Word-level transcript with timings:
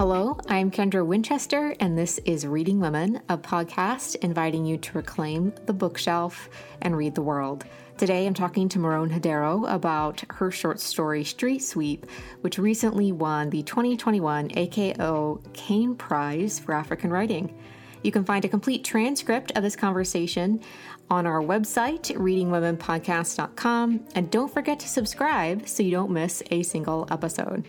Hello, 0.00 0.38
I'm 0.48 0.70
Kendra 0.70 1.04
Winchester, 1.04 1.76
and 1.78 1.98
this 1.98 2.16
is 2.24 2.46
Reading 2.46 2.80
Women, 2.80 3.20
a 3.28 3.36
podcast 3.36 4.16
inviting 4.22 4.64
you 4.64 4.78
to 4.78 4.96
reclaim 4.96 5.52
the 5.66 5.74
bookshelf 5.74 6.48
and 6.80 6.96
read 6.96 7.14
the 7.14 7.20
world. 7.20 7.66
Today 7.98 8.26
I'm 8.26 8.32
talking 8.32 8.66
to 8.70 8.78
Meron 8.78 9.10
Hadero 9.10 9.70
about 9.70 10.24
her 10.30 10.50
short 10.50 10.80
story 10.80 11.22
Street 11.22 11.58
Sweep, 11.58 12.06
which 12.40 12.58
recently 12.58 13.12
won 13.12 13.50
the 13.50 13.62
2021 13.62 14.48
AKO 14.56 15.42
Caine 15.52 15.94
Prize 15.94 16.58
for 16.58 16.72
African 16.72 17.10
Writing. 17.10 17.54
You 18.02 18.10
can 18.10 18.24
find 18.24 18.42
a 18.46 18.48
complete 18.48 18.82
transcript 18.82 19.52
of 19.54 19.62
this 19.62 19.76
conversation 19.76 20.62
on 21.10 21.26
our 21.26 21.42
website, 21.42 22.16
readingwomenpodcast.com, 22.16 24.06
and 24.14 24.30
don't 24.30 24.50
forget 24.50 24.80
to 24.80 24.88
subscribe 24.88 25.68
so 25.68 25.82
you 25.82 25.90
don't 25.90 26.10
miss 26.10 26.42
a 26.50 26.62
single 26.62 27.06
episode. 27.10 27.68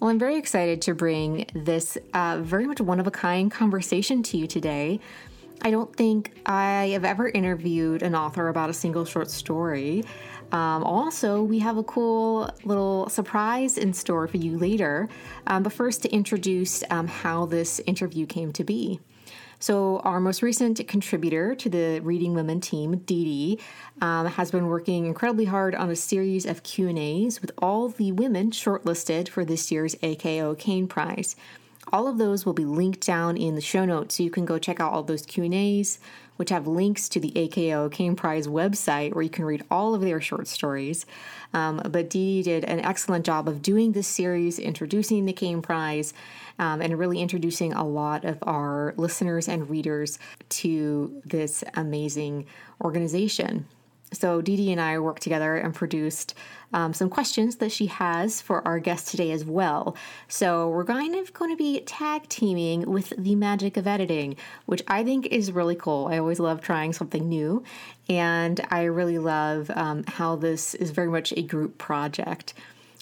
Well, 0.00 0.08
I'm 0.08 0.18
very 0.18 0.38
excited 0.38 0.80
to 0.82 0.94
bring 0.94 1.44
this 1.52 1.98
uh, 2.14 2.38
very 2.40 2.66
much 2.66 2.80
one 2.80 3.00
of 3.00 3.06
a 3.06 3.10
kind 3.10 3.50
conversation 3.50 4.22
to 4.22 4.38
you 4.38 4.46
today. 4.46 4.98
I 5.60 5.70
don't 5.70 5.94
think 5.94 6.32
I 6.46 6.88
have 6.94 7.04
ever 7.04 7.28
interviewed 7.28 8.02
an 8.02 8.14
author 8.14 8.48
about 8.48 8.70
a 8.70 8.72
single 8.72 9.04
short 9.04 9.30
story. 9.30 10.04
Um, 10.52 10.84
also, 10.84 11.42
we 11.42 11.58
have 11.58 11.76
a 11.76 11.82
cool 11.82 12.48
little 12.64 13.10
surprise 13.10 13.76
in 13.76 13.92
store 13.92 14.26
for 14.26 14.38
you 14.38 14.56
later. 14.56 15.06
Um, 15.46 15.64
but 15.64 15.74
first, 15.74 16.00
to 16.02 16.08
introduce 16.08 16.82
um, 16.88 17.06
how 17.06 17.44
this 17.44 17.78
interview 17.80 18.24
came 18.24 18.54
to 18.54 18.64
be. 18.64 19.00
So, 19.62 19.98
our 19.98 20.20
most 20.20 20.40
recent 20.40 20.88
contributor 20.88 21.54
to 21.54 21.68
the 21.68 22.00
Reading 22.02 22.32
Women 22.32 22.62
team, 22.62 22.96
Dee 23.04 23.24
Dee, 23.24 23.60
um, 24.00 24.24
has 24.24 24.50
been 24.50 24.68
working 24.68 25.04
incredibly 25.04 25.44
hard 25.44 25.74
on 25.74 25.90
a 25.90 25.96
series 25.96 26.46
of 26.46 26.62
Q 26.62 26.88
and 26.88 26.98
A's 26.98 27.42
with 27.42 27.52
all 27.58 27.90
the 27.90 28.10
women 28.10 28.52
shortlisted 28.52 29.28
for 29.28 29.44
this 29.44 29.70
year's 29.70 29.94
AKO 29.96 30.58
Caine 30.58 30.88
Prize. 30.88 31.36
All 31.92 32.08
of 32.08 32.16
those 32.16 32.46
will 32.46 32.54
be 32.54 32.64
linked 32.64 33.04
down 33.04 33.36
in 33.36 33.54
the 33.54 33.60
show 33.60 33.84
notes, 33.84 34.16
so 34.16 34.22
you 34.22 34.30
can 34.30 34.46
go 34.46 34.58
check 34.58 34.80
out 34.80 34.94
all 34.94 35.02
those 35.02 35.26
Q 35.26 35.44
and 35.44 35.52
A's, 35.52 35.98
which 36.36 36.48
have 36.48 36.66
links 36.66 37.06
to 37.10 37.20
the 37.20 37.32
AKO 37.32 37.90
Caine 37.90 38.16
Prize 38.16 38.46
website, 38.46 39.12
where 39.14 39.22
you 39.22 39.28
can 39.28 39.44
read 39.44 39.62
all 39.70 39.94
of 39.94 40.00
their 40.00 40.22
short 40.22 40.48
stories. 40.48 41.04
Um, 41.52 41.82
but 41.84 42.08
Dee 42.08 42.42
Dee 42.42 42.50
did 42.50 42.64
an 42.64 42.80
excellent 42.80 43.26
job 43.26 43.46
of 43.46 43.60
doing 43.60 43.92
this 43.92 44.08
series, 44.08 44.58
introducing 44.58 45.26
the 45.26 45.34
Caine 45.34 45.60
Prize, 45.60 46.14
um, 46.60 46.82
and 46.82 46.96
really 46.96 47.20
introducing 47.20 47.72
a 47.72 47.84
lot 47.84 48.24
of 48.24 48.38
our 48.42 48.94
listeners 48.96 49.48
and 49.48 49.68
readers 49.68 50.18
to 50.50 51.20
this 51.24 51.64
amazing 51.74 52.46
organization. 52.84 53.66
So, 54.12 54.42
Dee 54.42 54.56
Dee 54.56 54.72
and 54.72 54.80
I 54.80 54.98
worked 54.98 55.22
together 55.22 55.56
and 55.56 55.72
produced 55.72 56.34
um, 56.72 56.92
some 56.92 57.08
questions 57.08 57.56
that 57.56 57.70
she 57.70 57.86
has 57.86 58.40
for 58.40 58.66
our 58.66 58.80
guest 58.80 59.08
today 59.08 59.30
as 59.30 59.44
well. 59.44 59.96
So, 60.26 60.68
we're 60.68 60.84
kind 60.84 61.14
of 61.14 61.32
going 61.32 61.50
to 61.50 61.56
be 61.56 61.80
tag 61.82 62.28
teaming 62.28 62.90
with 62.90 63.12
the 63.16 63.36
magic 63.36 63.76
of 63.76 63.86
editing, 63.86 64.36
which 64.66 64.82
I 64.88 65.04
think 65.04 65.26
is 65.26 65.52
really 65.52 65.76
cool. 65.76 66.08
I 66.08 66.18
always 66.18 66.40
love 66.40 66.60
trying 66.60 66.92
something 66.92 67.28
new, 67.28 67.62
and 68.08 68.60
I 68.68 68.82
really 68.82 69.18
love 69.18 69.70
um, 69.76 70.02
how 70.08 70.34
this 70.34 70.74
is 70.74 70.90
very 70.90 71.08
much 71.08 71.32
a 71.36 71.42
group 71.42 71.78
project. 71.78 72.52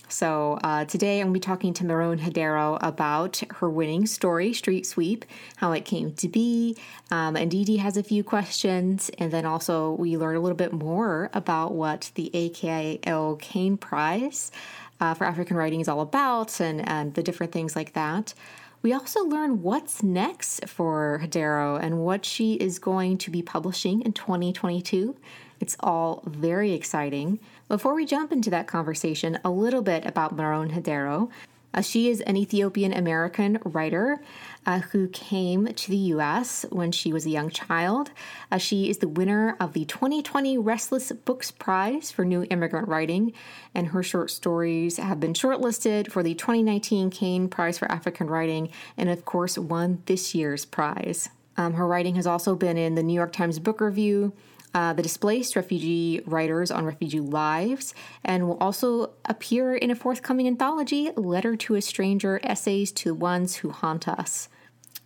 So 0.08 0.58
uh, 0.64 0.86
today 0.86 1.20
I'm 1.20 1.26
going 1.26 1.34
to 1.34 1.40
be 1.40 1.40
talking 1.40 1.74
to 1.74 1.84
Meron 1.84 2.18
Hadero 2.18 2.78
about 2.80 3.42
her 3.56 3.68
winning 3.68 4.06
story, 4.06 4.54
Street 4.54 4.86
Sweep, 4.86 5.26
how 5.56 5.72
it 5.72 5.84
came 5.84 6.14
to 6.14 6.28
be. 6.28 6.76
Um, 7.10 7.36
and 7.36 7.50
Dee 7.50 7.64
Dee 7.64 7.76
has 7.76 7.98
a 7.98 8.02
few 8.02 8.24
questions. 8.24 9.10
And 9.18 9.30
then 9.30 9.44
also 9.44 9.92
we 9.92 10.16
learn 10.16 10.36
a 10.36 10.40
little 10.40 10.56
bit 10.56 10.72
more 10.72 11.30
about 11.34 11.74
what 11.74 12.10
the 12.14 12.30
AKO 12.32 13.38
Caine 13.38 13.76
Prize 13.76 14.50
uh, 14.98 15.12
for 15.12 15.24
African 15.24 15.56
Writing 15.56 15.80
is 15.80 15.88
all 15.88 16.00
about 16.00 16.58
and, 16.58 16.88
and 16.88 17.12
the 17.12 17.22
different 17.22 17.52
things 17.52 17.76
like 17.76 17.92
that. 17.92 18.32
We 18.80 18.92
also 18.92 19.24
learn 19.24 19.62
what's 19.62 20.02
next 20.02 20.68
for 20.68 21.20
Heidaro 21.22 21.82
and 21.82 21.98
what 21.98 22.24
she 22.24 22.54
is 22.54 22.78
going 22.78 23.18
to 23.18 23.30
be 23.30 23.42
publishing 23.42 24.02
in 24.02 24.12
2022. 24.12 25.16
It's 25.60 25.76
all 25.80 26.22
very 26.24 26.72
exciting. 26.72 27.40
Before 27.68 27.92
we 27.92 28.06
jump 28.06 28.32
into 28.32 28.48
that 28.48 28.66
conversation, 28.66 29.38
a 29.44 29.50
little 29.50 29.82
bit 29.82 30.06
about 30.06 30.34
Meron 30.34 30.70
Hadero. 30.70 31.28
Uh, 31.74 31.82
she 31.82 32.08
is 32.08 32.22
an 32.22 32.34
Ethiopian 32.34 32.94
American 32.94 33.58
writer 33.62 34.22
uh, 34.64 34.78
who 34.78 35.06
came 35.08 35.66
to 35.66 35.90
the 35.90 35.96
U.S. 36.14 36.64
when 36.70 36.92
she 36.92 37.12
was 37.12 37.26
a 37.26 37.30
young 37.30 37.50
child. 37.50 38.10
Uh, 38.50 38.56
she 38.56 38.88
is 38.88 38.98
the 38.98 39.06
winner 39.06 39.54
of 39.60 39.74
the 39.74 39.84
2020 39.84 40.56
Restless 40.56 41.12
Books 41.12 41.50
Prize 41.50 42.10
for 42.10 42.24
New 42.24 42.46
Immigrant 42.48 42.88
Writing, 42.88 43.34
and 43.74 43.88
her 43.88 44.02
short 44.02 44.30
stories 44.30 44.96
have 44.96 45.20
been 45.20 45.34
shortlisted 45.34 46.10
for 46.10 46.22
the 46.22 46.34
2019 46.34 47.10
Caine 47.10 47.48
Prize 47.48 47.76
for 47.76 47.92
African 47.92 48.28
Writing, 48.28 48.70
and 48.96 49.10
of 49.10 49.26
course, 49.26 49.58
won 49.58 50.02
this 50.06 50.34
year's 50.34 50.64
prize. 50.64 51.28
Um, 51.58 51.74
her 51.74 51.86
writing 51.86 52.14
has 52.14 52.26
also 52.26 52.54
been 52.54 52.78
in 52.78 52.94
the 52.94 53.02
New 53.02 53.12
York 53.12 53.32
Times 53.32 53.58
Book 53.58 53.82
Review, 53.82 54.32
uh, 54.74 54.92
the 54.92 55.02
displaced 55.02 55.56
refugee 55.56 56.22
writers 56.26 56.70
on 56.70 56.84
refugee 56.84 57.20
lives, 57.20 57.94
and 58.24 58.46
will 58.46 58.58
also 58.58 59.10
appear 59.24 59.74
in 59.74 59.90
a 59.90 59.94
forthcoming 59.94 60.46
anthology, 60.46 61.10
Letter 61.16 61.56
to 61.56 61.74
a 61.74 61.80
Stranger 61.80 62.40
Essays 62.42 62.92
to 62.92 63.10
the 63.10 63.14
Ones 63.14 63.56
Who 63.56 63.70
Haunt 63.70 64.08
Us. 64.08 64.48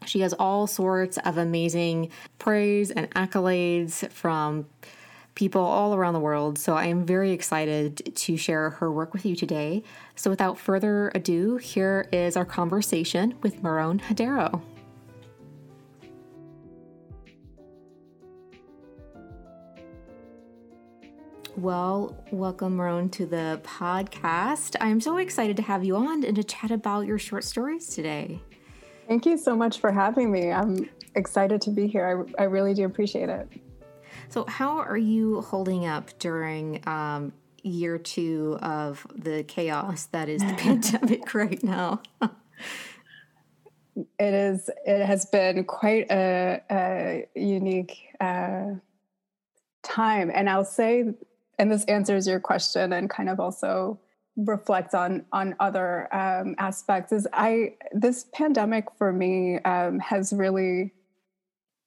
She 0.04 0.20
has 0.20 0.32
all 0.32 0.66
sorts 0.66 1.18
of 1.18 1.38
amazing 1.38 2.10
praise 2.38 2.90
and 2.90 3.08
accolades 3.10 4.10
from 4.10 4.66
people 5.34 5.62
all 5.62 5.94
around 5.94 6.14
the 6.14 6.20
world. 6.20 6.58
So 6.58 6.74
I 6.74 6.86
am 6.86 7.06
very 7.06 7.30
excited 7.30 8.14
to 8.14 8.36
share 8.36 8.70
her 8.70 8.92
work 8.92 9.12
with 9.12 9.24
you 9.24 9.34
today. 9.34 9.82
So 10.14 10.28
without 10.28 10.58
further 10.58 11.10
ado, 11.14 11.56
here 11.56 12.08
is 12.12 12.36
our 12.36 12.44
conversation 12.44 13.34
with 13.42 13.62
Meron 13.62 14.00
Hadero. 14.00 14.60
Well, 21.62 22.16
welcome, 22.32 22.76
Meron, 22.76 23.08
to 23.10 23.24
the 23.24 23.60
podcast. 23.62 24.74
I'm 24.80 25.00
so 25.00 25.18
excited 25.18 25.56
to 25.58 25.62
have 25.62 25.84
you 25.84 25.94
on 25.94 26.24
and 26.24 26.34
to 26.34 26.42
chat 26.42 26.72
about 26.72 27.06
your 27.06 27.20
short 27.20 27.44
stories 27.44 27.86
today. 27.86 28.40
Thank 29.06 29.26
you 29.26 29.38
so 29.38 29.54
much 29.54 29.78
for 29.78 29.92
having 29.92 30.32
me. 30.32 30.50
I'm 30.50 30.90
excited 31.14 31.60
to 31.60 31.70
be 31.70 31.86
here. 31.86 32.26
I, 32.36 32.42
I 32.42 32.44
really 32.46 32.74
do 32.74 32.84
appreciate 32.84 33.28
it. 33.28 33.48
So, 34.28 34.44
how 34.48 34.78
are 34.78 34.96
you 34.96 35.40
holding 35.42 35.86
up 35.86 36.10
during 36.18 36.82
um, 36.88 37.32
year 37.62 37.96
two 37.96 38.58
of 38.60 39.06
the 39.14 39.44
chaos 39.44 40.06
that 40.06 40.28
is 40.28 40.42
the 40.42 40.54
pandemic 40.58 41.32
right 41.32 41.62
now? 41.62 42.02
it 44.18 44.34
is. 44.34 44.68
It 44.84 45.06
has 45.06 45.26
been 45.26 45.62
quite 45.62 46.10
a, 46.10 46.60
a 46.68 47.28
unique 47.36 47.98
uh, 48.20 48.64
time, 49.84 50.32
and 50.34 50.50
I'll 50.50 50.64
say 50.64 51.14
and 51.58 51.70
this 51.70 51.84
answers 51.84 52.26
your 52.26 52.40
question 52.40 52.92
and 52.92 53.10
kind 53.10 53.28
of 53.28 53.40
also 53.40 53.98
reflects 54.36 54.94
on 54.94 55.24
on 55.32 55.54
other 55.60 56.08
um, 56.14 56.54
aspects 56.58 57.12
is 57.12 57.28
i 57.34 57.74
this 57.92 58.26
pandemic 58.32 58.86
for 58.96 59.12
me 59.12 59.58
um, 59.64 59.98
has 59.98 60.32
really 60.32 60.90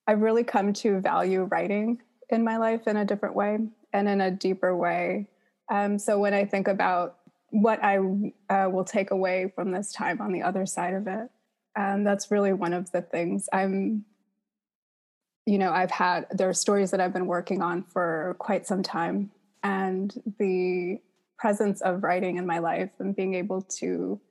I've 0.08 0.22
really 0.22 0.44
come 0.44 0.74
to 0.74 1.00
value 1.00 1.44
writing 1.44 2.00
in 2.30 2.44
my 2.44 2.58
life 2.58 2.88
in 2.88 2.98
a 2.98 3.06
different 3.06 3.36
way 3.36 3.60
and 3.94 4.08
in 4.08 4.22
a 4.22 4.32
deeper 4.32 4.76
way. 4.76 5.28
Um, 5.70 5.98
so 5.98 6.20
when 6.20 6.34
I 6.34 6.46
think 6.46 6.68
about 6.68 7.18
what 7.50 7.84
I 7.84 7.98
uh, 8.50 8.70
will 8.70 8.84
take 8.84 9.12
away 9.12 9.52
from 9.56 9.72
this 9.72 9.92
time 9.92 10.22
on 10.22 10.32
the 10.32 10.44
other 10.44 10.66
side 10.66 10.94
of 10.94 11.08
it, 11.08 11.30
um, 11.76 12.04
that's 12.04 12.30
really 12.32 12.54
one 12.54 12.74
of 12.74 12.92
the 12.92 13.02
things 13.02 13.50
I'm. 13.52 14.06
You 15.48 15.60
know, 15.60 15.72
I've 15.72 15.92
had 15.92 16.26
there 16.32 16.50
are 16.50 16.54
stories 16.54 16.90
that 16.90 17.00
I've 17.00 17.14
been 17.14 17.28
working 17.28 17.62
on 17.62 17.84
for 17.84 18.36
quite 18.40 18.66
some 18.66 18.82
time, 18.82 19.30
and 19.66 20.22
the 20.38 21.00
presence 21.40 21.82
of 21.82 22.04
writing 22.04 22.38
in 22.38 22.46
my 22.46 22.60
life 22.60 22.92
and 23.00 23.16
being 23.16 23.34
able 23.34 23.64
to 23.64 24.22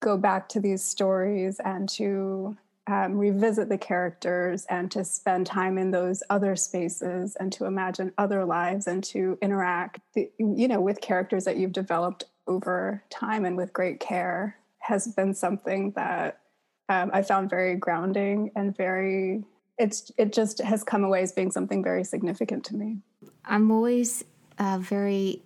go 0.00 0.18
back 0.18 0.50
to 0.50 0.60
these 0.60 0.84
stories 0.84 1.60
and 1.64 1.88
to 1.88 2.56
um, 2.86 3.16
revisit 3.16 3.70
the 3.70 3.78
characters 3.78 4.66
and 4.68 4.90
to 4.90 5.02
spend 5.02 5.46
time 5.46 5.78
in 5.78 5.90
those 5.90 6.22
other 6.28 6.56
spaces 6.56 7.36
and 7.40 7.52
to 7.52 7.64
imagine 7.64 8.12
other 8.18 8.44
lives 8.44 8.86
and 8.86 9.02
to 9.04 9.38
interact 9.40 10.00
you 10.14 10.68
know 10.68 10.80
with 10.80 11.00
characters 11.00 11.44
that 11.44 11.56
you've 11.56 11.72
developed 11.72 12.24
over 12.46 13.02
time 13.08 13.44
and 13.44 13.56
with 13.56 13.72
great 13.72 13.98
care 13.98 14.56
has 14.78 15.08
been 15.14 15.32
something 15.34 15.92
that 15.92 16.40
um, 16.88 17.10
i 17.12 17.22
found 17.22 17.48
very 17.48 17.76
grounding 17.76 18.50
and 18.56 18.76
very 18.76 19.44
it's 19.80 20.12
it 20.18 20.32
just 20.32 20.60
has 20.60 20.84
come 20.84 21.04
away 21.04 21.22
as 21.22 21.32
being 21.32 21.50
something 21.50 21.82
very 21.82 22.04
significant 22.04 22.64
to 22.64 22.76
me. 22.76 22.98
I'm 23.46 23.70
always 23.70 24.22
uh, 24.60 24.78
very 24.78 25.42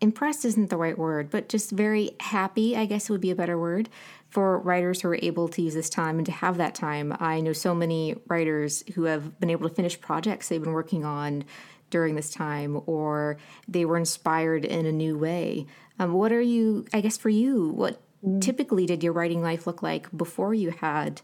impressed 0.00 0.44
isn't 0.44 0.70
the 0.70 0.76
right 0.76 0.96
word, 0.96 1.30
but 1.30 1.48
just 1.48 1.70
very 1.70 2.12
happy, 2.20 2.76
I 2.76 2.86
guess 2.86 3.10
would 3.10 3.20
be 3.20 3.30
a 3.30 3.36
better 3.36 3.58
word, 3.58 3.88
for 4.30 4.58
writers 4.58 5.00
who 5.00 5.08
are 5.08 5.18
able 5.20 5.48
to 5.48 5.62
use 5.62 5.74
this 5.74 5.90
time 5.90 6.16
and 6.16 6.26
to 6.26 6.32
have 6.32 6.56
that 6.56 6.74
time. 6.74 7.14
I 7.20 7.40
know 7.40 7.52
so 7.52 7.74
many 7.74 8.16
writers 8.28 8.82
who 8.94 9.04
have 9.04 9.38
been 9.38 9.50
able 9.50 9.68
to 9.68 9.74
finish 9.74 10.00
projects 10.00 10.48
they've 10.48 10.62
been 10.62 10.72
working 10.72 11.04
on 11.04 11.44
during 11.90 12.14
this 12.14 12.30
time, 12.30 12.80
or 12.86 13.36
they 13.68 13.84
were 13.84 13.96
inspired 13.96 14.64
in 14.64 14.86
a 14.86 14.92
new 14.92 15.18
way. 15.18 15.66
Um, 15.98 16.14
what 16.14 16.32
are 16.32 16.40
you, 16.40 16.86
I 16.94 17.00
guess 17.00 17.18
for 17.18 17.28
you, 17.28 17.68
what 17.68 18.00
mm. 18.24 18.40
typically 18.40 18.86
did 18.86 19.04
your 19.04 19.12
writing 19.12 19.42
life 19.42 19.66
look 19.66 19.82
like 19.82 20.08
before 20.16 20.54
you 20.54 20.70
had, 20.70 21.20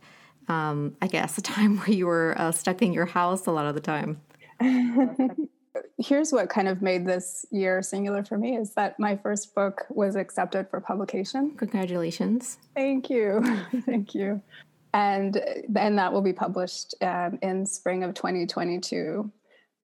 um, 0.49 0.97
I 1.01 1.07
guess, 1.07 1.39
a 1.39 1.43
time 1.43 1.79
where 1.79 1.91
you 1.91 2.07
were 2.07 2.35
uh, 2.37 2.53
stuck 2.53 2.83
in 2.83 2.93
your 2.93 3.07
house 3.07 3.47
a 3.47 3.51
lot 3.51 3.67
of 3.67 3.75
the 3.75 3.81
time? 3.81 4.21
here's 5.99 6.33
what 6.33 6.49
kind 6.49 6.69
of 6.69 6.83
made 6.83 7.07
this 7.07 7.45
year 7.51 7.83
singular 7.83 8.25
for 8.25 8.39
me 8.39 8.57
is 8.57 8.75
that 8.75 8.99
my 8.99 9.17
first 9.17 9.55
book 9.55 9.87
was 9.91 10.17
accepted 10.17 10.69
for 10.69 10.81
publication. 10.81 11.53
Congratulations. 11.57 12.59
Thank 12.75 13.11
you. 13.11 13.43
Thank 13.87 14.15
you. 14.15 14.43
And 14.95 15.43
then 15.69 15.97
that 15.97 16.13
will 16.13 16.23
be 16.23 16.33
published 16.33 16.95
um, 17.03 17.39
in 17.43 17.67
spring 17.67 18.05
of 18.05 18.15
2022. 18.15 19.31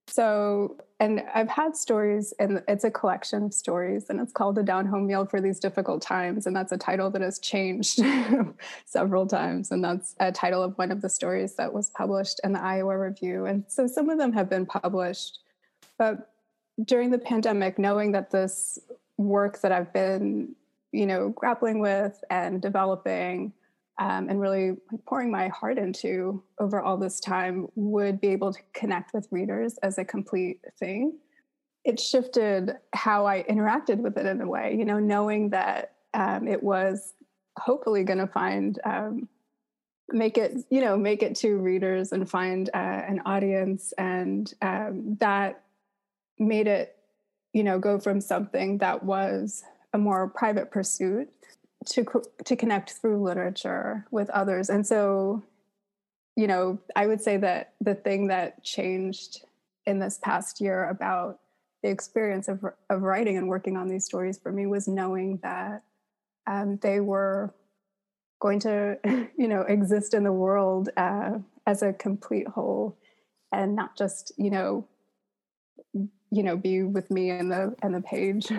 So, 0.07 0.77
and 0.99 1.23
I've 1.33 1.49
had 1.49 1.75
stories, 1.75 2.33
and 2.39 2.61
it's 2.67 2.83
a 2.83 2.91
collection 2.91 3.43
of 3.43 3.53
stories, 3.53 4.09
and 4.09 4.19
it's 4.19 4.31
called 4.31 4.57
A 4.57 4.63
Down 4.63 4.85
Home 4.85 5.07
Meal 5.07 5.25
for 5.25 5.41
These 5.41 5.59
Difficult 5.59 6.01
Times. 6.01 6.45
And 6.45 6.55
that's 6.55 6.71
a 6.71 6.77
title 6.77 7.09
that 7.11 7.21
has 7.21 7.39
changed 7.39 8.01
several 8.85 9.27
times. 9.27 9.71
And 9.71 9.83
that's 9.83 10.15
a 10.19 10.31
title 10.31 10.63
of 10.63 10.77
one 10.77 10.91
of 10.91 11.01
the 11.01 11.09
stories 11.09 11.55
that 11.55 11.73
was 11.73 11.89
published 11.89 12.39
in 12.43 12.53
the 12.53 12.61
Iowa 12.61 12.97
Review. 12.97 13.45
And 13.45 13.63
so 13.67 13.87
some 13.87 14.09
of 14.09 14.17
them 14.17 14.31
have 14.33 14.49
been 14.49 14.65
published 14.65 15.39
but 15.97 16.31
during 16.83 17.09
the 17.09 17.17
pandemic, 17.17 17.79
knowing 17.79 18.11
that 18.11 18.31
this 18.31 18.79
work 19.17 19.61
that 19.61 19.71
I've 19.71 19.93
been, 19.93 20.55
you 20.91 21.05
know, 21.05 21.29
grappling 21.29 21.79
with 21.79 22.21
and 22.29 22.61
developing 22.61 23.53
um, 23.97 24.29
and 24.29 24.41
really 24.41 24.75
pouring 25.07 25.31
my 25.31 25.47
heart 25.47 25.77
into 25.77 26.43
over 26.59 26.81
all 26.81 26.97
this 26.97 27.19
time 27.19 27.67
would 27.75 28.19
be 28.19 28.27
able 28.27 28.51
to 28.51 28.59
connect 28.73 29.13
with 29.13 29.27
readers 29.31 29.77
as 29.83 29.97
a 29.97 30.03
complete 30.03 30.59
thing. 30.79 31.17
It 31.85 31.99
shifted 31.99 32.77
how 32.93 33.25
I 33.25 33.43
interacted 33.43 33.97
with 33.97 34.17
it 34.17 34.25
in 34.25 34.41
a 34.41 34.47
way, 34.47 34.75
you 34.77 34.83
know, 34.83 34.99
knowing 34.99 35.51
that 35.51 35.93
um, 36.13 36.47
it 36.47 36.61
was 36.61 37.13
hopefully 37.57 38.03
going 38.03 38.19
to 38.19 38.27
find 38.27 38.79
um, 38.83 39.29
make 40.09 40.37
it 40.37 40.53
you 40.69 40.81
know 40.81 40.95
make 40.95 41.23
it 41.23 41.35
to 41.35 41.57
readers 41.57 42.11
and 42.11 42.29
find 42.29 42.69
uh, 42.73 42.77
an 42.77 43.21
audience 43.25 43.93
and 43.97 44.53
um, 44.61 45.15
that 45.19 45.63
made 46.39 46.67
it, 46.67 46.95
you 47.53 47.63
know, 47.63 47.79
go 47.79 47.99
from 47.99 48.21
something 48.21 48.79
that 48.79 49.03
was 49.03 49.63
a 49.93 49.97
more 49.97 50.27
private 50.27 50.71
pursuit 50.71 51.29
to 51.87 52.05
to 52.43 52.55
connect 52.55 52.91
through 52.91 53.23
literature 53.23 54.05
with 54.11 54.29
others. 54.31 54.69
And 54.69 54.85
so, 54.85 55.43
you 56.35 56.47
know, 56.47 56.79
I 56.95 57.07
would 57.07 57.21
say 57.21 57.37
that 57.37 57.73
the 57.81 57.95
thing 57.95 58.27
that 58.27 58.63
changed 58.63 59.45
in 59.85 59.99
this 59.99 60.19
past 60.21 60.59
year 60.59 60.89
about 60.89 61.39
the 61.83 61.89
experience 61.89 62.47
of 62.47 62.63
of 62.89 63.01
writing 63.01 63.37
and 63.37 63.47
working 63.47 63.77
on 63.77 63.87
these 63.87 64.05
stories 64.05 64.37
for 64.37 64.51
me 64.51 64.65
was 64.65 64.87
knowing 64.87 65.39
that 65.43 65.83
um, 66.47 66.77
they 66.81 66.99
were 66.99 67.53
going 68.39 68.59
to, 68.59 68.97
you 69.37 69.47
know, 69.47 69.61
exist 69.61 70.13
in 70.13 70.23
the 70.23 70.31
world 70.31 70.89
uh, 70.97 71.39
as 71.65 71.81
a 71.81 71.93
complete 71.93 72.47
whole, 72.47 72.97
and 73.51 73.75
not 73.75 73.97
just, 73.97 74.31
you 74.37 74.49
know, 74.49 74.85
you 76.35 76.43
know 76.43 76.57
be 76.57 76.83
with 76.83 77.09
me 77.09 77.29
and 77.29 77.51
the 77.51 77.75
and 77.81 77.95
the 77.95 78.01
page 78.01 78.51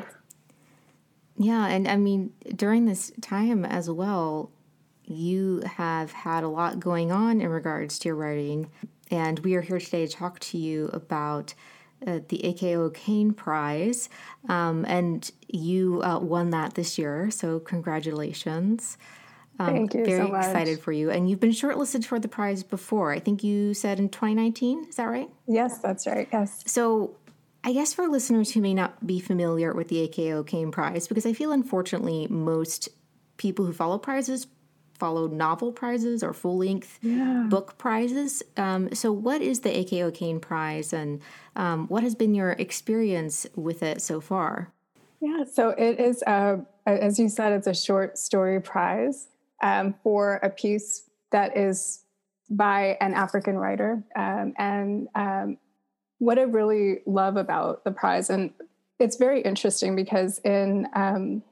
yeah 1.36 1.66
and 1.66 1.86
i 1.86 1.96
mean 1.96 2.32
during 2.54 2.86
this 2.86 3.12
time 3.20 3.64
as 3.64 3.90
well 3.90 4.50
you 5.04 5.62
have 5.76 6.10
had 6.10 6.42
a 6.42 6.48
lot 6.48 6.80
going 6.80 7.12
on 7.12 7.40
in 7.40 7.48
regards 7.48 7.98
to 7.98 8.08
your 8.08 8.16
writing 8.16 8.70
and 9.10 9.38
we 9.40 9.54
are 9.54 9.60
here 9.60 9.78
today 9.78 10.06
to 10.06 10.12
talk 10.12 10.38
to 10.40 10.58
you 10.58 10.86
about 10.92 11.54
uh, 12.06 12.20
the 12.28 12.38
AKO 12.44 12.92
Caine 12.92 13.32
Prize, 13.32 14.10
um, 14.50 14.84
and 14.86 15.30
you 15.48 16.02
uh, 16.02 16.18
won 16.18 16.50
that 16.50 16.74
this 16.74 16.98
year. 16.98 17.30
So 17.30 17.58
congratulations! 17.58 18.98
Um, 19.58 19.68
Thank 19.68 19.94
you. 19.94 20.04
Very 20.04 20.28
so 20.28 20.34
excited 20.34 20.80
for 20.80 20.92
you, 20.92 21.10
and 21.10 21.30
you've 21.30 21.40
been 21.40 21.52
shortlisted 21.52 22.04
for 22.04 22.20
the 22.20 22.28
prize 22.28 22.62
before. 22.62 23.12
I 23.12 23.18
think 23.18 23.42
you 23.42 23.72
said 23.72 23.98
in 23.98 24.10
2019. 24.10 24.84
Is 24.88 24.96
that 24.96 25.04
right? 25.04 25.30
Yes, 25.46 25.78
that's 25.78 26.06
right. 26.06 26.28
Yes. 26.30 26.62
So 26.66 27.16
I 27.66 27.72
guess 27.72 27.92
for 27.92 28.06
listeners 28.06 28.52
who 28.52 28.60
may 28.60 28.74
not 28.74 29.04
be 29.04 29.18
familiar 29.18 29.74
with 29.74 29.88
the 29.88 30.08
AKO 30.08 30.46
Caine 30.46 30.70
Prize, 30.70 31.08
because 31.08 31.26
I 31.26 31.32
feel 31.32 31.50
unfortunately 31.50 32.28
most 32.30 32.88
people 33.38 33.66
who 33.66 33.72
follow 33.72 33.98
prizes 33.98 34.46
follow 34.98 35.26
novel 35.26 35.72
prizes 35.72 36.22
or 36.22 36.32
full 36.32 36.56
length 36.56 36.98
yeah. 37.02 37.44
book 37.48 37.76
prizes. 37.76 38.42
Um, 38.56 38.94
so, 38.94 39.12
what 39.12 39.42
is 39.42 39.60
the 39.60 39.68
AKO 39.68 40.14
Caine 40.14 40.40
Prize 40.40 40.92
and 40.92 41.20
um, 41.54 41.86
what 41.88 42.02
has 42.02 42.14
been 42.14 42.34
your 42.34 42.52
experience 42.52 43.46
with 43.54 43.82
it 43.82 44.00
so 44.00 44.20
far? 44.20 44.72
Yeah, 45.20 45.44
so 45.50 45.70
it 45.70 45.98
is, 45.98 46.22
uh, 46.22 46.58
as 46.86 47.18
you 47.18 47.28
said, 47.28 47.52
it's 47.52 47.66
a 47.66 47.74
short 47.74 48.16
story 48.16 48.60
prize 48.60 49.28
um, 49.62 49.94
for 50.02 50.36
a 50.36 50.50
piece 50.50 51.10
that 51.30 51.56
is 51.56 52.04
by 52.48 52.96
an 53.00 53.14
African 53.14 53.56
writer. 53.56 54.02
Um, 54.14 54.54
and 54.56 55.08
um, 55.14 55.58
what 56.18 56.38
I 56.38 56.42
really 56.42 57.00
love 57.06 57.36
about 57.36 57.84
the 57.84 57.90
prize, 57.90 58.30
and 58.30 58.52
it's 58.98 59.16
very 59.16 59.42
interesting 59.42 59.94
because 59.94 60.38
in 60.38 60.88
um, 60.94 61.42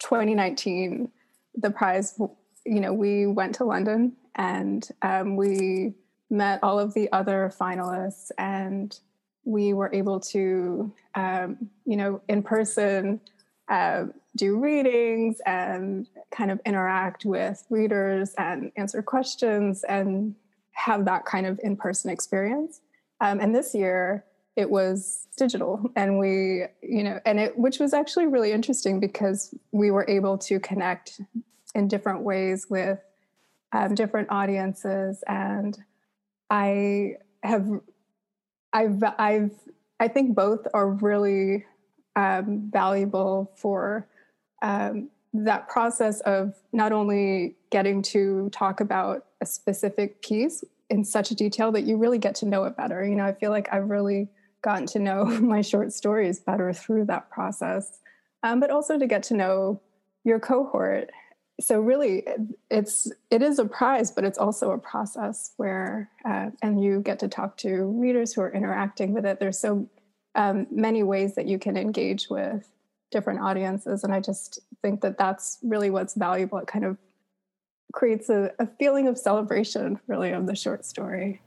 2019, 0.00 1.10
the 1.54 1.70
prize, 1.70 2.18
you 2.64 2.80
know, 2.80 2.92
we 2.92 3.26
went 3.26 3.54
to 3.56 3.64
London 3.64 4.12
and 4.36 4.88
um, 5.02 5.36
we 5.36 5.94
met 6.30 6.60
all 6.62 6.78
of 6.78 6.94
the 6.94 7.10
other 7.12 7.52
finalists 7.60 8.30
and 8.38 8.98
we 9.44 9.74
were 9.74 9.92
able 9.92 10.20
to, 10.20 10.92
um, 11.14 11.68
you 11.84 11.96
know, 11.96 12.20
in 12.28 12.42
person 12.42 13.20
uh, 13.68 14.04
do 14.36 14.58
readings 14.58 15.40
and 15.46 16.08
kind 16.30 16.50
of 16.50 16.60
interact 16.64 17.24
with 17.24 17.64
readers 17.70 18.34
and 18.38 18.72
answer 18.76 19.02
questions 19.02 19.84
and 19.84 20.34
have 20.72 21.04
that 21.04 21.24
kind 21.26 21.46
of 21.46 21.60
in 21.62 21.76
person 21.76 22.10
experience. 22.10 22.80
Um, 23.22 23.38
and 23.38 23.54
this 23.54 23.72
year 23.72 24.24
it 24.56 24.68
was 24.68 25.28
digital 25.36 25.90
and 25.96 26.18
we, 26.18 26.64
you 26.82 27.04
know, 27.04 27.20
and 27.24 27.38
it, 27.40 27.56
which 27.56 27.78
was 27.78 27.94
actually 27.94 28.26
really 28.26 28.52
interesting 28.52 29.00
because 29.00 29.54
we 29.70 29.90
were 29.90 30.04
able 30.08 30.36
to 30.36 30.60
connect 30.60 31.20
in 31.74 31.88
different 31.88 32.22
ways 32.22 32.66
with 32.68 32.98
um, 33.72 33.94
different 33.94 34.28
audiences. 34.30 35.22
And 35.26 35.78
I 36.50 37.14
have, 37.44 37.66
I've, 38.72 39.02
I've, 39.18 39.52
I 40.00 40.08
think 40.08 40.34
both 40.34 40.66
are 40.74 40.90
really 40.90 41.64
um, 42.16 42.68
valuable 42.72 43.52
for 43.56 44.08
um, 44.62 45.10
that 45.32 45.68
process 45.68 46.20
of 46.22 46.54
not 46.72 46.90
only 46.92 47.54
getting 47.70 48.02
to 48.02 48.50
talk 48.50 48.80
about 48.80 49.26
a 49.40 49.46
specific 49.46 50.20
piece 50.22 50.64
in 50.92 51.04
such 51.04 51.30
a 51.30 51.34
detail 51.34 51.72
that 51.72 51.84
you 51.84 51.96
really 51.96 52.18
get 52.18 52.34
to 52.36 52.46
know 52.46 52.64
it 52.64 52.76
better. 52.76 53.02
You 53.02 53.16
know, 53.16 53.24
I 53.24 53.32
feel 53.32 53.50
like 53.50 53.66
I've 53.72 53.88
really 53.88 54.28
gotten 54.60 54.86
to 54.88 54.98
know 54.98 55.24
my 55.40 55.62
short 55.62 55.92
stories 55.92 56.38
better 56.38 56.72
through 56.72 57.06
that 57.06 57.30
process, 57.30 57.98
um, 58.42 58.60
but 58.60 58.70
also 58.70 58.98
to 58.98 59.06
get 59.06 59.22
to 59.24 59.34
know 59.34 59.80
your 60.22 60.38
cohort. 60.38 61.10
So 61.60 61.80
really 61.80 62.26
it's 62.70 63.10
it 63.30 63.42
is 63.42 63.58
a 63.58 63.64
prize 63.64 64.10
but 64.10 64.24
it's 64.24 64.38
also 64.38 64.72
a 64.72 64.78
process 64.78 65.52
where 65.58 66.10
uh, 66.24 66.50
and 66.60 66.82
you 66.82 67.00
get 67.00 67.18
to 67.20 67.28
talk 67.28 67.56
to 67.58 67.84
readers 67.84 68.32
who 68.32 68.42
are 68.42 68.52
interacting 68.52 69.12
with 69.12 69.24
it. 69.24 69.40
There's 69.40 69.58
so 69.58 69.88
um, 70.34 70.66
many 70.70 71.02
ways 71.02 71.34
that 71.36 71.46
you 71.46 71.58
can 71.58 71.76
engage 71.76 72.28
with 72.28 72.68
different 73.10 73.40
audiences 73.40 74.04
and 74.04 74.14
i 74.14 74.18
just 74.18 74.58
think 74.80 75.02
that 75.02 75.18
that's 75.18 75.58
really 75.62 75.90
what's 75.90 76.14
valuable. 76.14 76.58
It 76.58 76.66
kind 76.66 76.84
of 76.84 76.96
creates 77.92 78.28
a, 78.28 78.52
a 78.58 78.66
feeling 78.78 79.06
of 79.06 79.18
celebration 79.18 80.00
really 80.06 80.32
of 80.32 80.46
the 80.46 80.56
short 80.56 80.84
story 80.84 81.40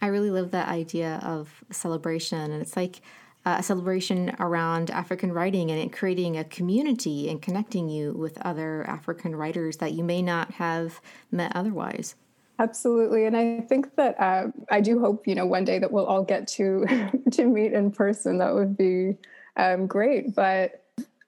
i 0.00 0.06
really 0.06 0.30
love 0.30 0.50
that 0.50 0.68
idea 0.68 1.20
of 1.24 1.64
celebration 1.70 2.50
and 2.50 2.62
it's 2.62 2.76
like 2.76 3.00
a 3.46 3.62
celebration 3.62 4.34
around 4.40 4.90
African 4.90 5.32
writing 5.32 5.70
and 5.70 5.92
creating 5.92 6.36
a 6.36 6.44
community 6.44 7.30
and 7.30 7.40
connecting 7.40 7.88
you 7.88 8.12
with 8.12 8.36
other 8.38 8.84
African 8.88 9.36
writers 9.36 9.76
that 9.76 9.92
you 9.92 10.02
may 10.02 10.20
not 10.20 10.50
have 10.54 11.00
met 11.30 11.54
otherwise. 11.54 12.16
Absolutely, 12.58 13.26
and 13.26 13.36
I 13.36 13.60
think 13.60 13.94
that 13.96 14.18
uh, 14.18 14.48
I 14.70 14.80
do 14.80 14.98
hope 14.98 15.28
you 15.28 15.34
know 15.34 15.46
one 15.46 15.64
day 15.64 15.78
that 15.78 15.92
we'll 15.92 16.06
all 16.06 16.24
get 16.24 16.48
to 16.48 16.86
to 17.30 17.44
meet 17.44 17.72
in 17.72 17.92
person. 17.92 18.38
That 18.38 18.54
would 18.54 18.76
be 18.76 19.16
um, 19.56 19.86
great. 19.86 20.34
But 20.34 20.82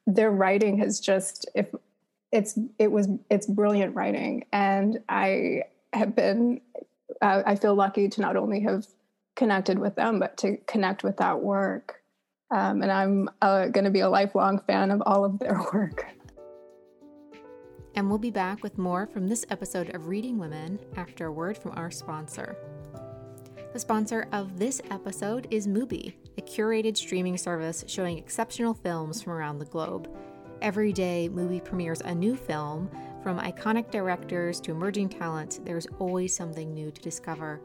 their 0.07 0.31
writing 0.31 0.79
has 0.79 0.99
just 1.01 1.49
if 1.55 1.69
it's 2.33 2.59
it 2.79 2.91
was 2.91 3.09
it's 3.31 3.47
brilliant 3.47 3.95
writing, 3.95 4.45
and 4.53 5.01
I 5.09 5.65
have 5.93 6.15
been 6.15 6.61
uh, 7.23 7.43
I 7.47 7.57
feel 7.57 7.75
lucky 7.75 8.09
to 8.09 8.21
not 8.21 8.37
only 8.37 8.61
have 8.61 8.87
connected 9.37 9.79
with 9.79 9.95
them, 9.95 10.19
but 10.19 10.37
to 10.39 10.57
connect 10.67 11.03
with 11.03 11.17
that 11.19 11.41
work. 11.41 12.03
Um, 12.51 12.83
and 12.83 12.91
I'm 12.91 13.29
uh, 13.43 13.67
going 13.69 13.85
to 13.85 13.91
be 13.91 14.01
a 14.01 14.09
lifelong 14.09 14.61
fan 14.67 14.91
of 14.91 15.03
all 15.05 15.25
of 15.25 15.39
their 15.39 15.61
work. 15.73 16.07
And 17.95 18.09
we'll 18.09 18.19
be 18.19 18.31
back 18.31 18.63
with 18.63 18.79
more 18.79 19.07
from 19.07 19.29
this 19.29 19.45
episode 19.51 19.95
of 19.95 20.07
Reading 20.07 20.39
Women 20.39 20.79
after 20.97 21.27
a 21.27 21.33
word 21.33 21.59
from 21.59 21.73
our 21.73 21.91
sponsor. 21.91 22.57
The 23.73 23.79
sponsor 23.79 24.29
of 24.33 24.59
this 24.59 24.81
episode 24.91 25.47
is 25.51 25.67
Mubi, 25.67 26.15
a 26.37 26.43
curated 26.43 26.97
streaming 26.97 27.37
service 27.37 27.85
showing 27.87 28.17
exceptional 28.17 28.73
films 28.73 29.23
from 29.23 29.35
around 29.35 29.59
the 29.59 29.67
globe. 29.67 30.09
Every 30.61 30.93
day, 30.93 31.29
Mubi 31.33 31.65
premieres 31.65 32.01
a 32.01 32.15
new 32.15 32.35
film. 32.35 32.91
From 33.23 33.39
iconic 33.39 33.91
directors 33.91 34.61
to 34.63 34.73
emerging 34.73 35.11
talent, 35.11 35.61
there's 35.65 35.87
always 35.99 36.35
something 36.35 36.75
new 36.75 36.91
to 36.91 37.01
discover. 37.01 37.61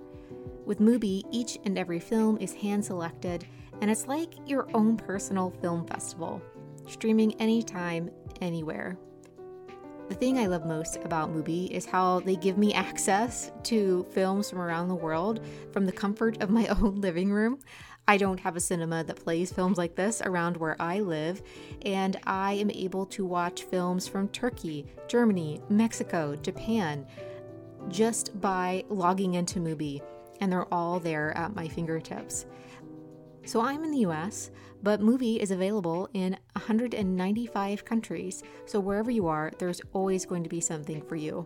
With 0.66 0.80
Mubi, 0.80 1.24
each 1.32 1.58
and 1.66 1.78
every 1.78 2.00
film 2.00 2.38
is 2.40 2.54
hand 2.54 2.86
selected 2.86 3.46
and 3.82 3.90
it's 3.90 4.08
like 4.08 4.34
your 4.46 4.68
own 4.76 4.96
personal 4.96 5.50
film 5.62 5.86
festival, 5.88 6.42
streaming 6.88 7.34
anytime, 7.42 8.12
anywhere. 8.42 8.98
The 10.10 10.16
thing 10.16 10.38
I 10.38 10.46
love 10.46 10.66
most 10.66 10.98
about 10.98 11.34
Mubi 11.34 11.72
is 11.72 11.86
how 11.86 12.20
they 12.20 12.36
give 12.36 12.58
me 12.58 12.74
access 12.74 13.52
to 13.64 14.06
films 14.12 14.50
from 14.50 14.60
around 14.60 14.90
the 14.90 14.96
world 14.96 15.40
from 15.72 15.86
the 15.86 15.92
comfort 15.92 16.42
of 16.42 16.50
my 16.50 16.68
own 16.82 17.02
living 17.02 17.32
room. 17.32 17.60
I 18.08 18.18
don't 18.18 18.40
have 18.42 18.58
a 18.58 18.62
cinema 18.62 19.04
that 19.06 19.24
plays 19.24 19.52
films 19.52 19.78
like 19.78 19.96
this 19.96 20.22
around 20.22 20.58
where 20.58 20.76
I 20.80 21.00
live, 21.00 21.42
and 21.84 22.18
I 22.26 22.54
am 22.54 22.70
able 22.72 23.06
to 23.08 23.26
watch 23.26 23.64
films 23.64 24.08
from 24.08 24.28
Turkey, 24.30 24.86
Germany, 25.08 25.62
Mexico, 25.70 26.36
Japan 26.36 27.06
just 27.88 28.40
by 28.42 28.84
logging 28.90 29.36
into 29.36 29.60
Mubi, 29.60 30.02
and 30.42 30.52
they're 30.52 30.74
all 30.74 31.00
there 31.00 31.36
at 31.38 31.56
my 31.56 31.68
fingertips. 31.68 32.46
So 33.46 33.62
I'm 33.62 33.84
in 33.84 33.92
the 33.92 34.06
US, 34.06 34.52
but 34.82 35.02
Mubi 35.02 35.38
is 35.38 35.52
available 35.52 36.10
in 36.14 36.38
195 36.54 37.86
countries. 37.86 38.44
So 38.66 38.80
wherever 38.80 39.12
you 39.12 39.28
are, 39.28 39.52
there's 39.60 39.82
always 39.94 40.26
going 40.26 40.44
to 40.44 40.50
be 40.50 40.62
something 40.62 41.02
for 41.02 41.16
you. 41.16 41.46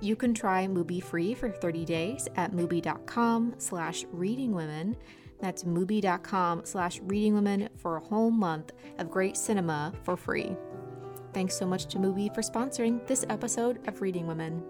You 0.00 0.16
can 0.16 0.34
try 0.34 0.66
Mubi 0.66 1.02
free 1.02 1.34
for 1.34 1.50
30 1.50 1.84
days 1.84 2.28
at 2.36 2.52
mubi.com 2.52 3.54
slash 3.58 4.04
readingwomen. 4.06 4.96
That's 5.44 5.64
mubi.com 5.64 6.62
slash 6.64 7.00
readingwomen 7.02 7.68
for 7.76 7.98
a 7.98 8.00
whole 8.00 8.30
month 8.30 8.72
of 8.98 9.10
great 9.10 9.36
cinema 9.36 9.92
for 10.02 10.16
free. 10.16 10.56
Thanks 11.34 11.54
so 11.54 11.66
much 11.66 11.84
to 11.88 11.98
Mubi 11.98 12.34
for 12.34 12.40
sponsoring 12.40 13.06
this 13.06 13.26
episode 13.28 13.86
of 13.86 14.00
Reading 14.00 14.26
Women. 14.26 14.62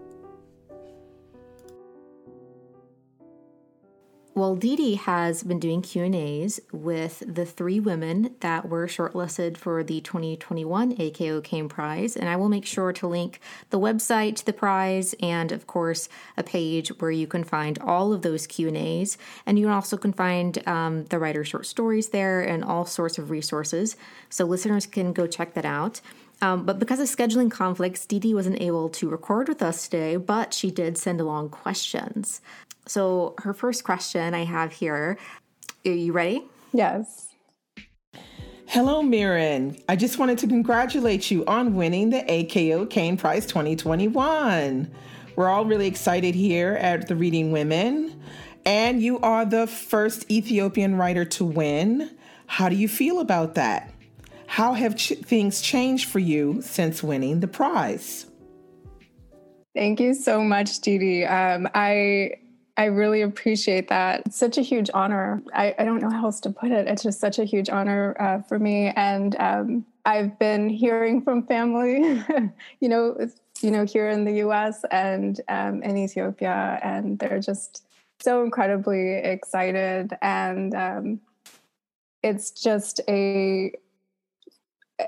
Well, 4.37 4.57
Dee 4.57 4.75
Dee 4.75 4.95
has 4.97 5.45
been 5.45 5.61
doing 5.61 5.81
Q&As 5.81 6.59
with 6.73 7.23
the 7.25 7.47
three 7.47 7.79
women 7.79 8.35
that 8.41 8.69
were 8.69 8.88
shortlisted 8.88 9.57
for 9.57 9.85
the 9.85 10.00
2021 10.00 10.97
AKO 10.97 11.41
Caine 11.45 11.69
Prize, 11.69 12.17
and 12.17 12.29
I 12.29 12.35
will 12.35 12.49
make 12.49 12.67
sure 12.67 12.93
to 12.95 13.07
link 13.07 13.38
the 13.71 13.79
website 13.79 14.35
to 14.35 14.45
the 14.45 14.53
prize 14.53 15.14
and, 15.23 15.53
of 15.53 15.69
course, 15.69 16.09
a 16.37 16.43
page 16.43 16.88
where 16.99 17.12
you 17.12 17.29
can 17.29 17.45
find 17.45 17.79
all 17.79 18.12
of 18.12 18.23
those 18.23 18.49
Q&As, 18.49 19.17
and 19.47 19.57
you 19.57 19.69
also 19.69 19.97
can 19.97 20.12
find 20.12 20.67
um, 20.67 21.05
the 21.05 21.21
writer 21.21 21.45
short 21.45 21.67
stories 21.67 22.09
there 22.09 22.41
and 22.43 22.64
all 22.64 22.85
sorts 22.85 23.19
of 23.19 23.31
resources, 23.31 23.97
so 24.31 24.45
listeners 24.45 24.85
can 24.85 25.12
go 25.12 25.29
check 25.29 25.55
that 25.55 25.64
out. 25.64 26.00
Um, 26.45 26.67
but 26.67 26.79
because 26.79 27.01
of 27.01 27.07
scheduling 27.07 27.51
conflicts, 27.51 28.05
Dee 28.05 28.19
Dee 28.19 28.35
wasn't 28.35 28.61
able 28.61 28.91
to 28.91 29.09
record 29.09 29.49
with 29.49 29.63
us 29.63 29.89
today, 29.89 30.17
but 30.17 30.53
she 30.53 30.71
did 30.71 30.99
send 30.99 31.19
along 31.19 31.49
questions. 31.49 32.43
So, 32.85 33.35
her 33.39 33.55
first 33.55 33.83
question 33.83 34.35
I 34.35 34.45
have 34.45 34.71
here 34.71 35.17
are 35.87 35.91
you 35.91 36.13
ready? 36.13 36.45
Yes. 36.75 37.29
Hello, 38.67 39.03
Meron. 39.03 39.79
I 39.89 39.97
just 39.97 40.19
wanted 40.19 40.37
to 40.39 40.47
congratulate 40.47 41.31
you 41.31 41.47
on 41.47 41.77
winning 41.77 42.11
the 42.11 42.23
AKO 42.31 42.91
Caine 42.91 43.17
Prize 43.17 43.47
2021. 43.47 44.91
We're 45.37 45.49
all 45.49 45.65
really 45.65 45.87
excited 45.87 46.35
here 46.35 46.75
at 46.75 47.09
the 47.09 47.17
Reading 47.17 47.53
Women, 47.53 48.21
and 48.67 49.01
you 49.01 49.19
are 49.21 49.47
the 49.47 49.67
first 49.67 50.31
Ethiopian 50.31 50.97
writer 50.97 51.25
to 51.25 51.45
win. 51.45 52.11
How 52.47 52.69
do 52.69 52.77
you 52.77 52.89
feel 52.89 53.21
about 53.21 53.55
that? 53.55 53.94
How 54.55 54.75
have 54.75 54.95
ch- 54.95 55.15
things 55.21 55.61
changed 55.61 56.09
for 56.09 56.21
you 56.21 56.63
since 56.63 57.03
winning 57.03 57.41
the 57.41 57.49
prize? 57.49 58.27
Thank 59.75 59.99
you 59.99 60.15
so 60.15 60.45
much, 60.45 60.79
Dee. 60.79 61.25
Um, 61.25 61.69
I 61.75 62.35
I 62.77 62.85
really 62.85 63.23
appreciate 63.23 63.89
that. 63.89 64.23
It's 64.27 64.37
such 64.37 64.57
a 64.57 64.61
huge 64.61 64.91
honor. 64.95 65.43
I, 65.53 65.75
I, 65.77 65.85
don't 65.85 66.01
know 66.01 66.09
how 66.09 66.27
else 66.27 66.39
to 66.43 66.51
put 66.51 66.71
it. 66.71 66.87
It's 66.87 67.03
just 67.03 67.19
such 67.19 67.41
a 67.41 67.45
huge 67.45 67.69
honor 67.69 68.17
uh, 68.21 68.43
for 68.43 68.61
me. 68.61 68.93
And 68.95 69.35
um, 69.41 69.87
I've 70.05 70.39
been 70.39 70.69
hearing 70.69 71.23
from 71.23 71.49
family, 71.49 72.23
you 72.81 72.89
know, 72.89 73.29
you 73.61 73.73
know, 73.73 73.85
here 73.85 74.09
in 74.09 74.25
the 74.25 74.35
U.S. 74.35 74.85
and 74.93 75.41
um, 75.49 75.83
in 75.83 75.97
Ethiopia, 75.97 76.79
and 76.81 77.19
they're 77.19 77.41
just 77.41 77.89
so 78.21 78.45
incredibly 78.45 79.15
excited. 79.15 80.17
And 80.23 80.77
um, 80.77 81.21
it's 82.23 82.53
just 82.53 83.01
a 83.09 83.73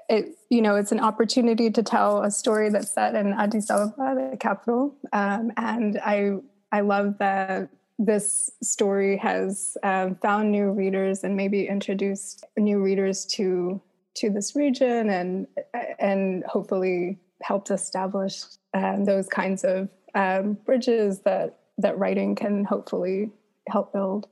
it 0.08 0.36
you 0.50 0.62
know 0.62 0.76
it's 0.76 0.92
an 0.92 1.00
opportunity 1.00 1.70
to 1.70 1.82
tell 1.82 2.22
a 2.22 2.30
story 2.30 2.68
that's 2.70 2.92
set 2.92 3.14
in 3.14 3.32
Addis 3.32 3.70
Ababa, 3.70 4.30
the 4.30 4.36
capital, 4.36 4.94
um, 5.12 5.52
and 5.56 5.98
I 6.04 6.36
I 6.72 6.80
love 6.80 7.18
that 7.18 7.68
this 7.98 8.50
story 8.62 9.16
has 9.16 9.76
um, 9.82 10.16
found 10.16 10.52
new 10.52 10.70
readers 10.70 11.24
and 11.24 11.36
maybe 11.36 11.66
introduced 11.66 12.44
new 12.56 12.82
readers 12.82 13.24
to 13.24 13.80
to 14.16 14.30
this 14.30 14.56
region 14.56 15.10
and 15.10 15.46
and 15.98 16.44
hopefully 16.44 17.18
helped 17.42 17.70
establish 17.70 18.42
um, 18.74 19.04
those 19.04 19.28
kinds 19.28 19.64
of 19.64 19.88
um, 20.14 20.54
bridges 20.64 21.20
that 21.20 21.58
that 21.78 21.98
writing 21.98 22.34
can 22.34 22.64
hopefully 22.64 23.30
help 23.68 23.92
build. 23.92 24.28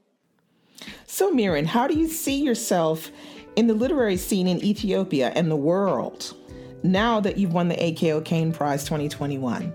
So, 1.15 1.31
Meron, 1.31 1.65
how 1.65 1.87
do 1.87 1.97
you 1.97 2.09
see 2.09 2.43
yourself 2.43 3.13
in 3.55 3.69
the 3.69 3.75
literary 3.75 4.17
scene 4.17 4.49
in 4.49 4.61
Ethiopia 4.65 5.31
and 5.37 5.49
the 5.49 5.55
world 5.55 6.35
now 6.83 7.21
that 7.21 7.39
you've 7.39 7.53
won 7.53 7.69
the 7.69 7.77
AKO 7.77 8.25
Caine 8.25 8.53
Prize 8.53 8.83
2021? 8.83 9.73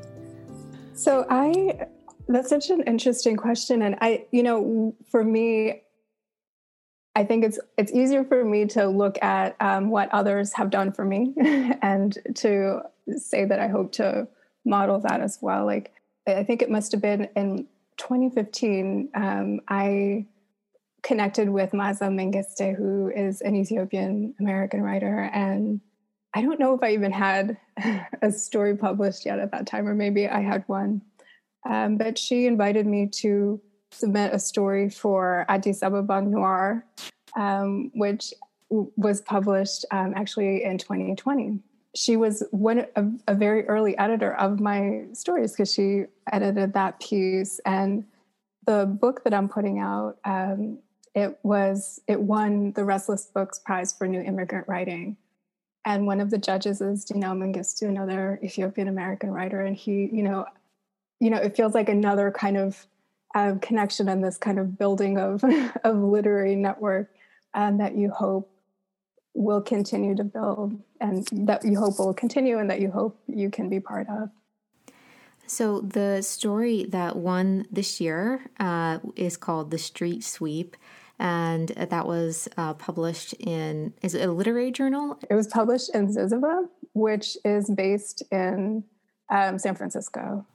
So, 0.95 1.25
I 1.29 1.87
that's 2.27 2.49
such 2.49 2.69
an 2.69 2.81
interesting 2.81 3.37
question. 3.37 3.83
And 3.83 3.95
I, 4.01 4.25
you 4.31 4.43
know, 4.43 4.93
for 5.09 5.23
me, 5.23 5.81
I 7.15 7.23
think 7.23 7.45
it's 7.45 7.57
it's 7.77 7.93
easier 7.93 8.25
for 8.25 8.43
me 8.43 8.65
to 8.65 8.87
look 8.87 9.17
at 9.23 9.55
um, 9.61 9.91
what 9.91 10.09
others 10.11 10.51
have 10.55 10.69
done 10.69 10.91
for 10.91 11.05
me 11.05 11.33
and 11.81 12.17
to 12.35 12.81
say 13.15 13.45
that 13.45 13.61
I 13.61 13.69
hope 13.69 13.93
to 13.93 14.27
model 14.65 14.99
that 14.99 15.21
as 15.21 15.39
well. 15.41 15.65
Like 15.65 15.93
I 16.27 16.43
think 16.43 16.61
it 16.61 16.69
must 16.69 16.91
have 16.91 17.01
been 17.01 17.29
in 17.37 17.65
2015. 17.95 19.11
Um, 19.15 19.61
I 19.69 20.25
connected 21.03 21.49
with 21.49 21.73
Maaza 21.73 22.05
Mengiste, 22.05 22.75
who 22.75 23.09
is 23.09 23.41
an 23.41 23.55
Ethiopian 23.55 24.35
American 24.39 24.81
writer, 24.81 25.29
and 25.33 25.81
I 26.33 26.41
don't 26.41 26.59
know 26.59 26.75
if 26.75 26.83
I 26.83 26.91
even 26.93 27.11
had 27.11 27.57
a 28.21 28.31
story 28.31 28.75
published 28.77 29.25
yet 29.25 29.39
at 29.39 29.51
that 29.51 29.67
time, 29.67 29.87
or 29.87 29.95
maybe 29.95 30.27
I 30.27 30.41
had 30.41 30.63
one. 30.67 31.01
Um, 31.67 31.97
but 31.97 32.17
she 32.17 32.45
invited 32.45 32.85
me 32.85 33.07
to 33.21 33.59
submit 33.91 34.33
a 34.33 34.39
story 34.39 34.89
for 34.89 35.45
Addis 35.49 35.81
Ababa 35.81 36.21
Noir, 36.21 36.85
um, 37.35 37.91
which 37.93 38.33
was 38.69 39.21
published 39.21 39.85
um, 39.91 40.13
actually 40.15 40.63
in 40.63 40.77
2020. 40.77 41.59
she 41.95 42.15
was 42.15 42.43
one 42.51 42.85
a, 42.95 43.05
a 43.27 43.33
very 43.33 43.65
early 43.67 43.97
editor 43.97 44.35
of 44.35 44.59
my 44.59 45.05
stories 45.13 45.53
because 45.53 45.73
she 45.73 46.03
edited 46.31 46.73
that 46.73 46.99
piece 46.99 47.59
and 47.65 48.05
the 48.67 48.85
book 48.85 49.23
that 49.23 49.33
i'm 49.33 49.49
putting 49.49 49.79
out 49.79 50.17
um, 50.23 50.77
it 51.15 51.39
was 51.43 51.99
it 52.07 52.19
won 52.19 52.71
the 52.73 52.85
restless 52.85 53.25
books 53.25 53.59
prize 53.59 53.93
for 53.93 54.07
new 54.07 54.21
immigrant 54.21 54.67
writing 54.67 55.17
and 55.85 56.05
one 56.05 56.19
of 56.19 56.29
the 56.29 56.37
judges 56.37 56.81
is 56.81 57.05
Dinaw 57.05 57.35
Mengestu, 57.35 57.87
another 57.87 58.39
Ethiopian 58.43 58.87
American 58.87 59.31
writer, 59.31 59.61
and 59.61 59.75
he, 59.75 60.09
you 60.11 60.23
know, 60.23 60.45
you 61.19 61.29
know, 61.29 61.37
it 61.37 61.55
feels 61.55 61.73
like 61.73 61.89
another 61.89 62.31
kind 62.31 62.57
of 62.57 62.85
uh, 63.35 63.55
connection 63.61 64.09
and 64.09 64.23
this 64.23 64.37
kind 64.37 64.59
of 64.59 64.77
building 64.77 65.17
of 65.17 65.43
of 65.83 65.97
literary 65.97 66.55
network 66.55 67.09
um, 67.53 67.77
that 67.77 67.95
you 67.95 68.09
hope 68.09 68.51
will 69.33 69.61
continue 69.61 70.15
to 70.15 70.23
build 70.23 70.79
and 70.99 71.27
that 71.31 71.63
you 71.63 71.79
hope 71.79 71.97
will 71.99 72.13
continue 72.13 72.57
and 72.57 72.69
that 72.69 72.81
you 72.81 72.91
hope 72.91 73.19
you 73.27 73.49
can 73.49 73.69
be 73.69 73.79
part 73.79 74.07
of. 74.09 74.29
So, 75.49 75.81
the 75.81 76.21
story 76.21 76.85
that 76.89 77.15
won 77.15 77.65
this 77.71 77.99
year 77.99 78.45
uh, 78.59 78.99
is 79.15 79.35
called 79.35 79.71
The 79.71 79.79
Street 79.79 80.23
Sweep. 80.23 80.77
And 81.17 81.69
that 81.69 82.05
was 82.05 82.47
uh, 82.55 82.75
published 82.75 83.33
in, 83.33 83.93
is 84.03 84.13
it 84.13 84.29
a 84.29 84.31
literary 84.31 84.71
journal? 84.71 85.17
It 85.27 85.33
was 85.33 85.47
published 85.47 85.89
in 85.95 86.07
Zyzzyva, 86.07 86.67
which 86.93 87.35
is 87.43 87.67
based 87.67 88.21
in 88.31 88.83
um, 89.31 89.57
San 89.57 89.73
Francisco. 89.73 90.45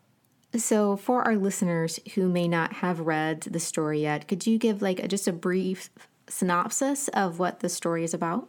So, 0.57 0.97
for 0.97 1.23
our 1.23 1.35
listeners 1.35 1.99
who 2.15 2.29
may 2.29 2.47
not 2.47 2.75
have 2.75 3.01
read 3.01 3.41
the 3.41 3.59
story 3.59 4.03
yet, 4.03 4.29
could 4.29 4.47
you 4.47 4.59
give 4.59 4.81
like 4.81 5.01
a, 5.01 5.09
just 5.09 5.27
a 5.27 5.33
brief 5.33 5.91
synopsis 6.29 7.09
of 7.09 7.41
what 7.41 7.59
the 7.61 7.69
story 7.69 8.05
is 8.05 8.15
about? 8.15 8.49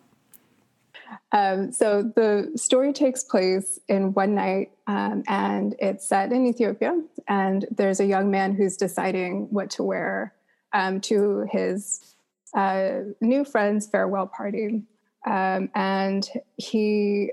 Um, 1.31 1.71
so 1.71 2.03
the 2.03 2.51
story 2.55 2.93
takes 2.93 3.23
place 3.23 3.79
in 3.87 4.13
one 4.13 4.35
night 4.35 4.71
um, 4.87 5.23
and 5.27 5.75
it's 5.79 6.07
set 6.07 6.31
in 6.31 6.45
Ethiopia. 6.45 7.01
And 7.27 7.65
there's 7.71 7.99
a 7.99 8.05
young 8.05 8.31
man 8.31 8.53
who's 8.53 8.77
deciding 8.77 9.47
what 9.51 9.69
to 9.71 9.83
wear 9.83 10.33
um, 10.73 11.01
to 11.01 11.47
his 11.51 12.15
uh, 12.55 13.01
new 13.21 13.43
friend's 13.43 13.87
farewell 13.87 14.27
party. 14.27 14.83
Um, 15.25 15.69
and 15.73 16.27
he 16.57 17.31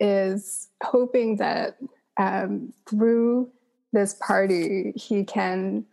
is 0.00 0.68
hoping 0.82 1.36
that 1.36 1.76
um, 2.18 2.72
through 2.88 3.50
this 3.92 4.14
party, 4.14 4.92
he 4.96 5.24
can 5.24 5.84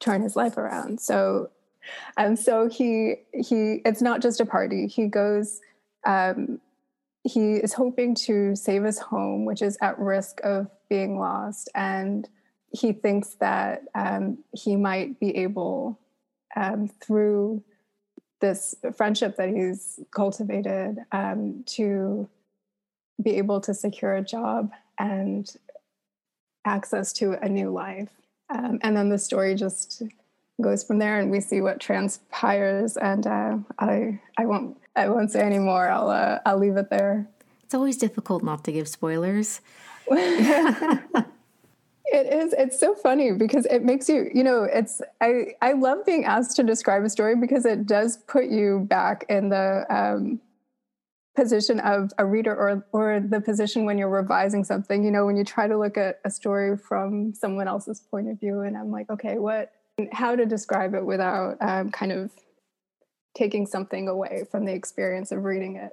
turn 0.00 0.22
his 0.22 0.36
life 0.36 0.56
around. 0.56 1.00
So, 1.00 1.50
um, 2.16 2.36
so 2.36 2.68
he 2.68 3.16
he 3.32 3.82
it's 3.84 4.02
not 4.02 4.22
just 4.22 4.40
a 4.40 4.46
party. 4.46 4.86
He 4.86 5.06
goes 5.06 5.60
um, 6.06 6.60
he 7.24 7.54
is 7.54 7.72
hoping 7.72 8.14
to 8.14 8.54
save 8.54 8.84
his 8.84 8.98
home, 8.98 9.46
which 9.46 9.62
is 9.62 9.78
at 9.80 9.98
risk 9.98 10.40
of 10.44 10.70
being 10.88 11.18
lost. 11.18 11.70
And 11.74 12.28
he 12.70 12.92
thinks 12.92 13.34
that 13.40 13.82
um, 13.94 14.38
he 14.52 14.76
might 14.76 15.18
be 15.18 15.36
able, 15.38 15.98
um, 16.54 16.88
through 16.88 17.62
this 18.40 18.74
friendship 18.94 19.36
that 19.36 19.48
he's 19.48 20.00
cultivated, 20.10 20.98
um, 21.12 21.64
to 21.66 22.28
be 23.22 23.36
able 23.38 23.60
to 23.62 23.72
secure 23.72 24.16
a 24.16 24.22
job 24.22 24.72
and 24.98 25.56
access 26.66 27.12
to 27.14 27.32
a 27.42 27.48
new 27.48 27.70
life. 27.70 28.10
Um, 28.50 28.78
and 28.82 28.94
then 28.94 29.08
the 29.08 29.18
story 29.18 29.54
just 29.54 30.02
goes 30.62 30.84
from 30.84 30.98
there, 30.98 31.18
and 31.18 31.30
we 31.30 31.40
see 31.40 31.60
what 31.60 31.80
transpires. 31.80 32.96
And 32.96 33.26
uh, 33.26 33.58
I, 33.78 34.20
I 34.38 34.46
won't 34.46 34.76
I 34.96 35.08
won't 35.08 35.30
say 35.30 35.40
any 35.40 35.58
more. 35.58 35.88
I'll 35.88 36.10
uh, 36.10 36.38
I'll 36.46 36.58
leave 36.58 36.76
it 36.76 36.90
there. 36.90 37.28
It's 37.62 37.74
always 37.74 37.96
difficult 37.96 38.42
not 38.42 38.64
to 38.64 38.72
give 38.72 38.88
spoilers. 38.88 39.60
it 40.10 41.06
is. 42.06 42.52
It's 42.52 42.78
so 42.78 42.94
funny 42.94 43.32
because 43.32 43.66
it 43.66 43.82
makes 43.82 44.08
you, 44.08 44.30
you 44.34 44.44
know, 44.44 44.64
it's 44.64 45.00
I 45.20 45.54
I 45.62 45.72
love 45.72 46.04
being 46.04 46.24
asked 46.24 46.56
to 46.56 46.62
describe 46.62 47.02
a 47.04 47.10
story 47.10 47.36
because 47.36 47.64
it 47.64 47.86
does 47.86 48.18
put 48.18 48.46
you 48.46 48.86
back 48.88 49.24
in 49.28 49.48
the 49.48 49.86
um, 49.90 50.40
position 51.34 51.80
of 51.80 52.12
a 52.18 52.24
reader 52.24 52.54
or 52.54 52.86
or 52.92 53.20
the 53.20 53.40
position 53.40 53.84
when 53.84 53.98
you're 53.98 54.10
revising 54.10 54.62
something. 54.62 55.02
You 55.02 55.10
know, 55.10 55.26
when 55.26 55.36
you 55.36 55.44
try 55.44 55.66
to 55.66 55.76
look 55.76 55.96
at 55.96 56.20
a 56.24 56.30
story 56.30 56.76
from 56.76 57.34
someone 57.34 57.66
else's 57.66 58.00
point 58.00 58.28
of 58.28 58.38
view, 58.38 58.60
and 58.60 58.76
I'm 58.76 58.90
like, 58.90 59.10
okay, 59.10 59.38
what? 59.38 59.72
How 60.12 60.34
to 60.36 60.44
describe 60.46 60.94
it 60.94 61.04
without 61.04 61.56
um, 61.60 61.90
kind 61.90 62.12
of 62.12 62.30
taking 63.36 63.66
something 63.66 64.08
away 64.08 64.44
from 64.50 64.64
the 64.64 64.72
experience 64.72 65.32
of 65.32 65.44
reading 65.44 65.76
it. 65.76 65.92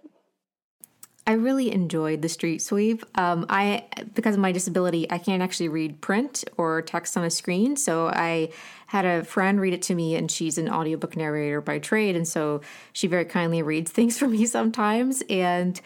I 1.27 1.33
really 1.33 1.71
enjoyed 1.71 2.21
the 2.23 2.29
street 2.29 2.61
sweep. 2.61 3.05
Um, 3.17 3.45
I 3.47 3.85
because 4.13 4.35
of 4.35 4.41
my 4.41 4.51
disability, 4.51 5.09
I 5.09 5.19
can't 5.19 5.43
actually 5.43 5.69
read 5.69 6.01
print 6.01 6.43
or 6.57 6.81
text 6.81 7.15
on 7.15 7.23
a 7.23 7.29
screen. 7.29 7.75
So 7.77 8.07
I 8.07 8.49
had 8.87 9.05
a 9.05 9.23
friend 9.23 9.61
read 9.61 9.73
it 9.73 9.83
to 9.83 9.95
me, 9.95 10.15
and 10.15 10.31
she's 10.31 10.57
an 10.57 10.67
audiobook 10.67 11.15
narrator 11.15 11.61
by 11.61 11.79
trade, 11.79 12.15
and 12.15 12.27
so 12.27 12.61
she 12.91 13.07
very 13.07 13.25
kindly 13.25 13.61
reads 13.61 13.91
things 13.93 14.17
for 14.17 14.27
me 14.27 14.45
sometimes. 14.45 15.23
And 15.29 15.79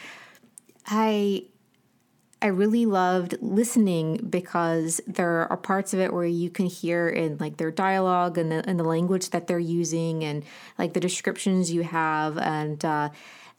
I 0.88 1.45
I 2.45 2.49
really 2.49 2.86
loved 2.86 3.34
listening 3.41 4.17
because 4.29 5.01
there 5.08 5.47
are 5.51 5.58
parts 5.58 5.95
of 5.95 5.99
it 5.99 6.13
where 6.13 6.27
you 6.27 6.51
can 6.51 6.67
hear 6.67 7.10
in 7.10 7.39
like 7.39 7.58
their 7.58 7.71
dialogue 7.71 8.38
and 8.38 8.51
the, 8.51 8.69
and 8.69 8.79
the 8.79 8.84
language 8.84 9.31
that 9.31 9.47
they're 9.47 9.58
using 9.58 10.23
and 10.23 10.43
like 10.77 10.93
the 10.93 10.99
descriptions 10.99 11.71
you 11.71 11.81
have 11.81 12.38
and 12.38 12.86
uh, 12.86 13.10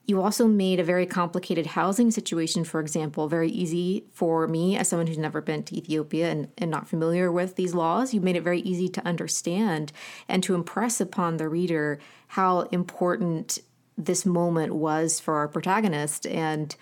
you 0.04 0.22
also 0.22 0.46
made 0.46 0.78
a 0.78 0.84
very 0.84 1.04
complicated 1.04 1.66
housing 1.66 2.12
situation, 2.12 2.62
for 2.62 2.78
example, 2.78 3.26
very 3.26 3.50
easy 3.50 4.04
for 4.12 4.46
me 4.46 4.76
as 4.76 4.86
someone 4.86 5.08
who's 5.08 5.18
never 5.18 5.40
been 5.40 5.64
to 5.64 5.76
Ethiopia 5.76 6.30
and, 6.30 6.46
and 6.56 6.70
not 6.70 6.86
familiar 6.86 7.32
with 7.32 7.56
these 7.56 7.74
laws. 7.74 8.14
You 8.14 8.20
made 8.20 8.36
it 8.36 8.44
very 8.44 8.60
easy 8.60 8.88
to 8.90 9.04
understand 9.04 9.90
and 10.28 10.44
to 10.44 10.54
impress 10.54 11.00
upon 11.00 11.38
the 11.38 11.48
reader 11.48 11.98
how 12.28 12.60
important 12.70 13.58
this 13.98 14.24
moment 14.24 14.76
was 14.76 15.18
for 15.18 15.38
our 15.38 15.48
protagonist. 15.48 16.24
And 16.28 16.76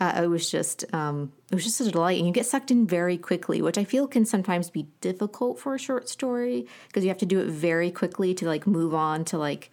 uh, 0.00 0.20
it 0.22 0.26
was 0.28 0.50
just 0.50 0.84
um, 0.94 1.32
it 1.50 1.54
was 1.54 1.64
just 1.64 1.80
a 1.80 1.90
delight, 1.90 2.18
and 2.18 2.26
you 2.26 2.32
get 2.32 2.46
sucked 2.46 2.70
in 2.70 2.86
very 2.86 3.18
quickly, 3.18 3.60
which 3.60 3.78
I 3.78 3.84
feel 3.84 4.06
can 4.06 4.24
sometimes 4.24 4.70
be 4.70 4.86
difficult 5.00 5.58
for 5.58 5.74
a 5.74 5.78
short 5.78 6.08
story 6.08 6.66
because 6.86 7.02
you 7.02 7.08
have 7.08 7.18
to 7.18 7.26
do 7.26 7.40
it 7.40 7.48
very 7.48 7.90
quickly 7.90 8.34
to 8.34 8.46
like 8.46 8.66
move 8.66 8.94
on 8.94 9.24
to 9.26 9.38
like 9.38 9.70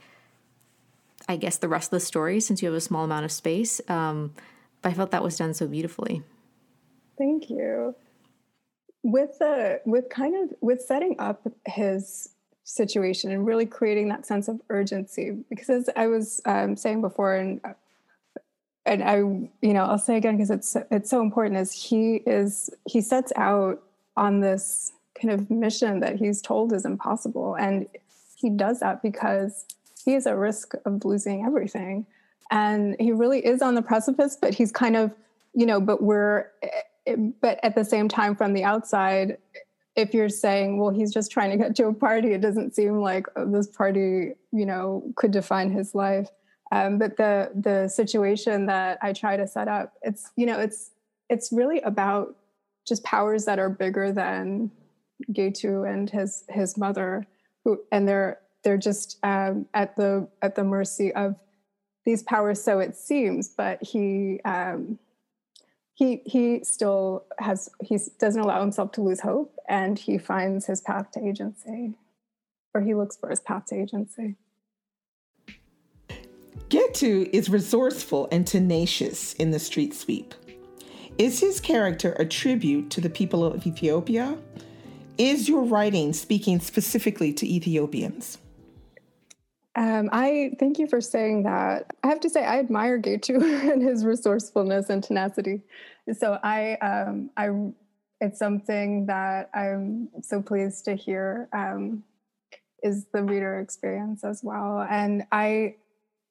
I 1.27 1.37
guess 1.37 1.57
the 1.57 1.67
rest 1.67 1.87
of 1.87 1.91
the 1.91 2.05
story 2.05 2.39
since 2.39 2.61
you 2.61 2.67
have 2.67 2.77
a 2.77 2.81
small 2.81 3.03
amount 3.03 3.25
of 3.25 3.31
space. 3.31 3.81
Um, 3.87 4.33
but 4.81 4.91
I 4.91 4.93
felt 4.93 5.11
that 5.11 5.23
was 5.23 5.37
done 5.37 5.53
so 5.53 5.67
beautifully. 5.67 6.23
Thank 7.17 7.49
you. 7.49 7.95
With 9.03 9.37
the 9.39 9.81
with 9.85 10.09
kind 10.09 10.35
of 10.43 10.57
with 10.61 10.81
setting 10.81 11.15
up 11.19 11.47
his 11.67 12.29
situation 12.63 13.31
and 13.31 13.45
really 13.45 13.67
creating 13.67 14.09
that 14.09 14.25
sense 14.25 14.47
of 14.47 14.59
urgency, 14.69 15.37
because 15.49 15.69
as 15.69 15.89
I 15.95 16.07
was 16.07 16.41
um, 16.45 16.75
saying 16.75 17.01
before, 17.01 17.35
and 17.35 17.61
and 18.85 19.03
I, 19.03 19.17
you 19.17 19.73
know, 19.73 19.85
I'll 19.85 19.97
say 19.97 20.17
again 20.17 20.37
because 20.37 20.51
it's 20.51 20.77
it's 20.91 21.09
so 21.09 21.21
important. 21.21 21.59
Is 21.59 21.71
he 21.71 22.17
is 22.27 22.69
he 22.85 23.01
sets 23.01 23.31
out 23.35 23.81
on 24.15 24.39
this 24.41 24.91
kind 25.19 25.33
of 25.33 25.49
mission 25.49 25.99
that 26.01 26.17
he's 26.17 26.41
told 26.41 26.73
is 26.73 26.85
impossible, 26.85 27.55
and 27.55 27.87
he 28.35 28.49
does 28.49 28.79
that 28.81 29.01
because 29.01 29.65
he 30.03 30.13
is 30.13 30.27
at 30.27 30.37
risk 30.37 30.73
of 30.85 31.03
losing 31.03 31.45
everything, 31.45 32.05
and 32.51 32.95
he 32.99 33.11
really 33.11 33.43
is 33.45 33.61
on 33.61 33.75
the 33.75 33.81
precipice. 33.81 34.37
But 34.39 34.53
he's 34.53 34.71
kind 34.71 34.95
of, 34.95 35.11
you 35.53 35.65
know, 35.65 35.81
but 35.81 36.03
we're, 36.03 36.51
eh, 37.07 37.15
but 37.41 37.59
at 37.63 37.75
the 37.75 37.85
same 37.85 38.07
time, 38.07 38.35
from 38.35 38.53
the 38.53 38.63
outside, 38.63 39.37
if 39.95 40.13
you're 40.13 40.29
saying, 40.29 40.77
well, 40.77 40.91
he's 40.91 41.13
just 41.13 41.31
trying 41.31 41.49
to 41.51 41.57
get 41.57 41.75
to 41.77 41.87
a 41.87 41.93
party, 41.93 42.33
it 42.33 42.41
doesn't 42.41 42.75
seem 42.75 42.99
like 42.99 43.25
this 43.47 43.67
party, 43.67 44.33
you 44.51 44.65
know, 44.65 45.03
could 45.15 45.31
define 45.31 45.71
his 45.71 45.95
life. 45.95 46.29
Um, 46.75 46.97
but 46.97 47.15
the 47.15 47.51
the 47.55 47.87
situation 47.87 48.65
that 48.65 48.99
I 49.01 49.13
try 49.13 49.37
to 49.37 49.47
set 49.47 49.69
up, 49.69 49.93
it's 50.01 50.31
you 50.35 50.45
know, 50.45 50.59
it's 50.59 50.91
it's 51.29 51.53
really 51.53 51.79
about 51.81 52.35
just 52.85 53.01
powers 53.05 53.45
that 53.45 53.59
are 53.59 53.69
bigger 53.69 54.11
than 54.11 54.71
Getu 55.31 55.89
and 55.89 56.09
his 56.09 56.43
his 56.49 56.77
mother, 56.77 57.25
who 57.63 57.79
and 57.93 58.05
they're 58.05 58.41
they're 58.65 58.77
just 58.77 59.19
um, 59.23 59.67
at 59.73 59.95
the 59.95 60.27
at 60.41 60.55
the 60.55 60.65
mercy 60.65 61.13
of 61.13 61.35
these 62.03 62.23
powers. 62.23 62.61
So 62.61 62.79
it 62.79 62.97
seems, 62.97 63.47
but 63.47 63.81
he 63.81 64.41
um, 64.43 64.99
he 65.93 66.23
he 66.25 66.61
still 66.65 67.23
has 67.39 67.69
he 67.81 67.97
doesn't 68.19 68.41
allow 68.41 68.59
himself 68.59 68.91
to 68.93 69.01
lose 69.01 69.21
hope, 69.21 69.55
and 69.69 69.97
he 69.97 70.17
finds 70.17 70.65
his 70.65 70.81
path 70.81 71.09
to 71.11 71.25
agency, 71.25 71.93
or 72.73 72.81
he 72.81 72.93
looks 72.93 73.15
for 73.15 73.29
his 73.29 73.39
path 73.39 73.67
to 73.67 73.75
agency. 73.75 74.35
Getu 76.69 77.29
is 77.31 77.49
resourceful 77.49 78.27
and 78.31 78.45
tenacious 78.45 79.33
in 79.33 79.51
the 79.51 79.59
street 79.59 79.93
sweep. 79.93 80.33
Is 81.17 81.39
his 81.39 81.61
character 81.61 82.13
a 82.13 82.25
tribute 82.25 82.89
to 82.91 83.01
the 83.01 83.09
people 83.09 83.45
of 83.45 83.65
Ethiopia? 83.67 84.37
Is 85.17 85.47
your 85.47 85.63
writing 85.63 86.11
speaking 86.11 86.59
specifically 86.59 87.31
to 87.33 87.47
Ethiopians? 87.47 88.39
Um, 89.75 90.09
I 90.11 90.51
thank 90.59 90.79
you 90.79 90.87
for 90.87 91.01
saying 91.01 91.43
that. 91.43 91.91
I 92.03 92.07
have 92.07 92.19
to 92.21 92.29
say, 92.29 92.43
I 92.43 92.59
admire 92.59 92.99
Getu 92.99 93.41
and 93.71 93.81
his 93.81 94.03
resourcefulness 94.03 94.89
and 94.89 95.03
tenacity. 95.03 95.61
So 96.17 96.39
I, 96.43 96.75
um, 96.75 97.29
I, 97.37 97.49
it's 98.21 98.39
something 98.39 99.05
that 99.05 99.49
I'm 99.53 100.09
so 100.21 100.41
pleased 100.41 100.85
to 100.85 100.95
hear 100.95 101.47
um, 101.53 102.03
is 102.83 103.05
the 103.13 103.23
reader 103.23 103.59
experience 103.59 104.23
as 104.23 104.43
well. 104.43 104.85
And 104.89 105.23
I, 105.31 105.75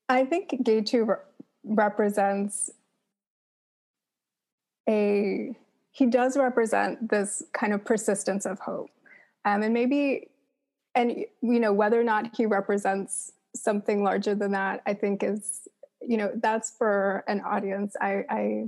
I 0.09 0.25
think 0.25 0.51
Getu 0.63 1.09
re- 1.09 1.17
represents 1.65 2.71
a. 4.89 5.57
He 5.93 6.07
does 6.07 6.37
represent 6.37 7.09
this 7.09 7.43
kind 7.53 7.73
of 7.73 7.85
persistence 7.85 8.47
of 8.47 8.59
hope, 8.59 8.91
um, 9.45 9.63
and 9.63 9.73
maybe 9.73 10.29
and 10.95 11.25
you 11.43 11.61
know 11.61 11.73
whether 11.73 12.01
or 12.01 12.05
not 12.05 12.35
he 12.37 12.47
represents 12.47 13.33
something 13.55 14.03
larger 14.03 14.35
than 14.35 14.53
that 14.53 14.83
i 14.87 14.95
think 14.95 15.23
is 15.23 15.69
you 16.01 16.17
know 16.17 16.31
that's 16.43 16.73
for 16.77 17.25
an 17.29 17.41
audience 17.41 17.97
i 18.01 18.25
i 18.31 18.65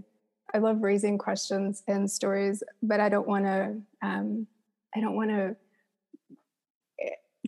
i 0.55 0.59
love 0.59 0.83
raising 0.83 1.18
questions 1.18 1.83
in 1.88 2.07
stories 2.07 2.62
but 2.83 3.01
i 3.01 3.09
don't 3.09 3.27
want 3.27 3.44
to 3.44 3.77
um 4.03 4.46
i 4.94 5.01
don't 5.01 5.16
want 5.16 5.31
to 5.31 5.57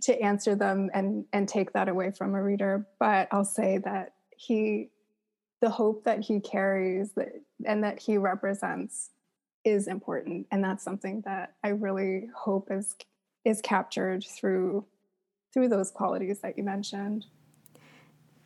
to 0.00 0.20
answer 0.20 0.54
them 0.54 0.90
and 0.94 1.24
and 1.32 1.48
take 1.48 1.72
that 1.72 1.88
away 1.88 2.10
from 2.10 2.34
a 2.34 2.42
reader. 2.42 2.86
But 2.98 3.28
i'll 3.32 3.44
say 3.44 3.78
that 3.78 4.14
he 4.36 4.90
the 5.60 5.70
hope 5.70 6.04
that 6.04 6.20
he 6.20 6.40
carries 6.40 7.12
that 7.12 7.32
and 7.64 7.82
that 7.82 8.00
he 8.00 8.16
represents 8.16 9.10
is 9.64 9.88
important. 9.88 10.46
And 10.50 10.62
that's 10.62 10.84
something 10.84 11.22
that 11.22 11.54
i 11.64 11.68
really 11.68 12.28
hope 12.34 12.68
is 12.70 12.96
is 13.44 13.60
captured 13.60 14.24
through 14.24 14.84
through 15.52 15.68
those 15.68 15.90
qualities 15.90 16.40
that 16.40 16.58
you 16.58 16.64
mentioned. 16.64 17.26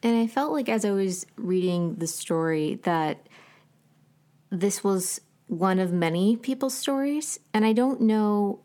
And 0.02 0.16
I 0.16 0.26
felt 0.26 0.52
like 0.52 0.68
as 0.68 0.84
I 0.84 0.90
was 0.90 1.26
reading 1.36 1.96
the 1.96 2.06
story 2.06 2.80
that 2.84 3.26
this 4.50 4.82
was 4.82 5.20
one 5.46 5.78
of 5.78 5.92
many 5.92 6.36
people's 6.36 6.74
stories. 6.74 7.38
And 7.54 7.64
I 7.64 7.72
don't 7.72 8.00
know 8.00 8.60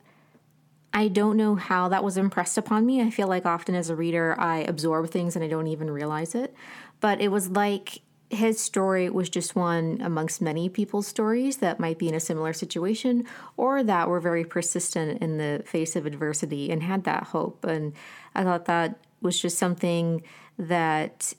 I 0.98 1.10
don't 1.10 1.38
know 1.38 1.54
how 1.54 1.90
that 1.90 2.04
was 2.04 2.18
impressed 2.18 2.58
upon 2.58 2.84
me. 2.84 3.04
I 3.04 3.12
feel 3.12 3.28
like 3.28 3.46
often 3.46 3.76
as 3.76 3.92
a 3.92 3.96
reader 3.96 4.36
I 4.40 4.62
absorb 4.62 5.12
things 5.12 5.36
and 5.36 5.46
I 5.46 5.48
don't 5.48 5.68
even 5.68 5.92
realize 5.92 6.34
it. 6.34 6.56
But 7.02 7.22
it 7.22 7.28
was 7.28 7.52
like 7.52 8.02
his 8.32 8.60
story 8.60 9.08
was 9.08 9.30
just 9.30 9.56
one 9.56 10.02
amongst 10.02 10.42
many 10.42 10.70
people's 10.70 11.06
stories 11.06 11.58
that 11.58 11.80
might 11.80 12.00
be 12.00 12.08
in 12.08 12.16
a 12.16 12.20
similar 12.20 12.52
situation 12.52 13.26
or 13.58 13.84
that 13.84 14.10
were 14.10 14.20
very 14.20 14.44
persistent 14.44 15.22
in 15.22 15.38
the 15.38 15.62
face 15.68 15.96
of 15.96 16.08
adversity 16.08 16.72
and 16.72 16.82
had 16.82 17.04
that 17.04 17.26
hope. 17.26 17.64
And 17.64 17.94
I 18.34 18.44
thought 18.44 18.66
that 18.66 18.98
was 19.22 19.40
just 19.40 19.60
something 19.60 20.24
that 20.58 21.36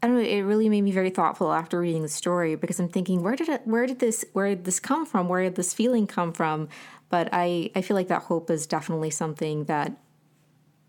I 0.00 0.06
don't 0.06 0.16
know, 0.16 0.22
it 0.22 0.42
really 0.42 0.68
made 0.68 0.82
me 0.82 0.92
very 0.92 1.08
thoughtful 1.08 1.50
after 1.50 1.80
reading 1.80 2.02
the 2.02 2.08
story 2.08 2.56
because 2.56 2.78
I'm 2.78 2.90
thinking, 2.90 3.22
where 3.22 3.34
did 3.34 3.48
it 3.48 3.62
where 3.64 3.86
did 3.86 3.98
this 3.98 4.24
where 4.32 4.48
did 4.50 4.64
this 4.64 4.78
come 4.78 5.06
from? 5.06 5.28
Where 5.28 5.42
did 5.42 5.56
this 5.56 5.74
feeling 5.74 6.06
come 6.06 6.32
from? 6.32 6.68
But 7.08 7.28
I, 7.32 7.70
I 7.74 7.82
feel 7.82 7.96
like 7.96 8.08
that 8.08 8.22
hope 8.22 8.50
is 8.50 8.66
definitely 8.66 9.10
something 9.10 9.64
that 9.64 9.96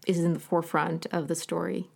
is 0.07 0.19
in 0.19 0.33
the 0.33 0.39
forefront 0.39 1.05
of 1.07 1.27
the 1.27 1.35
story. 1.35 1.89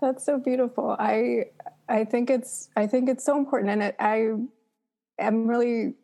That's 0.00 0.24
so 0.24 0.38
beautiful. 0.38 0.96
I 0.98 1.46
I 1.88 2.04
think 2.04 2.30
it's 2.30 2.68
I 2.76 2.86
think 2.86 3.08
it's 3.08 3.24
so 3.24 3.38
important, 3.38 3.70
and 3.70 3.82
it, 3.82 3.96
I 4.00 4.32
am 5.18 5.46
really 5.46 5.94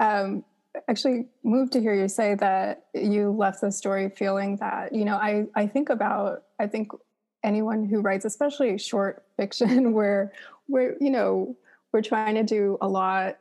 um, 0.00 0.44
actually 0.88 1.28
moved 1.44 1.72
to 1.72 1.80
hear 1.80 1.94
you 1.94 2.08
say 2.08 2.34
that 2.36 2.86
you 2.94 3.30
left 3.30 3.60
the 3.60 3.70
story 3.70 4.10
feeling 4.10 4.56
that 4.56 4.94
you 4.94 5.04
know 5.04 5.16
I 5.16 5.46
I 5.54 5.66
think 5.66 5.90
about 5.90 6.44
I 6.58 6.66
think 6.66 6.90
anyone 7.42 7.84
who 7.84 8.00
writes 8.00 8.24
especially 8.24 8.76
short 8.78 9.24
fiction 9.36 9.92
where 9.94 10.32
where 10.66 10.96
you 11.00 11.10
know 11.10 11.56
we're 11.92 12.02
trying 12.02 12.34
to 12.34 12.42
do 12.42 12.78
a 12.80 12.88
lot 12.88 13.38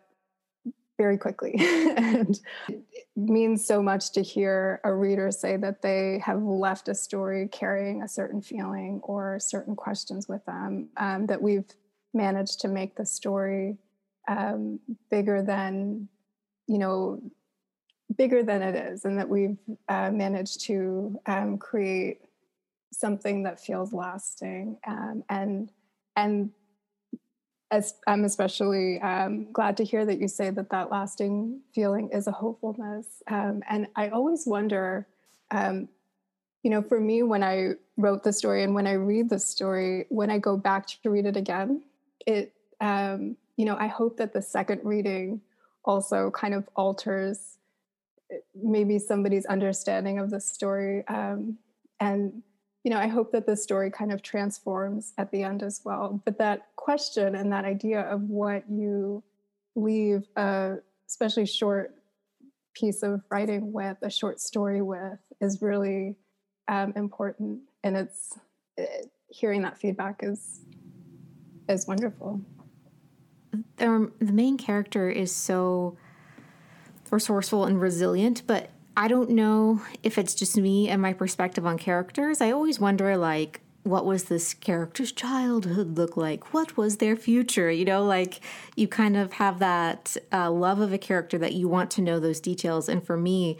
very 0.99 1.17
quickly. 1.17 1.55
and 1.59 2.39
it 2.67 2.83
means 3.15 3.65
so 3.65 3.81
much 3.81 4.11
to 4.11 4.21
hear 4.21 4.81
a 4.83 4.93
reader 4.93 5.31
say 5.31 5.55
that 5.55 5.81
they 5.81 6.21
have 6.23 6.43
left 6.43 6.89
a 6.89 6.93
story 6.93 7.47
carrying 7.47 8.03
a 8.03 8.07
certain 8.07 8.41
feeling 8.41 8.99
or 9.01 9.39
certain 9.39 9.77
questions 9.77 10.27
with 10.27 10.45
them, 10.45 10.89
um, 10.97 11.25
that 11.25 11.41
we've 11.41 11.71
managed 12.13 12.59
to 12.59 12.67
make 12.67 12.95
the 12.97 13.05
story 13.05 13.77
um, 14.27 14.79
bigger 15.09 15.41
than, 15.41 16.09
you 16.67 16.77
know, 16.77 17.21
bigger 18.17 18.43
than 18.43 18.61
it 18.61 18.75
is, 18.75 19.05
and 19.05 19.17
that 19.17 19.29
we've 19.29 19.57
uh, 19.87 20.11
managed 20.11 20.61
to 20.65 21.17
um, 21.27 21.57
create 21.57 22.19
something 22.91 23.43
that 23.43 23.59
feels 23.59 23.93
lasting 23.93 24.77
um, 24.85 25.23
and 25.29 25.71
and 26.15 26.49
as 27.71 27.95
I'm 28.07 28.25
especially 28.25 28.99
um, 29.01 29.51
glad 29.51 29.77
to 29.77 29.83
hear 29.83 30.05
that 30.05 30.19
you 30.19 30.27
say 30.27 30.49
that 30.49 30.69
that 30.71 30.89
lasting 30.89 31.61
feeling 31.73 32.09
is 32.11 32.27
a 32.27 32.31
hopefulness. 32.31 33.05
Um, 33.27 33.61
and 33.69 33.87
I 33.95 34.09
always 34.09 34.47
wonder, 34.47 35.07
um, 35.51 35.87
you 36.63 36.71
know, 36.71 36.81
for 36.81 36.99
me, 36.99 37.21
when 37.23 37.43
I 37.43 37.73
wrote 37.95 38.23
the 38.23 38.33
story 38.33 38.63
and 38.63 38.73
when 38.73 38.87
I 38.87 38.93
read 38.93 39.29
the 39.29 39.39
story, 39.39 40.05
when 40.09 40.31
I 40.31 40.39
go 40.39 40.57
back 40.57 40.87
to 40.87 41.09
read 41.09 41.25
it 41.25 41.37
again, 41.37 41.83
it, 42.25 42.53
um, 42.81 43.37
you 43.55 43.65
know, 43.65 43.77
I 43.79 43.87
hope 43.87 44.17
that 44.17 44.33
the 44.33 44.41
second 44.41 44.81
reading 44.83 45.41
also 45.85 46.31
kind 46.31 46.53
of 46.53 46.67
alters 46.75 47.57
eh, 48.31 48.37
maybe 48.55 48.97
somebody's 48.97 49.45
understanding 49.45 50.17
of 50.17 50.31
the 50.31 50.41
story. 50.41 51.07
Um, 51.07 51.59
and 51.99 52.41
you 52.89 52.95
know, 52.95 53.01
I 53.01 53.07
hope 53.07 53.31
that 53.33 53.45
the 53.45 53.55
story 53.55 53.91
kind 53.91 54.11
of 54.11 54.23
transforms 54.23 55.13
at 55.19 55.29
the 55.29 55.43
end 55.43 55.61
as 55.61 55.81
well. 55.85 56.23
But 56.25 56.39
that 56.39 56.69
question 56.75 57.35
and 57.35 57.53
that 57.53 57.63
idea 57.63 58.01
of 58.01 58.23
what 58.23 58.63
you 58.67 59.21
leave 59.75 60.27
a 60.35 60.77
especially 61.07 61.45
short 61.45 61.93
piece 62.73 63.03
of 63.03 63.21
writing 63.29 63.71
with, 63.71 63.97
a 64.01 64.09
short 64.09 64.39
story 64.39 64.81
with, 64.81 65.19
is 65.39 65.61
really 65.61 66.15
um, 66.67 66.91
important. 66.95 67.59
And 67.83 67.95
it's 67.95 68.39
it, 68.75 69.11
hearing 69.27 69.61
that 69.61 69.77
feedback 69.77 70.21
is 70.23 70.61
is 71.69 71.85
wonderful. 71.85 72.41
The, 73.77 74.11
the 74.17 74.33
main 74.33 74.57
character 74.57 75.11
is 75.11 75.31
so 75.31 75.95
resourceful 77.11 77.65
and 77.65 77.79
resilient, 77.79 78.41
but 78.47 78.71
I 78.99 79.07
don't 79.07 79.29
know 79.29 79.81
if 80.03 80.17
it's 80.17 80.35
just 80.35 80.57
me 80.57 80.89
and 80.89 81.01
my 81.01 81.13
perspective 81.13 81.65
on 81.65 81.77
characters. 81.77 82.41
I 82.41 82.51
always 82.51 82.81
wonder, 82.81 83.15
like, 83.15 83.61
what 83.83 84.05
was 84.05 84.25
this 84.25 84.53
character's 84.53 85.13
childhood 85.13 85.97
look 85.97 86.17
like? 86.17 86.53
What 86.53 86.75
was 86.75 86.97
their 86.97 87.15
future? 87.15 87.71
You 87.71 87.85
know, 87.85 88.03
like 88.03 88.41
you 88.75 88.89
kind 88.89 89.15
of 89.15 89.31
have 89.33 89.59
that 89.59 90.17
uh, 90.33 90.51
love 90.51 90.81
of 90.81 90.91
a 90.91 90.97
character 90.97 91.37
that 91.37 91.53
you 91.53 91.69
want 91.69 91.89
to 91.91 92.01
know 92.01 92.19
those 92.19 92.41
details. 92.41 92.89
And 92.89 93.01
for 93.01 93.15
me, 93.15 93.57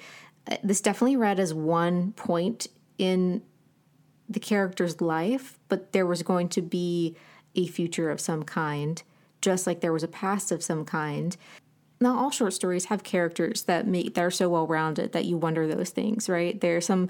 uh, 0.52 0.58
this 0.62 0.82
definitely 0.82 1.16
read 1.16 1.40
as 1.40 1.54
one 1.54 2.12
point 2.12 2.68
in 2.98 3.42
the 4.28 4.42
character's 4.42 5.00
life, 5.00 5.58
but 5.70 5.94
there 5.94 6.06
was 6.06 6.22
going 6.22 6.50
to 6.50 6.62
be 6.62 7.16
a 7.56 7.66
future 7.66 8.12
of 8.12 8.20
some 8.20 8.44
kind, 8.44 9.02
just 9.40 9.66
like 9.66 9.80
there 9.80 9.94
was 9.94 10.04
a 10.04 10.10
past 10.10 10.52
of 10.52 10.62
some 10.62 10.84
kind 10.84 11.38
not 12.02 12.18
all 12.18 12.32
short 12.32 12.54
stories 12.54 12.86
have 12.86 13.04
characters 13.04 13.64
that 13.64 13.86
make 13.86 14.14
that 14.14 14.24
are 14.24 14.32
so 14.32 14.50
well 14.50 14.66
rounded 14.66 15.12
that 15.12 15.26
you 15.26 15.38
wonder 15.38 15.68
those 15.68 15.90
things, 15.90 16.30
right? 16.30 16.60
There 16.60 16.78
are 16.78 16.82
some 16.82 17.10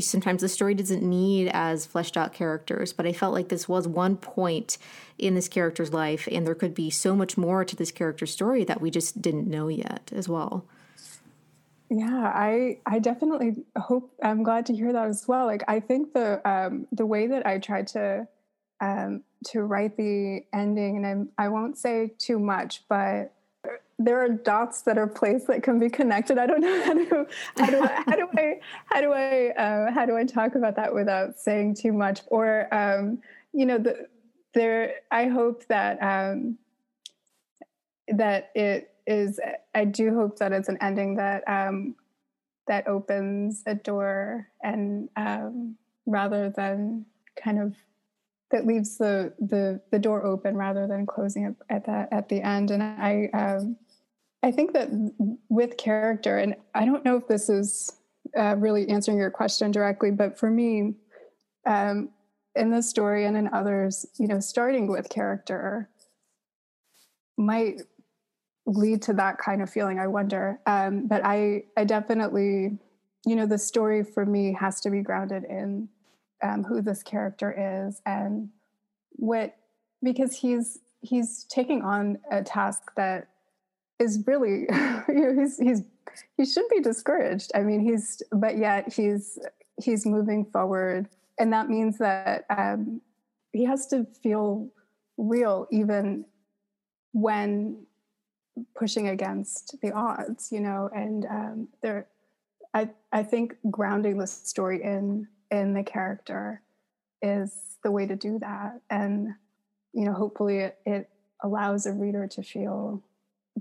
sometimes 0.00 0.42
the 0.42 0.48
story 0.48 0.74
doesn't 0.74 1.02
need 1.02 1.48
as 1.52 1.86
fleshed 1.86 2.16
out 2.16 2.32
characters, 2.32 2.92
but 2.92 3.06
I 3.06 3.12
felt 3.12 3.34
like 3.34 3.48
this 3.48 3.68
was 3.68 3.88
one 3.88 4.16
point 4.16 4.78
in 5.18 5.34
this 5.34 5.48
character's 5.48 5.92
life, 5.92 6.28
and 6.30 6.46
there 6.46 6.54
could 6.54 6.74
be 6.74 6.90
so 6.90 7.16
much 7.16 7.36
more 7.36 7.64
to 7.64 7.74
this 7.74 7.90
character's 7.90 8.30
story 8.30 8.64
that 8.64 8.80
we 8.80 8.90
just 8.90 9.20
didn't 9.20 9.48
know 9.48 9.68
yet 9.68 10.10
as 10.14 10.28
well. 10.28 10.64
Yeah, 11.88 12.30
I 12.32 12.78
I 12.86 13.00
definitely 13.00 13.64
hope 13.76 14.12
I'm 14.22 14.44
glad 14.44 14.66
to 14.66 14.74
hear 14.74 14.92
that 14.92 15.08
as 15.08 15.26
well. 15.26 15.46
Like 15.46 15.64
I 15.66 15.80
think 15.80 16.12
the 16.12 16.40
um, 16.48 16.86
the 16.92 17.04
way 17.04 17.26
that 17.26 17.46
I 17.46 17.58
tried 17.58 17.88
to 17.88 18.28
um, 18.80 19.24
to 19.46 19.62
write 19.62 19.96
the 19.96 20.42
ending, 20.52 20.96
and 20.98 21.06
I'm, 21.06 21.28
I 21.36 21.48
won't 21.48 21.76
say 21.76 22.12
too 22.18 22.38
much, 22.38 22.84
but 22.88 23.34
there 24.00 24.18
are 24.18 24.30
dots 24.30 24.80
that 24.82 24.96
are 24.96 25.06
placed 25.06 25.46
that 25.48 25.62
can 25.62 25.78
be 25.78 25.90
connected. 25.90 26.38
I 26.38 26.46
don't 26.46 26.62
know 26.62 26.82
how 26.82 26.94
to 26.94 27.26
how 27.58 27.66
do 27.66 27.82
I 27.82 28.02
how 28.06 28.16
do 28.16 28.28
I 28.34 28.60
how 28.86 29.00
do 29.02 29.12
I 29.12 29.48
uh, 29.50 29.92
how 29.92 30.06
do 30.06 30.16
I 30.16 30.24
talk 30.24 30.54
about 30.54 30.74
that 30.76 30.94
without 30.94 31.38
saying 31.38 31.74
too 31.74 31.92
much? 31.92 32.22
Or 32.28 32.66
um, 32.74 33.20
you 33.52 33.66
know, 33.66 33.76
the, 33.76 34.08
there. 34.54 34.94
I 35.10 35.26
hope 35.26 35.66
that 35.66 36.02
um, 36.02 36.56
that 38.08 38.50
it 38.54 38.94
is. 39.06 39.38
I 39.74 39.84
do 39.84 40.14
hope 40.14 40.38
that 40.38 40.52
it's 40.52 40.70
an 40.70 40.78
ending 40.80 41.16
that 41.16 41.46
um, 41.46 41.94
that 42.68 42.88
opens 42.88 43.62
a 43.66 43.74
door 43.74 44.48
and 44.62 45.10
um, 45.16 45.76
rather 46.06 46.48
than 46.48 47.04
kind 47.36 47.60
of 47.60 47.76
that 48.50 48.66
leaves 48.66 48.96
the 48.96 49.34
the 49.38 49.82
the 49.90 49.98
door 49.98 50.24
open 50.24 50.56
rather 50.56 50.86
than 50.86 51.04
closing 51.04 51.44
it 51.44 51.54
at 51.68 51.84
that 51.84 52.08
at 52.12 52.30
the 52.30 52.40
end. 52.40 52.70
And 52.70 52.82
I 52.82 53.28
um, 53.34 53.76
I 54.42 54.50
think 54.50 54.72
that 54.72 54.88
with 55.48 55.76
character, 55.76 56.38
and 56.38 56.56
I 56.74 56.84
don't 56.86 57.04
know 57.04 57.16
if 57.16 57.28
this 57.28 57.48
is 57.48 57.92
uh, 58.38 58.56
really 58.56 58.88
answering 58.88 59.18
your 59.18 59.30
question 59.30 59.70
directly, 59.70 60.10
but 60.10 60.38
for 60.38 60.50
me, 60.50 60.94
um, 61.66 62.10
in 62.54 62.70
this 62.70 62.88
story 62.88 63.26
and 63.26 63.36
in 63.36 63.48
others, 63.52 64.06
you 64.18 64.26
know, 64.26 64.40
starting 64.40 64.86
with 64.88 65.08
character 65.08 65.88
might 67.36 67.82
lead 68.66 69.02
to 69.02 69.12
that 69.14 69.38
kind 69.38 69.62
of 69.62 69.70
feeling. 69.70 69.98
I 69.98 70.06
wonder, 70.06 70.60
um, 70.66 71.06
but 71.06 71.24
I 71.24 71.64
I 71.76 71.84
definitely, 71.84 72.78
you 73.26 73.36
know, 73.36 73.46
the 73.46 73.58
story 73.58 74.02
for 74.02 74.26
me 74.26 74.56
has 74.58 74.80
to 74.82 74.90
be 74.90 75.00
grounded 75.02 75.44
in 75.44 75.88
um, 76.42 76.64
who 76.64 76.82
this 76.82 77.02
character 77.02 77.86
is 77.86 78.00
and 78.06 78.48
what 79.12 79.56
because 80.02 80.36
he's 80.36 80.78
he's 81.02 81.44
taking 81.44 81.82
on 81.82 82.18
a 82.30 82.42
task 82.42 82.92
that 82.96 83.28
is 84.00 84.24
really 84.26 84.60
you 84.60 84.66
know 85.08 85.34
he's 85.38 85.58
he's 85.58 85.82
he 86.36 86.44
should 86.44 86.68
be 86.70 86.80
discouraged. 86.80 87.52
I 87.54 87.60
mean 87.60 87.80
he's 87.80 88.22
but 88.32 88.56
yet 88.56 88.92
he's 88.92 89.38
he's 89.80 90.06
moving 90.06 90.44
forward. 90.44 91.08
And 91.38 91.52
that 91.52 91.68
means 91.68 91.98
that 91.98 92.44
um, 92.50 93.00
he 93.52 93.64
has 93.64 93.86
to 93.88 94.06
feel 94.22 94.68
real 95.16 95.66
even 95.70 96.24
when 97.12 97.86
pushing 98.76 99.08
against 99.08 99.76
the 99.82 99.92
odds 99.92 100.50
you 100.50 100.60
know? 100.60 100.90
And 100.94 101.26
um, 101.26 101.68
there 101.82 102.06
i 102.72 102.88
i 103.10 103.22
think 103.22 103.56
grounding 103.68 104.16
the 104.16 104.26
story 104.26 104.82
in 104.82 105.26
in 105.50 105.74
the 105.74 105.82
character 105.82 106.62
is 107.20 107.52
the 107.82 107.90
way 107.90 108.06
to 108.06 108.16
do 108.16 108.38
that. 108.38 108.80
And 108.90 109.28
you 109.92 110.04
know 110.04 110.12
hopefully 110.12 110.58
it, 110.58 110.78
it 110.86 111.10
allows 111.42 111.86
a 111.86 111.92
reader 111.92 112.26
to 112.26 112.42
feel 112.42 113.02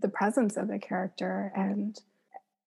the 0.02 0.10
presence 0.10 0.58
of 0.58 0.68
the 0.68 0.80
character 0.80 1.52
and 1.56 2.00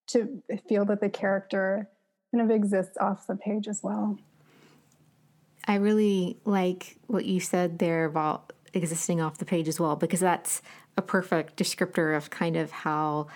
to 0.07 0.43
feel 0.67 0.85
that 0.85 1.01
the 1.01 1.09
character 1.09 1.89
kind 2.31 2.43
of 2.43 2.55
exists 2.55 2.97
off 2.97 3.27
the 3.27 3.35
page 3.35 3.67
as 3.67 3.81
well. 3.83 4.17
I 5.65 5.75
really 5.75 6.37
like 6.45 6.97
what 7.07 7.25
you 7.25 7.39
said 7.39 7.79
there 7.79 8.05
about 8.05 8.51
existing 8.73 9.21
off 9.21 9.37
the 9.37 9.45
page 9.45 9.67
as 9.67 9.79
well, 9.79 9.95
because 9.95 10.19
that's 10.19 10.61
a 10.97 11.01
perfect 11.01 11.55
descriptor 11.55 12.15
of 12.15 12.29
kind 12.29 12.57
of 12.57 12.71
how 12.71 13.27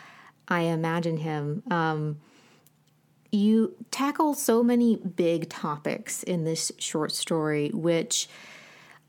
I 0.48 0.62
imagine 0.62 1.18
him. 1.18 1.64
Um, 1.72 2.20
you 3.32 3.76
tackle 3.92 4.34
so 4.34 4.64
many 4.64 4.96
big 4.96 5.50
topics 5.50 6.24
in 6.24 6.44
this 6.44 6.72
short 6.78 7.12
story, 7.12 7.70
which 7.74 8.28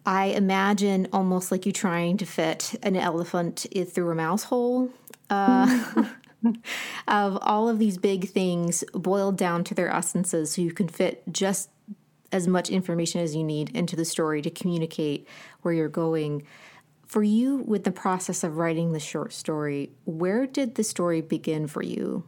I 0.08 0.28
imagine 0.28 1.06
almost 1.12 1.52
like 1.52 1.66
you 1.66 1.72
trying 1.72 2.16
to 2.16 2.24
fit 2.24 2.74
an 2.82 2.96
elephant 2.96 3.66
through 3.88 4.10
a 4.10 4.14
mouse 4.14 4.44
hole. 4.44 4.88
Uh, 5.28 6.04
of 7.08 7.36
all 7.42 7.68
of 7.68 7.78
these 7.78 7.98
big 7.98 8.30
things 8.30 8.82
boiled 8.94 9.36
down 9.36 9.64
to 9.64 9.74
their 9.74 9.90
essences 9.90 10.52
so 10.52 10.62
you 10.62 10.72
can 10.72 10.88
fit 10.88 11.22
just 11.30 11.68
as 12.32 12.48
much 12.48 12.70
information 12.70 13.20
as 13.20 13.36
you 13.36 13.44
need 13.44 13.68
into 13.76 13.96
the 13.96 14.04
story 14.06 14.40
to 14.40 14.48
communicate 14.48 15.28
where 15.60 15.74
you're 15.74 15.90
going. 15.90 16.42
For 17.06 17.22
you, 17.22 17.58
with 17.58 17.84
the 17.84 17.92
process 17.92 18.42
of 18.42 18.56
writing 18.56 18.92
the 18.94 19.00
short 19.00 19.34
story, 19.34 19.90
where 20.06 20.46
did 20.46 20.76
the 20.76 20.84
story 20.84 21.20
begin 21.20 21.66
for 21.66 21.82
you? 21.82 22.24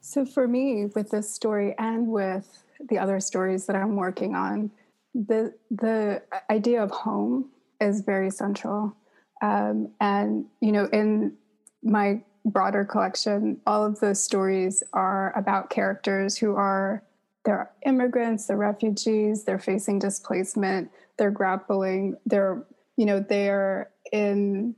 So, 0.00 0.26
for 0.26 0.48
me, 0.48 0.86
with 0.86 1.10
this 1.10 1.32
story 1.32 1.76
and 1.78 2.08
with 2.08 2.64
the 2.88 2.98
other 2.98 3.20
stories 3.20 3.66
that 3.66 3.76
I'm 3.76 3.94
working 3.94 4.34
on, 4.34 4.72
the 5.14 5.54
the 5.70 6.22
idea 6.50 6.82
of 6.82 6.90
home 6.90 7.50
is 7.80 8.00
very 8.00 8.30
central. 8.30 8.96
Um, 9.42 9.90
and 10.00 10.46
you 10.60 10.72
know 10.72 10.88
in 10.92 11.36
my 11.82 12.22
broader 12.46 12.84
collection 12.84 13.60
all 13.66 13.84
of 13.84 14.00
those 14.00 14.22
stories 14.22 14.82
are 14.92 15.36
about 15.36 15.70
characters 15.70 16.36
who 16.36 16.54
are 16.54 17.02
they're 17.44 17.70
immigrants 17.86 18.46
they're 18.46 18.56
refugees 18.56 19.44
they're 19.44 19.58
facing 19.58 19.98
displacement 19.98 20.90
they're 21.16 21.30
grappling 21.30 22.16
they're 22.26 22.62
you 22.96 23.06
know 23.06 23.18
they're 23.20 23.90
in 24.12 24.74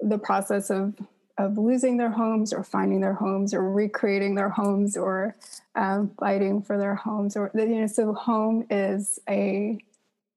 the 0.00 0.18
process 0.18 0.70
of 0.70 0.94
of 1.40 1.56
losing 1.56 1.96
their 1.96 2.10
homes 2.10 2.52
or 2.52 2.62
finding 2.62 3.00
their 3.00 3.14
homes 3.14 3.54
or 3.54 3.72
recreating 3.72 4.34
their 4.34 4.50
homes 4.50 4.94
or 4.96 5.34
um, 5.74 6.10
fighting 6.20 6.60
for 6.60 6.76
their 6.76 6.94
homes 6.94 7.34
or 7.34 7.50
you 7.54 7.80
know 7.80 7.86
so 7.86 8.12
home 8.12 8.66
is 8.68 9.18
a, 9.28 9.78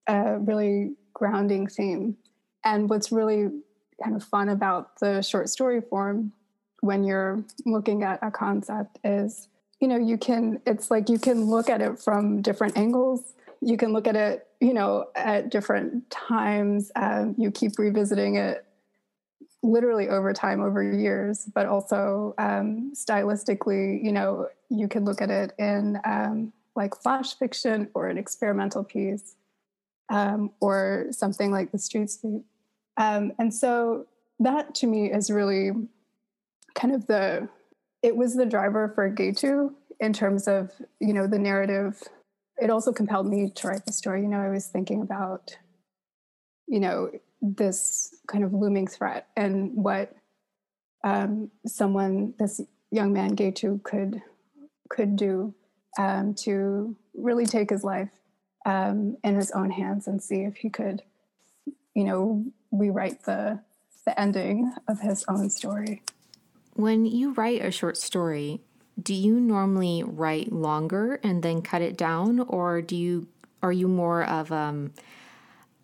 a 0.07 0.39
really 0.39 0.93
grounding 1.13 1.67
theme. 1.67 2.15
And 2.63 2.89
what's 2.89 3.11
really 3.11 3.49
kind 4.01 4.15
of 4.15 4.23
fun 4.23 4.47
about 4.47 4.99
the 4.99 5.21
short 5.21 5.49
story 5.49 5.81
form 5.81 6.31
when 6.79 7.03
you're 7.03 7.43
looking 7.65 8.03
at 8.03 8.19
a 8.21 8.31
concept 8.31 8.99
is 9.03 9.49
you 9.81 9.89
know 9.89 9.97
you 9.97 10.17
can 10.17 10.61
it's 10.65 10.89
like 10.89 11.09
you 11.09 11.19
can 11.19 11.45
look 11.45 11.69
at 11.69 11.81
it 11.81 11.99
from 11.99 12.41
different 12.41 12.77
angles. 12.77 13.33
You 13.59 13.75
can 13.75 13.91
look 13.91 14.07
at 14.07 14.15
it 14.15 14.47
you 14.61 14.73
know 14.73 15.07
at 15.15 15.49
different 15.49 16.09
times. 16.09 16.93
Um, 16.95 17.35
you 17.37 17.51
keep 17.51 17.77
revisiting 17.77 18.35
it 18.37 18.65
literally 19.63 20.09
over 20.09 20.33
time 20.33 20.61
over 20.61 20.83
years 20.83 21.49
but 21.55 21.65
also 21.65 22.35
um, 22.37 22.91
stylistically 22.93 24.03
you 24.03 24.11
know 24.11 24.47
you 24.69 24.87
can 24.87 25.05
look 25.05 25.21
at 25.21 25.29
it 25.29 25.53
in 25.57 25.99
um, 26.05 26.51
like 26.75 26.95
flash 26.95 27.37
fiction 27.37 27.89
or 27.93 28.07
an 28.07 28.17
experimental 28.17 28.83
piece 28.83 29.35
um, 30.09 30.51
or 30.59 31.07
something 31.11 31.51
like 31.51 31.71
the 31.71 31.77
street 31.77 32.09
sweep. 32.09 32.43
Um, 32.97 33.33
and 33.39 33.53
so 33.53 34.07
that 34.39 34.75
to 34.75 34.87
me 34.87 35.11
is 35.11 35.29
really 35.29 35.71
kind 36.75 36.93
of 36.93 37.05
the 37.07 37.47
it 38.01 38.15
was 38.15 38.35
the 38.35 38.45
driver 38.45 38.91
for 38.93 39.09
Getu 39.09 39.73
in 39.99 40.11
terms 40.11 40.47
of 40.47 40.71
you 40.99 41.13
know 41.13 41.27
the 41.27 41.39
narrative. 41.39 42.01
It 42.57 42.69
also 42.69 42.91
compelled 42.93 43.27
me 43.27 43.49
to 43.55 43.67
write 43.67 43.85
the 43.85 43.93
story. 43.93 44.21
You 44.21 44.27
know 44.27 44.41
i 44.41 44.49
was 44.49 44.67
thinking 44.67 45.01
about 45.01 45.57
you 46.67 46.79
know 46.79 47.11
this 47.43 48.15
kind 48.27 48.43
of 48.45 48.53
looming 48.53 48.87
threat 48.87 49.27
and 49.35 49.71
what 49.75 50.15
um, 51.03 51.51
someone, 51.67 52.33
this 52.39 52.61
young 52.89 53.11
man 53.11 53.35
Getu, 53.35 53.83
could 53.83 54.21
could 54.89 55.15
do 55.15 55.53
um, 55.99 56.33
to 56.35 56.95
really 57.13 57.45
take 57.45 57.69
his 57.69 57.83
life 57.83 58.09
um, 58.65 59.17
in 59.23 59.35
his 59.35 59.51
own 59.51 59.71
hands 59.71 60.07
and 60.07 60.21
see 60.21 60.43
if 60.43 60.57
he 60.57 60.69
could, 60.69 61.01
you 61.93 62.03
know, 62.05 62.45
rewrite 62.71 63.23
the 63.25 63.59
the 64.05 64.19
ending 64.19 64.73
of 64.87 64.99
his 64.99 65.25
own 65.27 65.49
story. 65.49 66.01
When 66.73 67.05
you 67.05 67.33
write 67.33 67.63
a 67.63 67.71
short 67.71 67.97
story, 67.97 68.61
do 69.01 69.13
you 69.13 69.39
normally 69.39 70.03
write 70.03 70.51
longer 70.51 71.19
and 71.23 71.43
then 71.43 71.61
cut 71.61 71.81
it 71.81 71.97
down, 71.97 72.39
or 72.39 72.81
do 72.81 72.95
you 72.95 73.27
are 73.61 73.71
you 73.71 73.87
more 73.87 74.23
of 74.23 74.51
um, 74.51 74.93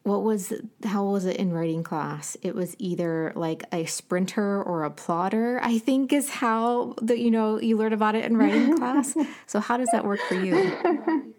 what 0.09 0.23
was 0.23 0.51
how 0.83 1.05
was 1.05 1.25
it 1.25 1.37
in 1.37 1.53
writing 1.53 1.83
class? 1.83 2.35
It 2.41 2.55
was 2.55 2.75
either 2.79 3.31
like 3.35 3.63
a 3.71 3.85
sprinter 3.85 4.63
or 4.63 4.83
a 4.83 4.91
plotter 4.91 5.59
i 5.61 5.77
think 5.77 6.11
is 6.11 6.29
how 6.29 6.95
that 7.01 7.19
you 7.19 7.29
know 7.29 7.59
you 7.59 7.77
learn 7.77 7.93
about 7.93 8.15
it 8.15 8.25
in 8.25 8.35
writing 8.35 8.75
class. 8.79 9.15
So 9.45 9.59
how 9.59 9.77
does 9.77 9.89
that 9.91 10.03
work 10.03 10.19
for 10.27 10.35
you? 10.35 11.33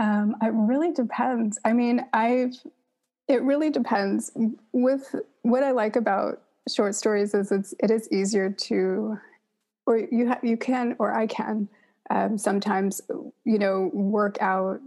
Um, 0.00 0.36
it 0.42 0.52
really 0.52 0.92
depends. 0.92 1.58
I 1.64 1.72
mean 1.72 2.04
i've 2.12 2.54
it 3.28 3.42
really 3.42 3.70
depends. 3.70 4.30
With 4.72 5.14
what 5.42 5.62
i 5.62 5.70
like 5.70 5.96
about 5.96 6.42
short 6.68 6.94
stories 6.94 7.34
is 7.34 7.50
it's 7.50 7.74
it 7.78 7.90
is 7.90 8.08
easier 8.12 8.50
to 8.50 9.18
or 9.86 9.98
you 9.98 10.28
ha- 10.28 10.40
you 10.42 10.56
can 10.56 10.94
or 10.98 11.14
i 11.14 11.26
can 11.26 11.66
um, 12.10 12.36
sometimes 12.36 13.00
you 13.44 13.58
know 13.58 13.90
work 13.92 14.36
out 14.40 14.80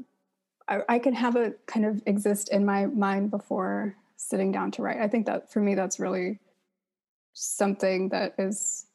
I, 0.71 0.81
I 0.87 0.99
can 0.99 1.13
have 1.13 1.35
it 1.35 1.59
kind 1.67 1.85
of 1.85 2.01
exist 2.05 2.49
in 2.49 2.65
my 2.65 2.85
mind 2.85 3.29
before 3.29 3.95
sitting 4.15 4.51
down 4.51 4.71
to 4.71 4.81
write. 4.81 4.99
I 4.99 5.07
think 5.07 5.25
that 5.25 5.51
for 5.51 5.59
me, 5.59 5.75
that's 5.75 5.99
really 5.99 6.39
something 7.33 8.09
that 8.09 8.35
is 8.37 8.85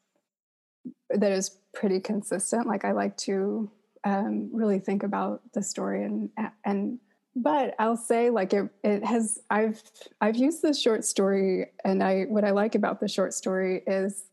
that 1.11 1.33
is 1.33 1.59
pretty 1.75 2.01
consistent. 2.01 2.67
Like 2.67 2.85
I 2.85 2.93
like 2.93 3.17
to 3.19 3.71
um, 4.05 4.49
really 4.53 4.79
think 4.79 5.03
about 5.03 5.43
the 5.53 5.63
story 5.63 6.05
and 6.05 6.31
and 6.65 6.99
but 7.35 7.75
I'll 7.79 7.99
say 7.99 8.31
like 8.31 8.55
it 8.55 8.71
it 8.83 9.05
has 9.05 9.39
I've 9.51 9.83
I've 10.21 10.37
used 10.37 10.63
the 10.63 10.73
short 10.73 11.05
story 11.05 11.67
and 11.85 12.03
I 12.03 12.23
what 12.25 12.45
I 12.45 12.51
like 12.53 12.75
about 12.75 13.01
the 13.01 13.09
short 13.09 13.35
story 13.35 13.83
is 13.87 14.25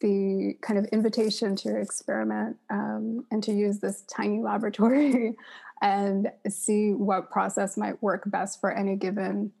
the 0.00 0.56
kind 0.60 0.78
of 0.78 0.86
invitation 0.86 1.54
to 1.54 1.76
experiment 1.76 2.56
um, 2.70 3.24
and 3.30 3.42
to 3.44 3.52
use 3.52 3.78
this 3.78 4.02
tiny 4.02 4.42
laboratory 4.42 5.34
and 5.82 6.30
see 6.48 6.92
what 6.92 7.30
process 7.30 7.76
might 7.76 8.02
work 8.02 8.22
best 8.26 8.60
for 8.60 8.72
any 8.72 8.96
given. 8.96 9.52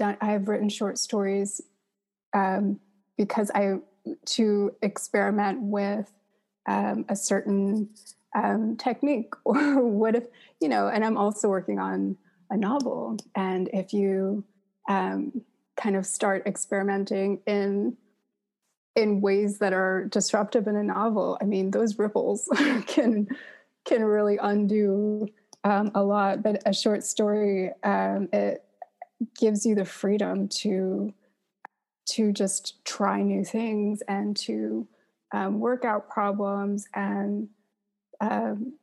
I 0.00 0.16
have 0.20 0.48
written 0.48 0.68
short 0.68 0.98
stories 0.98 1.60
um, 2.34 2.80
because 3.16 3.50
I 3.54 3.78
to 4.24 4.74
experiment 4.82 5.60
with 5.62 6.12
um, 6.68 7.04
a 7.08 7.16
certain 7.16 7.90
um, 8.34 8.76
technique, 8.76 9.32
or 9.44 9.84
what 9.84 10.14
if 10.14 10.24
you 10.60 10.68
know? 10.68 10.88
And 10.88 11.04
I'm 11.04 11.16
also 11.16 11.48
working 11.48 11.78
on 11.78 12.16
a 12.50 12.56
novel, 12.56 13.16
and 13.34 13.68
if 13.72 13.92
you 13.92 14.44
um, 14.88 15.42
kind 15.76 15.96
of 15.96 16.06
start 16.06 16.46
experimenting 16.46 17.40
in 17.46 17.96
in 18.94 19.20
ways 19.20 19.58
that 19.58 19.74
are 19.74 20.06
disruptive 20.06 20.66
in 20.66 20.74
a 20.74 20.82
novel, 20.82 21.36
I 21.40 21.44
mean, 21.44 21.70
those 21.70 21.98
ripples 21.98 22.48
can 22.86 23.28
can 23.86 24.04
really 24.04 24.38
undo 24.40 25.28
um, 25.64 25.90
a 25.94 26.02
lot, 26.02 26.42
but 26.42 26.62
a 26.66 26.72
short 26.72 27.04
story 27.04 27.70
um, 27.82 28.28
it 28.32 28.62
gives 29.38 29.64
you 29.64 29.74
the 29.74 29.84
freedom 29.84 30.48
to 30.48 31.12
to 32.08 32.32
just 32.32 32.84
try 32.84 33.20
new 33.20 33.44
things 33.44 34.00
and 34.06 34.36
to 34.36 34.86
um, 35.34 35.58
work 35.58 35.84
out 35.84 36.08
problems 36.08 36.86
and 36.94 37.48
um, 38.20 38.74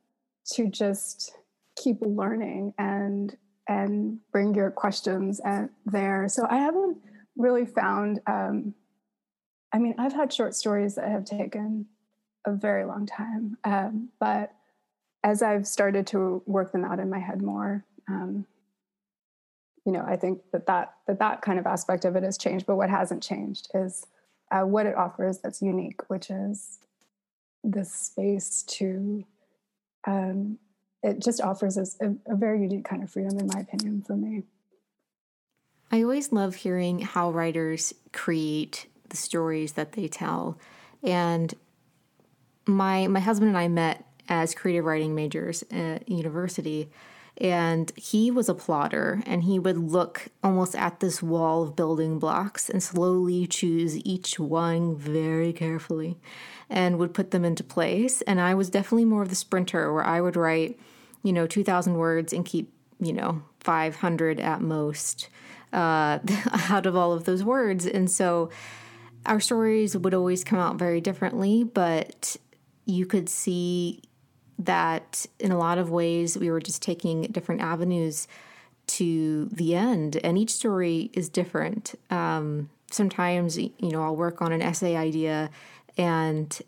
to 0.52 0.68
just 0.68 1.32
keep 1.76 1.96
learning 2.02 2.74
and 2.78 3.36
and 3.66 4.18
bring 4.30 4.54
your 4.54 4.70
questions 4.70 5.40
and 5.40 5.70
there. 5.86 6.28
So 6.28 6.46
I 6.48 6.58
haven't 6.58 6.98
really 7.36 7.64
found. 7.64 8.20
Um, 8.26 8.74
I 9.72 9.78
mean, 9.78 9.94
I've 9.98 10.12
had 10.12 10.32
short 10.32 10.54
stories 10.54 10.96
that 10.96 11.08
have 11.08 11.24
taken 11.24 11.86
a 12.46 12.52
very 12.52 12.84
long 12.84 13.06
time, 13.06 13.56
um, 13.64 14.10
but 14.20 14.52
as 15.24 15.42
I've 15.42 15.66
started 15.66 16.06
to 16.08 16.42
work 16.46 16.70
them 16.70 16.84
out 16.84 17.00
in 17.00 17.08
my 17.08 17.18
head 17.18 17.40
more, 17.42 17.82
um, 18.08 18.46
you 19.86 19.92
know, 19.92 20.04
I 20.06 20.16
think 20.16 20.42
that 20.52 20.66
that 20.66 20.94
that 21.06 21.18
that 21.18 21.42
kind 21.42 21.58
of 21.58 21.66
aspect 21.66 22.04
of 22.04 22.14
it 22.14 22.22
has 22.22 22.38
changed. 22.38 22.66
But 22.66 22.76
what 22.76 22.90
hasn't 22.90 23.22
changed 23.22 23.68
is 23.74 24.06
uh, 24.52 24.60
what 24.60 24.86
it 24.86 24.94
offers 24.94 25.38
that's 25.38 25.62
unique, 25.62 26.08
which 26.08 26.30
is 26.30 26.78
this 27.64 27.92
space 27.92 28.62
to. 28.64 29.24
Um, 30.06 30.58
it 31.02 31.22
just 31.22 31.40
offers 31.40 31.76
us 31.76 31.96
a, 32.00 32.14
a 32.30 32.36
very 32.36 32.62
unique 32.62 32.84
kind 32.84 33.02
of 33.02 33.10
freedom, 33.10 33.38
in 33.38 33.46
my 33.46 33.60
opinion, 33.60 34.02
for 34.06 34.16
me. 34.16 34.44
I 35.92 36.02
always 36.02 36.32
love 36.32 36.54
hearing 36.54 37.00
how 37.00 37.30
writers 37.30 37.92
create 38.12 38.86
the 39.10 39.16
stories 39.16 39.72
that 39.72 39.92
they 39.92 40.08
tell, 40.08 40.58
and 41.02 41.54
my 42.66 43.06
my 43.06 43.20
husband 43.20 43.48
and 43.48 43.58
I 43.58 43.68
met 43.68 44.06
as 44.28 44.54
creative 44.54 44.84
writing 44.84 45.14
majors 45.14 45.64
at 45.70 46.08
university 46.08 46.90
and 47.36 47.90
he 47.96 48.30
was 48.30 48.48
a 48.48 48.54
plotter 48.54 49.22
and 49.26 49.42
he 49.42 49.58
would 49.58 49.76
look 49.76 50.28
almost 50.42 50.76
at 50.76 51.00
this 51.00 51.22
wall 51.22 51.64
of 51.64 51.74
building 51.74 52.18
blocks 52.18 52.70
and 52.70 52.82
slowly 52.82 53.46
choose 53.46 53.98
each 53.98 54.38
one 54.38 54.96
very 54.96 55.52
carefully 55.52 56.16
and 56.70 56.98
would 56.98 57.12
put 57.12 57.32
them 57.32 57.44
into 57.44 57.64
place. 57.64 58.22
And 58.22 58.40
i 58.40 58.54
was 58.54 58.70
definitely 58.70 59.04
more 59.04 59.22
of 59.22 59.30
the 59.30 59.34
sprinter 59.34 59.92
where 59.92 60.04
i 60.04 60.20
would 60.20 60.36
write 60.36 60.78
you 61.22 61.32
know 61.32 61.46
2000 61.46 61.94
words 61.94 62.32
and 62.32 62.44
keep 62.44 62.72
you 63.00 63.12
know 63.12 63.42
500 63.60 64.38
at 64.38 64.60
most 64.60 65.28
uh, 65.72 66.20
out 66.68 66.86
of 66.86 66.94
all 66.94 67.12
of 67.12 67.24
those 67.24 67.42
words. 67.42 67.84
And 67.84 68.08
so 68.08 68.50
our 69.26 69.40
stories 69.40 69.96
would 69.96 70.14
always 70.14 70.44
come 70.44 70.58
out 70.60 70.76
very 70.76 71.00
differently 71.00 71.64
but 71.64 72.36
you 72.86 73.06
could 73.06 73.28
see 73.28 74.02
that 74.58 75.26
in 75.38 75.50
a 75.50 75.58
lot 75.58 75.78
of 75.78 75.90
ways 75.90 76.38
we 76.38 76.50
were 76.50 76.60
just 76.60 76.82
taking 76.82 77.22
different 77.22 77.60
avenues 77.60 78.28
to 78.86 79.46
the 79.46 79.74
end. 79.74 80.16
And 80.16 80.36
each 80.36 80.52
story 80.52 81.10
is 81.14 81.28
different. 81.28 81.94
Um, 82.10 82.70
sometimes 82.94 83.58
you 83.58 83.72
know 83.80 84.02
i'll 84.02 84.16
work 84.16 84.40
on 84.40 84.52
an 84.52 84.62
essay 84.62 84.96
idea 84.96 85.50
and 85.98 86.62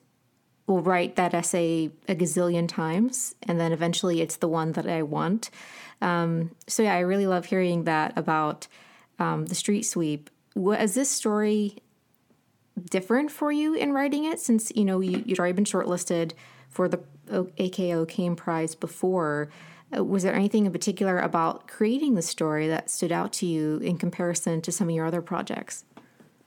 we'll 0.66 0.80
write 0.80 1.16
that 1.16 1.32
essay 1.32 1.90
a 2.08 2.14
gazillion 2.14 2.68
times 2.68 3.34
and 3.44 3.60
then 3.60 3.72
eventually 3.72 4.20
it's 4.20 4.36
the 4.36 4.48
one 4.48 4.72
that 4.72 4.88
i 4.88 5.02
want. 5.02 5.50
Um, 6.02 6.50
so 6.66 6.82
yeah 6.82 6.94
i 6.94 7.00
really 7.00 7.26
love 7.26 7.46
hearing 7.46 7.84
that 7.84 8.12
about 8.16 8.66
um, 9.18 9.46
the 9.46 9.54
street 9.54 9.84
sweep. 9.84 10.28
Was 10.54 10.94
this 10.94 11.10
story 11.10 11.78
different 12.90 13.30
for 13.30 13.50
you 13.50 13.74
in 13.74 13.92
writing 13.92 14.24
it 14.24 14.40
since 14.40 14.70
you 14.74 14.84
know 14.84 15.00
you, 15.00 15.22
you'd 15.24 15.38
already 15.38 15.54
been 15.54 15.64
shortlisted 15.64 16.32
for 16.68 16.88
the 16.88 17.00
AKO 17.28 18.06
Caine 18.08 18.36
Prize 18.36 18.74
before. 18.74 19.48
Uh, 19.96 20.04
was 20.04 20.22
there 20.22 20.34
anything 20.34 20.66
in 20.66 20.72
particular 20.72 21.18
about 21.18 21.68
creating 21.68 22.14
the 22.14 22.22
story 22.22 22.66
that 22.68 22.90
stood 22.90 23.12
out 23.12 23.32
to 23.34 23.46
you 23.46 23.78
in 23.78 23.98
comparison 23.98 24.60
to 24.62 24.72
some 24.72 24.88
of 24.88 24.94
your 24.94 25.06
other 25.06 25.22
projects? 25.22 25.84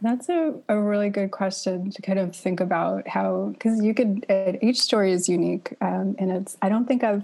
That's 0.02 0.30
a, 0.30 0.54
a 0.70 0.80
really 0.80 1.10
good 1.10 1.32
question 1.32 1.92
to 1.92 2.02
kind 2.02 2.20
of 2.20 2.36
think 2.36 2.60
about 2.60 3.08
how, 3.08 3.50
because 3.54 3.84
you 3.84 3.94
could, 3.94 4.26
each 4.62 4.80
story 4.80 5.12
is 5.12 5.28
unique. 5.28 5.76
Um, 5.82 6.16
and 6.18 6.32
it's, 6.32 6.58
I 6.62 6.70
don't 6.70 6.86
think 6.86 7.04
I've, 7.04 7.24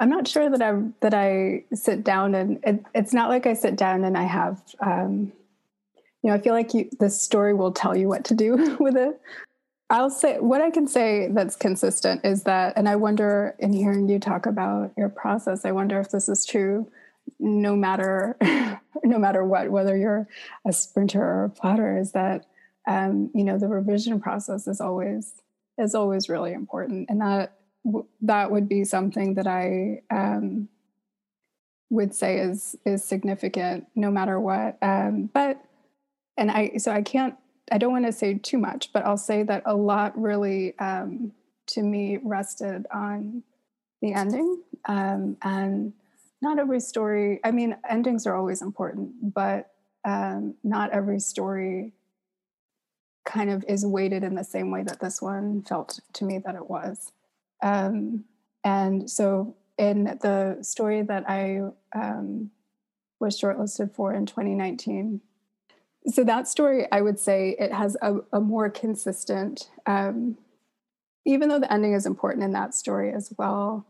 I'm 0.00 0.08
not 0.08 0.26
sure 0.26 0.48
that 0.48 0.62
I 0.62 0.80
that 1.00 1.12
I 1.12 1.64
sit 1.74 2.02
down 2.02 2.34
and 2.34 2.58
it, 2.64 2.82
it's 2.94 3.12
not 3.12 3.28
like 3.28 3.46
I 3.46 3.52
sit 3.52 3.76
down 3.76 4.02
and 4.04 4.16
I 4.16 4.22
have, 4.22 4.62
um, 4.80 5.30
you 6.22 6.30
know, 6.30 6.34
I 6.34 6.40
feel 6.40 6.54
like 6.54 6.72
you, 6.72 6.88
the 6.98 7.10
story 7.10 7.52
will 7.52 7.72
tell 7.72 7.94
you 7.94 8.08
what 8.08 8.24
to 8.24 8.34
do 8.34 8.76
with 8.80 8.96
it. 8.96 9.20
I'll 9.90 10.10
say 10.10 10.38
what 10.38 10.60
I 10.60 10.70
can 10.70 10.86
say 10.86 11.28
that's 11.32 11.56
consistent 11.56 12.24
is 12.24 12.44
that, 12.44 12.74
and 12.76 12.88
I 12.88 12.94
wonder 12.94 13.56
in 13.58 13.72
hearing 13.72 14.08
you 14.08 14.20
talk 14.20 14.46
about 14.46 14.92
your 14.96 15.08
process, 15.08 15.64
I 15.64 15.72
wonder 15.72 15.98
if 15.98 16.10
this 16.10 16.28
is 16.28 16.46
true 16.46 16.90
no 17.40 17.74
matter 17.74 18.36
no 19.04 19.18
matter 19.18 19.44
what, 19.44 19.70
whether 19.70 19.96
you're 19.96 20.28
a 20.66 20.72
sprinter 20.72 21.22
or 21.22 21.44
a 21.44 21.50
plotter, 21.50 21.98
is 21.98 22.12
that 22.12 22.46
um, 22.88 23.30
you 23.34 23.44
know 23.44 23.58
the 23.58 23.68
revision 23.68 24.20
process 24.20 24.66
is 24.66 24.80
always 24.80 25.42
is 25.78 25.94
always 25.94 26.28
really 26.28 26.52
important, 26.52 27.10
and 27.10 27.20
that 27.20 27.56
that 28.22 28.50
would 28.50 28.68
be 28.68 28.84
something 28.84 29.34
that 29.34 29.46
I 29.46 30.02
um, 30.10 30.68
would 31.90 32.14
say 32.14 32.38
is 32.38 32.76
is 32.84 33.04
significant 33.04 33.86
no 33.94 34.10
matter 34.10 34.38
what. 34.38 34.78
Um, 34.82 35.30
but 35.32 35.62
and 36.36 36.50
I 36.50 36.76
so 36.78 36.92
I 36.92 37.02
can't 37.02 37.34
I 37.70 37.78
don't 37.78 37.92
want 37.92 38.06
to 38.06 38.12
say 38.12 38.34
too 38.34 38.58
much, 38.58 38.92
but 38.92 39.04
I'll 39.04 39.16
say 39.16 39.42
that 39.44 39.62
a 39.66 39.74
lot 39.74 40.18
really, 40.20 40.76
um, 40.78 41.32
to 41.68 41.82
me, 41.82 42.18
rested 42.22 42.86
on 42.92 43.42
the 44.02 44.12
ending. 44.12 44.62
Um, 44.86 45.36
and 45.42 45.92
not 46.42 46.58
every 46.58 46.80
story, 46.80 47.40
I 47.44 47.50
mean, 47.50 47.76
endings 47.88 48.26
are 48.26 48.34
always 48.34 48.62
important, 48.62 49.34
but 49.34 49.70
um, 50.04 50.54
not 50.64 50.90
every 50.90 51.20
story 51.20 51.92
kind 53.26 53.50
of 53.50 53.64
is 53.68 53.84
weighted 53.84 54.24
in 54.24 54.34
the 54.34 54.44
same 54.44 54.70
way 54.70 54.82
that 54.82 55.00
this 55.00 55.20
one 55.20 55.62
felt 55.62 56.00
to 56.14 56.24
me 56.24 56.38
that 56.38 56.54
it 56.54 56.68
was. 56.68 57.12
Um, 57.62 58.24
and 58.64 59.08
so, 59.10 59.56
in 59.78 60.04
the 60.04 60.58
story 60.62 61.02
that 61.02 61.28
I 61.28 61.60
um, 61.94 62.50
was 63.18 63.40
shortlisted 63.40 63.94
for 63.94 64.12
in 64.12 64.26
2019, 64.26 65.20
so 66.06 66.24
that 66.24 66.48
story 66.48 66.86
i 66.92 67.00
would 67.00 67.18
say 67.18 67.56
it 67.58 67.72
has 67.72 67.96
a, 68.02 68.16
a 68.32 68.40
more 68.40 68.70
consistent 68.70 69.70
um, 69.86 70.36
even 71.26 71.48
though 71.48 71.58
the 71.58 71.72
ending 71.72 71.92
is 71.92 72.06
important 72.06 72.44
in 72.44 72.52
that 72.52 72.74
story 72.74 73.12
as 73.12 73.32
well 73.38 73.86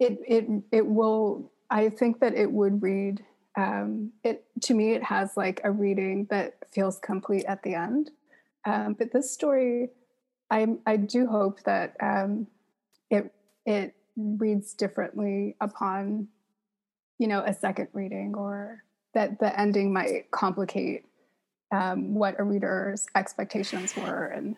it 0.00 0.18
it 0.26 0.46
it 0.72 0.86
will 0.86 1.50
i 1.70 1.88
think 1.88 2.20
that 2.20 2.34
it 2.34 2.50
would 2.50 2.82
read 2.82 3.22
um, 3.56 4.12
it 4.22 4.44
to 4.62 4.74
me 4.74 4.92
it 4.92 5.02
has 5.02 5.36
like 5.36 5.60
a 5.64 5.70
reading 5.70 6.26
that 6.30 6.54
feels 6.72 6.98
complete 6.98 7.46
at 7.46 7.62
the 7.62 7.74
end. 7.74 8.10
Um, 8.66 8.94
but 8.98 9.12
this 9.12 9.32
story 9.32 9.90
i 10.50 10.66
i 10.86 10.96
do 10.96 11.26
hope 11.26 11.62
that 11.62 11.96
um, 12.00 12.46
it 13.10 13.32
it 13.64 13.94
reads 14.16 14.74
differently 14.74 15.56
upon 15.60 16.28
you 17.18 17.28
know 17.28 17.42
a 17.42 17.54
second 17.54 17.88
reading 17.92 18.34
or 18.36 18.82
that 19.16 19.40
the 19.40 19.58
ending 19.58 19.92
might 19.92 20.30
complicate 20.30 21.06
um, 21.72 22.14
what 22.14 22.38
a 22.38 22.44
reader's 22.44 23.06
expectations 23.16 23.96
were 23.96 24.26
and 24.26 24.54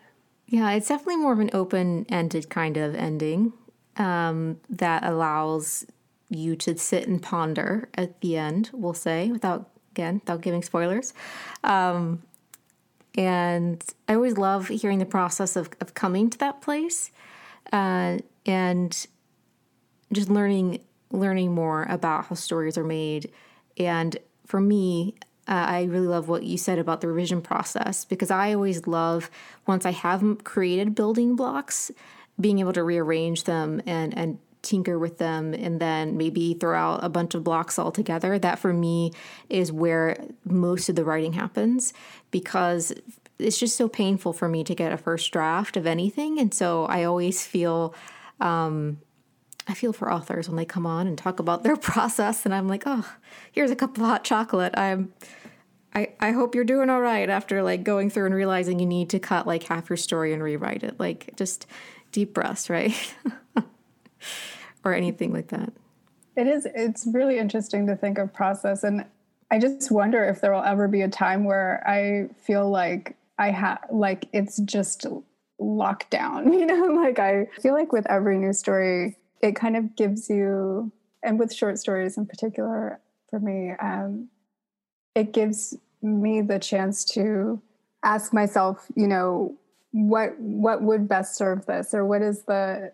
yeah 0.47 0.71
it's 0.73 0.89
definitely 0.89 1.17
more 1.17 1.33
of 1.33 1.39
an 1.39 1.51
open-ended 1.55 2.51
kind 2.51 2.77
of 2.77 2.95
ending 2.95 3.53
um, 3.97 4.61
that 4.69 5.05
allows 5.05 5.87
you 6.29 6.55
to 6.57 6.77
sit 6.77 7.09
and 7.09 7.23
ponder 7.23 7.89
at 7.95 8.21
the 8.21 8.37
end 8.37 8.69
we'll 8.75 8.93
say 8.93 9.31
without 9.31 9.71
again 9.93 10.17
without 10.17 10.43
giving 10.43 10.63
spoilers. 10.63 11.15
Um, 11.65 12.23
and 13.17 13.83
i 14.07 14.15
always 14.15 14.37
love 14.37 14.69
hearing 14.69 14.99
the 14.99 15.07
process 15.07 15.57
of, 15.57 15.71
of 15.81 15.95
coming 15.95 16.29
to 16.31 16.39
that 16.39 16.61
place 16.61 17.11
uh, 17.73 18.19
and 18.47 19.07
just 20.13 20.29
learning 20.29 20.81
learning 21.11 21.55
more 21.55 21.85
about 21.85 22.27
how 22.27 22.35
stories 22.35 22.77
are 22.77 22.85
made 22.85 23.33
and 23.79 24.19
for 24.49 24.61
me, 24.61 25.15
uh, 25.47 25.67
I 25.69 25.85
really 25.85 26.07
love 26.07 26.29
what 26.29 26.43
you 26.43 26.57
said 26.57 26.79
about 26.79 27.03
the 27.03 27.09
revision 27.09 27.43
process 27.43 28.07
because 28.07 28.31
I 28.31 28.55
always 28.55 28.87
love 28.87 29.31
once 29.67 29.85
I 29.85 29.93
have 29.93 30.43
created 30.43 30.95
building 30.95 31.37
blocks, 31.37 31.91
being 32.41 32.59
able 32.59 32.73
to 32.73 32.83
rearrange 32.83 33.45
them 33.45 33.83
and 33.87 34.17
and 34.17 34.39
tinker 34.63 34.99
with 34.99 35.19
them 35.19 35.55
and 35.55 35.81
then 35.81 36.17
maybe 36.17 36.53
throw 36.55 36.77
out 36.77 37.05
a 37.05 37.09
bunch 37.09 37.35
of 37.35 37.45
blocks 37.45 37.79
all 37.79 37.93
together. 37.93 38.39
That 38.39 38.59
for 38.59 38.73
me 38.73 39.13
is 39.49 39.71
where 39.71 40.17
most 40.45 40.89
of 40.89 40.97
the 40.97 41.05
writing 41.05 41.35
happens 41.35 41.93
because 42.31 42.93
it's 43.39 43.59
just 43.59 43.77
so 43.77 43.87
painful 43.89 44.33
for 44.33 44.49
me 44.49 44.65
to 44.65 44.75
get 44.75 44.93
a 44.93 44.97
first 44.97 45.31
draft 45.31 45.77
of 45.77 45.87
anything, 45.87 46.39
and 46.41 46.53
so 46.55 46.87
I 46.87 47.05
always 47.05 47.47
feel. 47.47 47.95
Um, 48.41 48.99
I 49.69 49.75
feel 49.75 49.93
for 49.93 50.13
authors 50.13 50.49
when 50.49 50.57
they 50.57 50.65
come 50.65 50.87
on 50.87 51.07
and 51.07 51.17
talk 51.17 51.39
about 51.39 51.63
their 51.63 51.77
process, 51.91 52.45
and 52.45 52.55
I'm 52.55 52.69
like, 52.69 52.85
oh, 52.87 53.07
here's 53.53 53.71
a 53.71 53.77
cup 53.77 53.97
of 53.97 54.03
hot 54.03 54.25
chocolate. 54.25 54.77
I'm, 54.77 55.13
I, 55.95 56.11
I 56.21 56.33
hope 56.33 56.55
you're 56.55 56.65
doing 56.65 56.91
all 56.91 57.01
right 57.01 57.29
after 57.29 57.63
like 57.63 57.85
going 57.85 58.11
through 58.11 58.27
and 58.27 58.35
realizing 58.35 58.79
you 58.79 58.87
need 58.87 59.11
to 59.11 59.19
cut 59.19 59.47
like 59.47 59.65
half 59.65 59.89
your 59.91 59.97
story 59.97 60.33
and 60.33 60.43
rewrite 60.43 60.83
it. 60.83 60.99
Like 60.99 61.35
just 61.37 61.67
deep 62.13 62.35
breaths, 62.35 62.71
right? 62.71 63.15
or 64.85 64.95
anything 64.95 65.33
like 65.33 65.49
that. 65.49 65.73
It 66.37 66.47
is. 66.47 66.67
It's 66.75 67.07
really 67.13 67.39
interesting 67.39 67.87
to 67.89 67.97
think 67.97 68.19
of 68.19 68.33
process, 68.33 68.85
and 68.85 69.05
I 69.51 69.59
just 69.59 69.91
wonder 69.91 70.25
if 70.25 70.41
there 70.41 70.53
will 70.53 70.63
ever 70.63 70.89
be 70.89 71.03
a 71.03 71.09
time 71.09 71.45
where 71.45 71.83
I 71.87 72.29
feel 72.43 72.71
like 72.71 73.17
I 73.39 73.51
have, 73.51 73.81
like 73.91 74.29
it's 74.33 74.59
just 74.59 75.07
locked 75.59 76.11
down. 76.11 76.53
You 76.59 76.67
know, 76.67 76.87
like 77.01 77.19
I 77.19 77.47
feel 77.61 77.75
like 77.75 77.93
with 77.93 78.07
every 78.09 78.37
new 78.39 78.53
story, 78.53 79.17
it 79.41 79.55
kind 79.57 79.77
of 79.77 79.97
gives 79.97 80.29
you, 80.29 80.93
and 81.23 81.39
with 81.39 81.53
short 81.53 81.79
stories 81.79 82.17
in 82.17 82.27
particular, 82.27 83.01
for 83.31 83.41
me, 83.41 83.73
um, 83.81 84.29
it 85.15 85.33
gives 85.33 85.77
me 86.03 86.41
the 86.41 86.59
chance 86.59 87.05
to 87.05 87.61
ask 88.03 88.33
myself, 88.33 88.87
you 88.95 89.07
know, 89.07 89.57
what 89.93 90.39
what 90.39 90.83
would 90.83 91.09
best 91.09 91.37
serve 91.37 91.67
this, 91.67 91.95
or 91.95 92.05
what 92.05 92.23
is 92.23 92.43
the, 92.45 92.93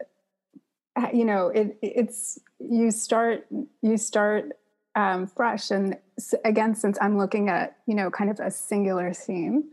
you 1.12 1.24
know, 1.24 1.48
it 1.48 1.76
it's 1.82 2.38
you 2.58 2.90
start 2.90 3.46
you 3.82 3.96
start 3.96 4.52
um, 4.94 5.26
fresh, 5.26 5.70
and 5.70 5.96
again, 6.44 6.74
since 6.74 6.96
I'm 7.00 7.18
looking 7.18 7.48
at 7.48 7.76
you 7.86 7.94
know 7.94 8.10
kind 8.10 8.30
of 8.30 8.38
a 8.40 8.50
singular 8.50 9.12
theme, 9.12 9.64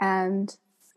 and 0.00 0.54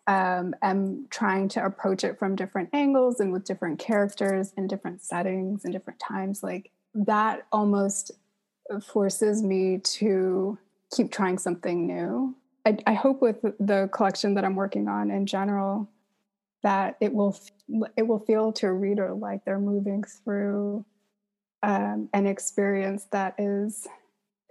um, 0.10 0.56
am 0.64 1.06
trying 1.12 1.48
to 1.50 1.64
approach 1.64 2.04
it 2.04 2.18
from 2.18 2.36
different 2.36 2.70
angles 2.74 3.20
and 3.20 3.32
with 3.32 3.46
different 3.46 3.78
characters 3.78 4.52
and 4.58 4.68
different 4.68 5.04
settings 5.04 5.64
and 5.64 5.72
different 5.72 6.00
times, 6.00 6.42
like 6.42 6.72
that 6.96 7.46
almost 7.52 8.10
forces 8.82 9.44
me 9.44 9.78
to 9.78 10.58
keep 10.96 11.12
trying 11.12 11.38
something 11.38 11.86
new. 11.86 12.36
I, 12.66 12.78
I, 12.88 12.94
hope 12.96 13.22
with 13.22 13.42
the 13.60 13.88
collection 13.94 14.34
that 14.34 14.44
I'm 14.44 14.56
working 14.56 14.88
on 14.88 15.12
in 15.12 15.28
general 15.28 15.88
that 16.64 16.98
it 17.00 17.14
will 17.14 17.40
it 17.96 18.08
will 18.08 18.20
feel 18.20 18.52
to 18.54 18.68
a 18.68 18.74
reader 18.74 19.14
like 19.14 19.46
they're 19.46 19.60
moving 19.60 20.04
through 20.04 20.86
um, 21.64 22.10
an 22.14 22.26
experience 22.26 23.06
that 23.12 23.36
is 23.38 23.88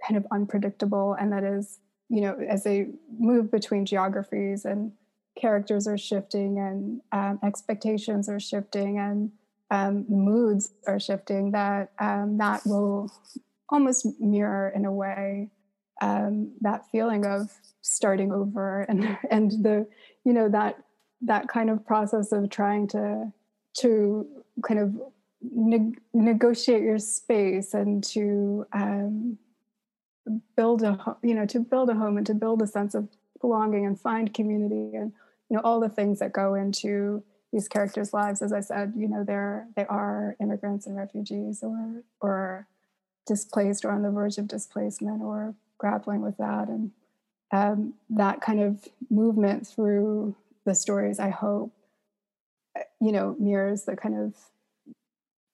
kind 0.07 0.17
of 0.17 0.25
unpredictable 0.31 1.15
and 1.19 1.31
that 1.31 1.43
is 1.43 1.79
you 2.09 2.21
know 2.21 2.35
as 2.49 2.63
they 2.63 2.87
move 3.19 3.51
between 3.51 3.85
geographies 3.85 4.65
and 4.65 4.91
characters 5.39 5.87
are 5.87 5.97
shifting 5.97 6.59
and 6.59 7.01
um, 7.11 7.39
expectations 7.43 8.27
are 8.29 8.39
shifting 8.39 8.97
and 8.97 9.31
um, 9.71 10.05
moods 10.09 10.71
are 10.87 10.99
shifting 10.99 11.51
that 11.51 11.91
um, 11.99 12.37
that 12.37 12.61
will 12.65 13.11
almost 13.69 14.07
mirror 14.19 14.71
in 14.75 14.85
a 14.85 14.91
way 14.91 15.49
um, 16.01 16.51
that 16.61 16.85
feeling 16.91 17.25
of 17.25 17.51
starting 17.81 18.31
over 18.31 18.81
and 18.83 19.17
and 19.31 19.51
the 19.63 19.87
you 20.25 20.33
know 20.33 20.49
that 20.49 20.77
that 21.21 21.47
kind 21.47 21.69
of 21.69 21.85
process 21.85 22.31
of 22.31 22.49
trying 22.49 22.87
to 22.87 23.31
to 23.73 24.25
kind 24.63 24.79
of 24.79 24.95
ne- 25.41 25.95
negotiate 26.13 26.81
your 26.81 26.99
space 26.99 27.73
and 27.73 28.03
to 28.03 28.65
um, 28.73 29.37
build 30.55 30.83
a 30.83 31.17
you 31.21 31.33
know 31.33 31.45
to 31.45 31.59
build 31.59 31.89
a 31.89 31.95
home 31.95 32.17
and 32.17 32.25
to 32.25 32.33
build 32.33 32.61
a 32.61 32.67
sense 32.67 32.95
of 32.95 33.07
belonging 33.41 33.85
and 33.85 33.99
find 33.99 34.33
community 34.33 34.95
and 34.95 35.13
you 35.49 35.55
know 35.55 35.61
all 35.63 35.79
the 35.79 35.89
things 35.89 36.19
that 36.19 36.31
go 36.33 36.53
into 36.55 37.23
these 37.51 37.67
characters 37.67 38.13
lives. 38.13 38.41
As 38.41 38.53
i 38.53 38.59
said 38.59 38.93
you 38.95 39.07
know 39.07 39.23
they're 39.23 39.67
they 39.75 39.85
are 39.85 40.35
immigrants 40.39 40.85
and 40.87 40.95
refugees 40.95 41.63
or 41.63 42.03
or 42.21 42.67
displaced 43.25 43.85
or 43.85 43.91
on 43.91 44.01
the 44.01 44.11
verge 44.11 44.37
of 44.37 44.47
displacement 44.47 45.21
or 45.21 45.55
grappling 45.77 46.21
with 46.21 46.37
that. 46.37 46.67
And 46.67 46.91
um, 47.51 47.93
that 48.09 48.41
kind 48.41 48.59
of 48.59 48.87
movement 49.09 49.65
through 49.65 50.35
the 50.65 50.75
stories 50.75 51.19
i 51.19 51.29
hope 51.29 51.73
uh, 52.77 52.81
you 53.01 53.11
know 53.11 53.35
mirrors 53.39 53.85
the 53.85 53.95
kind 53.95 54.15
of 54.15 54.35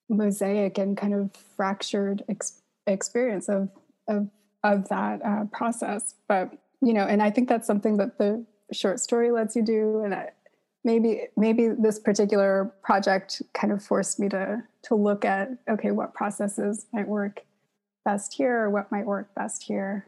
mosaic 0.10 0.78
and 0.78 0.98
kind 0.98 1.14
of 1.14 1.32
fractured 1.56 2.24
ex- 2.30 2.62
experience 2.88 3.50
of 3.50 3.70
of 4.08 4.30
of 4.64 4.90
that 4.90 5.24
uh, 5.24 5.46
process. 5.52 6.16
But 6.28 6.54
you 6.82 6.94
know 6.94 7.06
and 7.06 7.22
i 7.22 7.30
think 7.30 7.50
that's 7.50 7.68
something 7.68 7.98
that 7.98 8.18
the 8.18 8.46
short 8.72 9.00
story 9.00 9.32
lets 9.32 9.56
you 9.56 9.64
do 9.64 10.02
and 10.04 10.14
I, 10.14 10.30
maybe 10.84 11.28
maybe 11.36 11.70
this 11.70 12.00
particular 12.00 12.74
project 12.84 13.42
kind 13.54 13.74
of 13.74 13.84
forced 13.84 14.20
me 14.20 14.30
to 14.30 14.64
to 14.84 14.96
look 14.96 15.26
at 15.26 15.50
okay 15.70 15.92
what 15.92 16.14
processes 16.14 16.86
might 16.94 17.08
work 17.08 17.42
best 18.06 18.34
here 18.36 18.62
or 18.62 18.70
what 18.70 18.92
might 18.92 19.06
work 19.06 19.34
best 19.36 19.64
here. 19.64 20.06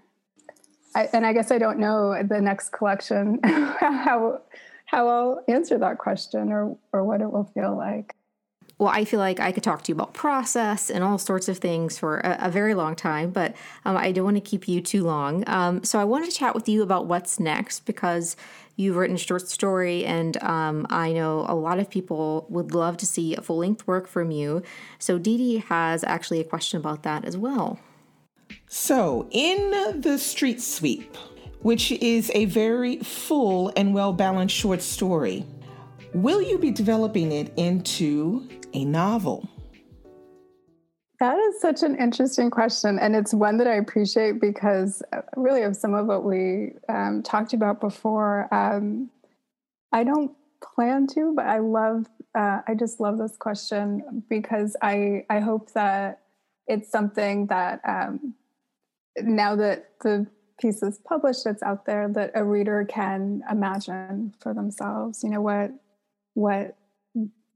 I, 0.96 1.10
and 1.14 1.26
i 1.26 1.34
guess 1.34 1.52
i 1.52 1.58
don't 1.58 1.80
know 1.80 2.16
the 2.24 2.40
next 2.40 2.70
collection 2.70 3.40
how 3.44 4.42
how 4.86 5.08
i'll 5.08 5.44
answer 5.48 5.78
that 5.78 5.98
question 5.98 6.52
or 6.52 6.78
or 6.94 7.04
what 7.04 7.22
it 7.22 7.32
will 7.32 7.44
feel 7.44 7.76
like 7.76 8.16
well, 8.80 8.90
I 8.90 9.06
feel 9.06 9.20
like 9.20 9.40
I 9.40 9.52
could 9.52 9.64
talk 9.64 9.84
to 9.84 9.92
you 9.92 9.96
about 9.96 10.14
process 10.14 10.92
and 10.92 11.04
all 11.04 11.18
sorts 11.18 11.50
of 11.50 11.58
things 11.58 11.98
for 11.98 12.20
a, 12.20 12.38
a 12.42 12.52
very 12.52 12.76
long 12.76 12.96
time, 12.96 13.32
but 13.32 13.56
um, 13.86 13.98
I 13.98 14.12
don't 14.12 14.24
want 14.24 14.38
to 14.38 14.42
keep 14.42 14.68
you 14.68 14.82
too 14.82 15.04
long. 15.04 15.44
Um, 15.48 15.84
so 15.84 16.00
I 16.00 16.04
wanted 16.04 16.30
to 16.30 16.36
chat 16.36 16.54
with 16.54 16.70
you 16.70 16.84
about 16.84 17.08
what's 17.08 17.40
next 17.40 17.86
because 17.86 18.36
you've 18.76 18.96
written 18.96 19.16
a 19.16 19.20
short 19.20 19.50
story, 19.50 20.06
and 20.06 20.42
um, 20.44 20.86
I 20.92 21.12
know 21.12 21.46
a 21.50 21.56
lot 21.56 21.80
of 21.80 21.90
people 21.90 22.46
would 22.50 22.76
love 22.76 22.98
to 22.98 23.08
see 23.08 23.36
a 23.36 23.42
full 23.42 23.58
length 23.58 23.88
work 23.88 24.08
from 24.08 24.30
you. 24.30 24.62
So 25.00 25.18
Dee 25.18 25.38
Dee 25.38 25.58
has 25.58 26.04
actually 26.04 26.40
a 26.40 26.44
question 26.44 26.80
about 26.80 27.02
that 27.02 27.26
as 27.26 27.36
well. 27.36 27.80
So, 28.70 29.28
in 29.32 30.02
the 30.02 30.18
Street 30.18 30.62
Sweep, 30.62 31.16
which 31.62 31.92
is 31.92 32.32
a 32.36 32.46
very 32.46 32.98
full 32.98 33.74
and 33.76 33.94
well 33.94 34.14
balanced 34.14 34.56
short 34.56 34.82
story, 34.82 35.46
will 36.14 36.42
you 36.42 36.58
be 36.58 36.72
developing 36.72 37.32
it 37.32 37.52
into 37.58 38.48
a 38.78 38.86
novel? 38.86 39.50
That 41.20 41.38
is 41.38 41.60
such 41.60 41.82
an 41.82 41.96
interesting 41.96 42.52
question. 42.52 43.00
And 43.00 43.16
it's 43.16 43.34
one 43.34 43.58
that 43.58 43.68
I 43.68 43.76
appreciate 43.76 44.40
because, 44.40 45.02
uh, 45.12 45.22
really, 45.36 45.64
of 45.64 45.76
some 45.76 45.96
of 45.96 46.06
what 46.06 46.24
we 46.24 46.74
um, 46.90 47.24
talked 47.24 47.54
about 47.54 47.82
before, 47.82 48.54
um, 48.54 49.10
I 49.92 50.04
don't 50.04 50.32
plan 50.76 51.08
to, 51.08 51.34
but 51.36 51.46
I 51.48 51.58
love, 51.58 52.06
uh, 52.38 52.60
I 52.68 52.76
just 52.76 53.00
love 53.00 53.18
this 53.18 53.36
question 53.36 54.24
because 54.30 54.76
I, 54.84 55.26
I 55.28 55.40
hope 55.40 55.72
that 55.74 56.22
it's 56.68 56.92
something 56.92 57.48
that 57.48 57.82
um, 57.88 58.36
now 59.20 59.56
that 59.56 59.94
the 60.02 60.28
piece 60.62 60.84
is 60.84 61.00
published, 61.00 61.48
it's 61.48 61.64
out 61.64 61.86
there, 61.88 62.10
that 62.10 62.32
a 62.36 62.44
reader 62.44 62.86
can 62.88 63.42
imagine 63.50 64.36
for 64.40 64.54
themselves, 64.54 65.24
you 65.24 65.32
know, 65.32 65.42
what, 65.42 65.72
what 66.36 66.76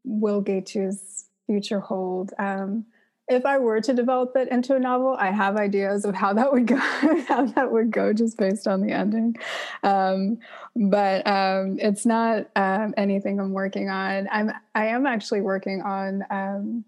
Will 0.04 0.42
Getu's 0.42 1.26
future 1.46 1.80
hold. 1.80 2.34
Um, 2.40 2.86
if 3.28 3.46
I 3.46 3.60
were 3.60 3.80
to 3.80 3.94
develop 3.94 4.36
it 4.36 4.50
into 4.50 4.76
a 4.76 4.80
novel, 4.80 5.16
I 5.18 5.32
have 5.32 5.56
ideas 5.56 6.04
of 6.04 6.16
how 6.16 6.34
that 6.34 6.52
would 6.52 6.68
go, 6.68 6.76
how 7.28 7.46
that 7.46 7.72
would 7.72 7.92
go 7.92 8.12
just 8.14 8.38
based 8.38 8.68
on 8.68 8.82
the 8.82 8.92
ending. 8.92 9.38
Um, 9.84 10.40
but 10.76 11.26
um, 11.26 11.78
it's 11.80 12.06
not 12.06 12.48
um, 12.56 12.94
anything 12.98 13.40
I'm 13.40 13.54
working 13.54 13.90
on. 13.90 14.28
I'm 14.32 14.52
I 14.76 14.88
am 14.88 15.06
actually 15.06 15.42
working 15.42 15.82
on 15.82 16.26
um, 16.30 16.86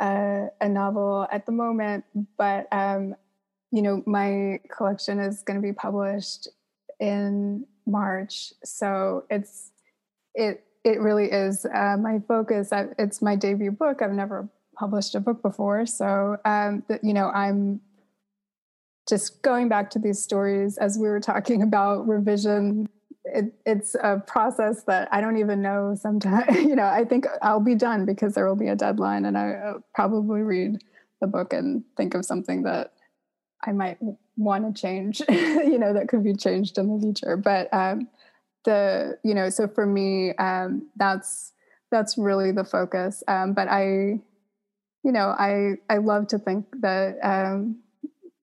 a, 0.00 0.48
a, 0.60 0.68
novel 0.68 1.26
at 1.30 1.46
the 1.46 1.52
moment, 1.52 2.04
but 2.36 2.66
um, 2.70 3.14
you 3.70 3.80
know 3.80 4.02
my 4.06 4.60
collection 4.76 5.20
is 5.20 5.42
going 5.42 5.60
to 5.60 5.66
be 5.66 5.72
published 5.72 6.48
in 7.00 7.66
March, 7.86 8.52
so 8.62 9.24
it's 9.30 9.70
it 10.34 10.63
it 10.84 11.00
really 11.00 11.30
is 11.30 11.64
uh, 11.64 11.96
my 11.98 12.20
focus. 12.28 12.72
I, 12.72 12.88
it's 12.98 13.22
my 13.22 13.36
debut 13.36 13.70
book. 13.70 14.02
I've 14.02 14.12
never 14.12 14.48
published 14.76 15.14
a 15.14 15.20
book 15.20 15.40
before, 15.42 15.86
so 15.86 16.36
um, 16.44 16.84
you 17.02 17.14
know, 17.14 17.30
I'm 17.30 17.80
just 19.08 19.42
going 19.42 19.68
back 19.68 19.90
to 19.90 19.98
these 19.98 20.20
stories 20.20 20.78
as 20.78 20.98
we 20.98 21.08
were 21.08 21.20
talking 21.20 21.62
about 21.62 22.06
revision. 22.06 22.88
It, 23.24 23.54
it's 23.64 23.94
a 23.94 24.22
process 24.26 24.84
that 24.84 25.08
I 25.10 25.22
don't 25.22 25.38
even 25.38 25.62
know. 25.62 25.96
Sometimes, 25.98 26.54
you 26.56 26.76
know, 26.76 26.86
I 26.86 27.04
think 27.04 27.26
I'll 27.40 27.60
be 27.60 27.74
done 27.74 28.04
because 28.04 28.34
there 28.34 28.46
will 28.46 28.56
be 28.56 28.68
a 28.68 28.76
deadline, 28.76 29.24
and 29.24 29.38
I'll 29.38 29.82
probably 29.94 30.42
read 30.42 30.84
the 31.20 31.26
book 31.26 31.54
and 31.54 31.82
think 31.96 32.14
of 32.14 32.26
something 32.26 32.64
that 32.64 32.92
I 33.64 33.72
might 33.72 33.96
want 34.36 34.76
to 34.76 34.78
change. 34.78 35.22
you 35.30 35.78
know, 35.78 35.94
that 35.94 36.08
could 36.08 36.22
be 36.22 36.34
changed 36.34 36.76
in 36.76 36.94
the 36.94 37.00
future, 37.00 37.38
but. 37.38 37.72
Um, 37.72 38.08
the 38.64 39.18
you 39.22 39.34
know 39.34 39.48
so 39.50 39.68
for 39.68 39.86
me 39.86 40.34
um, 40.36 40.88
that's 40.96 41.52
that's 41.90 42.18
really 42.18 42.50
the 42.50 42.64
focus 42.64 43.22
um, 43.28 43.52
but 43.52 43.68
i 43.68 44.18
you 45.02 45.12
know 45.12 45.34
i 45.38 45.74
i 45.90 45.98
love 45.98 46.26
to 46.26 46.38
think 46.38 46.66
that 46.80 47.16
um, 47.22 47.76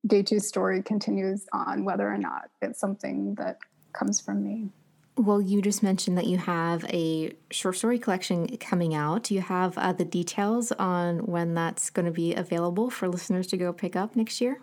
Getu's 0.08 0.48
story 0.48 0.82
continues 0.82 1.46
on 1.54 1.86
whether 1.86 2.12
or 2.12 2.18
not 2.18 2.50
it's 2.62 2.80
something 2.80 3.36
that 3.36 3.58
comes 3.94 4.20
from 4.20 4.44
me 4.44 4.70
well, 5.18 5.42
you 5.42 5.62
just 5.62 5.84
mentioned 5.84 6.18
that 6.18 6.26
you 6.26 6.38
have 6.38 6.86
a 6.86 7.34
short 7.52 7.76
story 7.76 8.00
collection 8.00 8.48
coming 8.58 8.96
out. 8.96 9.24
Do 9.24 9.36
you 9.36 9.42
have 9.42 9.78
uh, 9.78 9.94
the 9.94 10.06
details 10.06 10.72
on 10.72 11.26
when 11.26 11.54
that's 11.54 11.90
going 11.90 12.06
to 12.06 12.12
be 12.12 12.34
available 12.34 12.90
for 12.90 13.08
listeners 13.10 13.46
to 13.48 13.58
go 13.58 13.74
pick 13.74 13.96
up 13.96 14.16
next 14.16 14.40
year? 14.42 14.62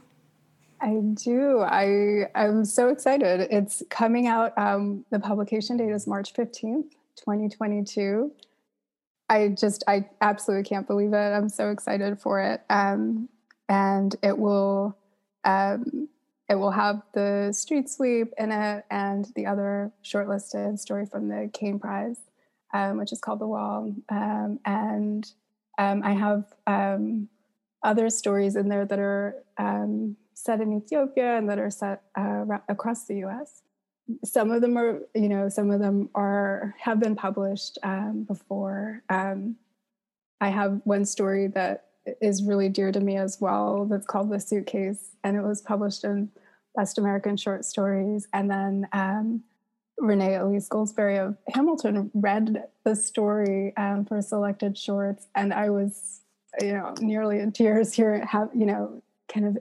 I 0.81 1.01
do. 1.15 1.61
I 1.61 2.29
I'm 2.35 2.65
so 2.65 2.89
excited. 2.89 3.49
It's 3.51 3.83
coming 3.91 4.27
out. 4.27 4.57
Um, 4.57 5.05
the 5.11 5.19
publication 5.19 5.77
date 5.77 5.91
is 5.91 6.07
March 6.07 6.33
fifteenth, 6.33 6.95
twenty 7.17 7.49
twenty 7.49 7.85
two. 7.85 8.33
I 9.29 9.49
just 9.49 9.85
I 9.87 10.09
absolutely 10.21 10.69
can't 10.69 10.87
believe 10.87 11.13
it. 11.13 11.17
I'm 11.17 11.49
so 11.49 11.71
excited 11.71 12.21
for 12.21 12.41
it. 12.41 12.63
Um, 12.71 13.29
and 13.69 14.15
it 14.23 14.39
will 14.39 14.97
um, 15.45 16.09
it 16.49 16.55
will 16.55 16.71
have 16.71 17.03
the 17.13 17.53
street 17.53 17.91
sweep 17.91 18.33
in 18.39 18.53
it 18.53 18.85
and 18.91 19.27
the 19.35 19.47
other 19.47 19.93
shortlisted 20.03 20.79
story 20.79 21.07
from 21.07 21.29
the 21.29 21.51
Caine 21.53 21.79
Prize, 21.79 22.21
um, 22.73 22.99
which 22.99 23.13
is 23.13 23.21
called 23.21 23.41
The 23.41 23.47
Wall. 23.47 23.93
Um, 24.09 24.59
and 24.65 25.31
um, 25.77 26.03
I 26.03 26.13
have 26.13 26.45
other 27.83 28.11
stories 28.11 28.57
in 28.57 28.69
there 28.69 28.87
that 28.87 28.99
are 28.99 29.43
set 30.39 30.61
in 30.61 30.73
Ethiopia 30.73 31.37
and 31.37 31.49
that 31.51 31.59
are 31.59 31.71
set 31.71 32.03
uh, 32.17 32.45
across 32.69 33.07
the 33.07 33.17
U.S. 33.17 33.63
Some 34.25 34.51
of 34.51 34.63
them 34.63 34.79
are, 34.79 35.01
you 35.15 35.29
know, 35.29 35.49
some 35.49 35.71
of 35.71 35.81
them 35.81 36.09
are 36.15 36.75
have 36.81 37.01
been 37.01 37.17
published 37.17 37.79
um, 37.83 38.25
before. 38.27 39.03
I 40.41 40.49
have 40.51 40.81
one 40.85 41.05
story 41.05 41.49
that 41.49 41.87
is 42.21 42.43
really 42.43 42.69
dear 42.69 42.93
to 42.93 43.01
me 43.01 43.17
as 43.17 43.39
well 43.41 43.85
that's 43.85 44.07
called 44.07 44.31
The 44.31 44.41
Suitcase, 44.41 45.11
and 45.25 45.37
it 45.37 45.43
was 45.43 45.61
published 45.61 46.05
in 46.05 46.31
Best 46.77 46.99
American 46.99 47.37
Short 47.37 47.65
Stories. 47.65 48.29
And 48.33 48.51
then 48.51 48.89
um, 48.93 49.43
Renee 49.99 50.37
Elise 50.37 50.69
Goldsberry 50.69 51.19
of 51.19 51.37
Hamilton 51.53 52.11
read 52.15 52.65
the 52.85 52.95
story 52.95 53.77
um, 53.77 54.05
for 54.05 54.23
selected 54.23 54.79
shorts, 54.79 55.27
and 55.35 55.53
I 55.53 55.71
was, 55.71 56.21
you 56.61 56.73
know, 56.73 56.95
nearly 57.01 57.41
in 57.41 57.51
tears 57.51 57.93
here, 57.93 58.25
have 58.25 58.51
you 58.55 58.67
know, 58.67 59.03
kind 59.29 59.47
of 59.47 59.59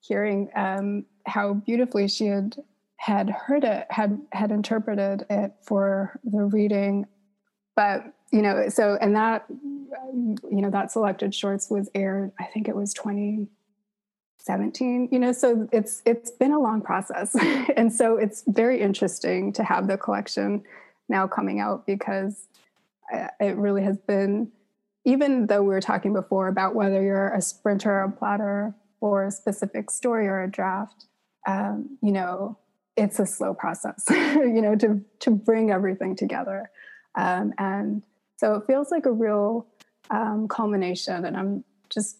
hearing 0.00 0.50
um, 0.54 1.06
how 1.26 1.54
beautifully 1.54 2.08
she 2.08 2.26
had 2.26 2.56
had 2.96 3.30
heard 3.30 3.64
it, 3.64 3.86
had 3.88 4.20
had 4.32 4.50
interpreted 4.50 5.24
it 5.30 5.52
for 5.62 6.20
the 6.24 6.44
reading, 6.44 7.06
but 7.74 8.12
you 8.30 8.42
know, 8.42 8.68
so 8.68 8.98
and 9.00 9.16
that 9.16 9.46
you 10.02 10.36
know 10.50 10.70
that 10.70 10.92
selected 10.92 11.34
shorts 11.34 11.70
was 11.70 11.88
aired 11.94 12.32
i 12.38 12.44
think 12.44 12.68
it 12.68 12.76
was 12.76 12.92
2017 12.94 15.08
you 15.10 15.18
know 15.18 15.32
so 15.32 15.68
it's 15.72 16.02
it's 16.04 16.30
been 16.30 16.52
a 16.52 16.58
long 16.58 16.80
process. 16.80 17.36
And 17.76 17.92
so 17.92 18.16
it's 18.16 18.42
very 18.46 18.80
interesting 18.80 19.52
to 19.54 19.64
have 19.64 19.86
the 19.86 19.96
collection 19.96 20.62
now 21.08 21.26
coming 21.26 21.60
out 21.60 21.86
because 21.86 22.46
uh, 23.12 23.28
it 23.40 23.56
really 23.56 23.82
has 23.82 23.98
been 23.98 24.52
even 25.04 25.46
though 25.46 25.62
we 25.62 25.68
were 25.68 25.80
talking 25.80 26.12
before 26.12 26.48
about 26.48 26.74
whether 26.74 27.02
you're 27.02 27.32
a 27.32 27.40
sprinter 27.40 27.90
or 27.90 28.04
a 28.04 28.10
plotter 28.10 28.74
or 29.00 29.24
a 29.24 29.30
specific 29.30 29.90
story 29.90 30.26
or 30.26 30.42
a 30.42 30.50
draft 30.50 31.06
um, 31.46 31.98
you 32.02 32.12
know 32.12 32.56
it's 32.96 33.18
a 33.18 33.26
slow 33.26 33.54
process 33.54 34.04
you 34.10 34.60
know 34.60 34.76
to 34.76 35.00
to 35.18 35.30
bring 35.30 35.70
everything 35.70 36.14
together 36.14 36.70
um, 37.14 37.52
and 37.58 38.02
so 38.36 38.54
it 38.54 38.66
feels 38.66 38.90
like 38.90 39.04
a 39.04 39.12
real 39.12 39.66
um, 40.10 40.48
culmination. 40.48 41.24
And 41.24 41.36
I'm 41.36 41.64
just, 41.88 42.18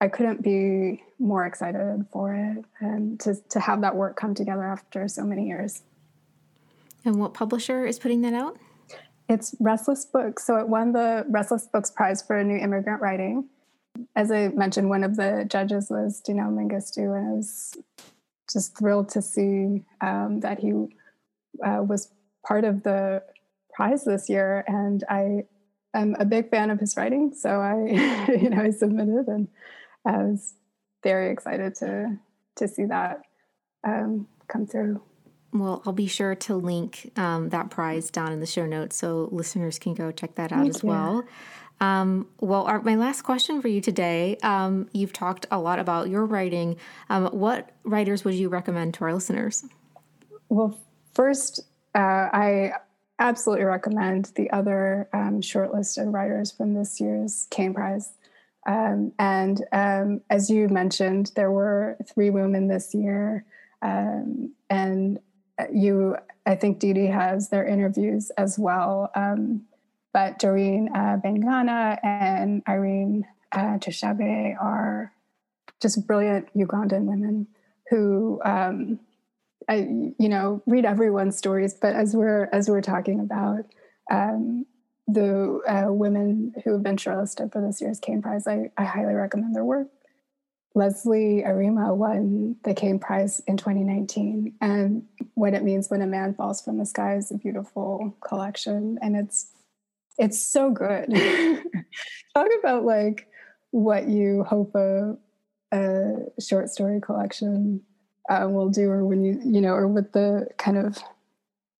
I 0.00 0.08
couldn't 0.08 0.42
be 0.42 1.02
more 1.18 1.46
excited 1.46 2.04
for 2.12 2.34
it 2.34 2.64
and 2.80 3.18
to, 3.20 3.36
to 3.50 3.60
have 3.60 3.80
that 3.82 3.96
work 3.96 4.16
come 4.16 4.34
together 4.34 4.64
after 4.64 5.08
so 5.08 5.24
many 5.24 5.46
years. 5.46 5.82
And 7.04 7.20
what 7.20 7.32
publisher 7.32 7.86
is 7.86 7.98
putting 7.98 8.22
that 8.22 8.34
out? 8.34 8.58
It's 9.28 9.54
Restless 9.60 10.04
Books. 10.04 10.44
So 10.44 10.56
it 10.56 10.68
won 10.68 10.92
the 10.92 11.24
Restless 11.28 11.68
Books 11.72 11.90
Prize 11.90 12.22
for 12.22 12.42
New 12.42 12.56
Immigrant 12.56 13.00
Writing. 13.00 13.48
As 14.14 14.30
I 14.30 14.48
mentioned, 14.48 14.88
one 14.88 15.04
of 15.04 15.16
the 15.16 15.46
judges 15.48 15.88
was 15.90 16.22
Dinaw 16.26 16.50
Mengestu, 16.50 17.16
and 17.16 17.28
I 17.28 17.32
was 17.32 17.76
just 18.50 18.76
thrilled 18.76 19.08
to 19.10 19.22
see 19.22 19.84
um, 20.00 20.40
that 20.40 20.58
he 20.58 20.72
uh, 21.64 21.82
was 21.82 22.12
part 22.46 22.64
of 22.64 22.82
the 22.82 23.22
prize 23.72 24.04
this 24.04 24.28
year. 24.28 24.64
And 24.66 25.04
I 25.08 25.44
I'm 25.96 26.14
a 26.18 26.24
big 26.24 26.50
fan 26.50 26.70
of 26.70 26.78
his 26.78 26.96
writing, 26.96 27.32
so 27.34 27.60
I, 27.60 28.28
you 28.40 28.50
know, 28.50 28.62
I 28.62 28.70
submitted, 28.70 29.28
and 29.28 29.48
I 30.04 30.18
was 30.18 30.54
very 31.02 31.30
excited 31.30 31.74
to 31.76 32.18
to 32.56 32.68
see 32.68 32.84
that 32.84 33.22
um, 33.86 34.28
come 34.48 34.66
through. 34.66 35.02
Well, 35.52 35.82
I'll 35.86 35.92
be 35.92 36.06
sure 36.06 36.34
to 36.34 36.56
link 36.56 37.12
um, 37.16 37.48
that 37.50 37.70
prize 37.70 38.10
down 38.10 38.32
in 38.32 38.40
the 38.40 38.46
show 38.46 38.66
notes 38.66 38.96
so 38.96 39.28
listeners 39.32 39.78
can 39.78 39.94
go 39.94 40.10
check 40.10 40.34
that 40.34 40.52
out 40.52 40.60
Thank 40.60 40.74
as 40.76 40.82
you. 40.82 40.88
well. 40.88 41.24
Um, 41.80 42.28
well, 42.40 42.62
our, 42.62 42.80
my 42.82 42.94
last 42.94 43.22
question 43.22 43.60
for 43.60 43.68
you 43.68 43.80
today 43.80 44.38
um, 44.42 44.88
you've 44.92 45.12
talked 45.12 45.46
a 45.50 45.58
lot 45.58 45.78
about 45.78 46.08
your 46.08 46.24
writing. 46.24 46.76
Um, 47.10 47.26
what 47.26 47.70
writers 47.84 48.24
would 48.24 48.34
you 48.34 48.48
recommend 48.48 48.94
to 48.94 49.04
our 49.04 49.14
listeners? 49.14 49.64
Well, 50.48 50.78
first, 51.14 51.60
uh, 51.94 52.28
I 52.32 52.72
absolutely 53.18 53.64
recommend 53.64 54.32
the 54.36 54.50
other 54.50 55.08
um, 55.12 55.40
shortlisted 55.40 56.12
writers 56.12 56.50
from 56.50 56.74
this 56.74 57.00
year's 57.00 57.46
Caine 57.50 57.74
Prize. 57.74 58.12
Um, 58.66 59.12
and 59.18 59.62
um, 59.72 60.20
as 60.30 60.50
you 60.50 60.68
mentioned, 60.68 61.32
there 61.36 61.50
were 61.50 61.96
three 62.12 62.30
women 62.30 62.68
this 62.68 62.94
year. 62.94 63.44
And 64.68 65.18
you, 65.72 66.16
I 66.44 66.54
think 66.54 66.78
Dee 66.78 66.92
Dee 66.92 67.06
has 67.06 67.48
their 67.48 67.66
interviews 67.66 68.30
as 68.30 68.58
well. 68.58 69.10
Um, 69.14 69.62
but 70.16 70.38
Doreen 70.38 70.88
uh, 70.94 71.18
Baingana 71.22 71.98
and 72.02 72.62
Irene 72.66 73.26
uh, 73.52 73.78
are 74.58 75.12
just 75.82 76.06
brilliant 76.06 76.48
Ugandan 76.56 77.04
women 77.04 77.46
who 77.90 78.40
um, 78.42 78.98
I, 79.68 79.74
you 80.18 80.30
know, 80.30 80.62
read 80.64 80.86
everyone's 80.86 81.36
stories, 81.36 81.74
but 81.74 81.94
as 81.94 82.16
we're 82.16 82.48
as 82.50 82.66
we're 82.66 82.80
talking 82.80 83.20
about 83.20 83.66
um, 84.10 84.64
the 85.06 85.60
uh, 85.68 85.92
women 85.92 86.54
who 86.64 86.72
have 86.72 86.82
been 86.82 86.96
shortlisted 86.96 87.52
for 87.52 87.60
this 87.60 87.82
year's 87.82 88.00
Caine 88.00 88.22
Prize, 88.22 88.46
I, 88.46 88.70
I 88.78 88.84
highly 88.84 89.12
recommend 89.12 89.54
their 89.54 89.66
work. 89.66 89.88
Lesley 90.74 91.42
Arimah 91.46 91.94
won 91.94 92.56
the 92.64 92.72
Caine 92.72 92.98
Prize 92.98 93.42
in 93.46 93.58
2019, 93.58 94.54
and 94.62 95.04
what 95.34 95.52
it 95.52 95.62
means 95.62 95.90
when 95.90 96.00
a 96.00 96.06
man 96.06 96.32
falls 96.32 96.62
from 96.62 96.78
the 96.78 96.86
sky 96.86 97.16
is 97.16 97.30
a 97.30 97.34
beautiful 97.36 98.16
collection, 98.26 98.98
and 99.02 99.14
it's 99.14 99.52
it's 100.18 100.40
so 100.40 100.70
good. 100.70 101.12
Talk 102.34 102.48
about 102.58 102.84
like 102.84 103.28
what 103.70 104.08
you 104.08 104.44
hope 104.44 104.74
a, 104.74 105.16
a 105.72 106.14
short 106.40 106.70
story 106.70 107.00
collection 107.00 107.80
uh, 108.28 108.46
will 108.48 108.68
do, 108.68 108.90
or 108.90 109.04
when 109.04 109.24
you 109.24 109.40
you 109.44 109.60
know, 109.60 109.72
or 109.72 109.86
with 109.86 110.12
the 110.12 110.48
kind 110.58 110.78
of, 110.78 110.98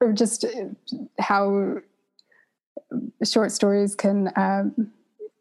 or 0.01 0.13
just 0.13 0.45
how 1.19 1.79
short 3.25 3.51
stories 3.51 3.95
can 3.95 4.31
um, 4.37 4.93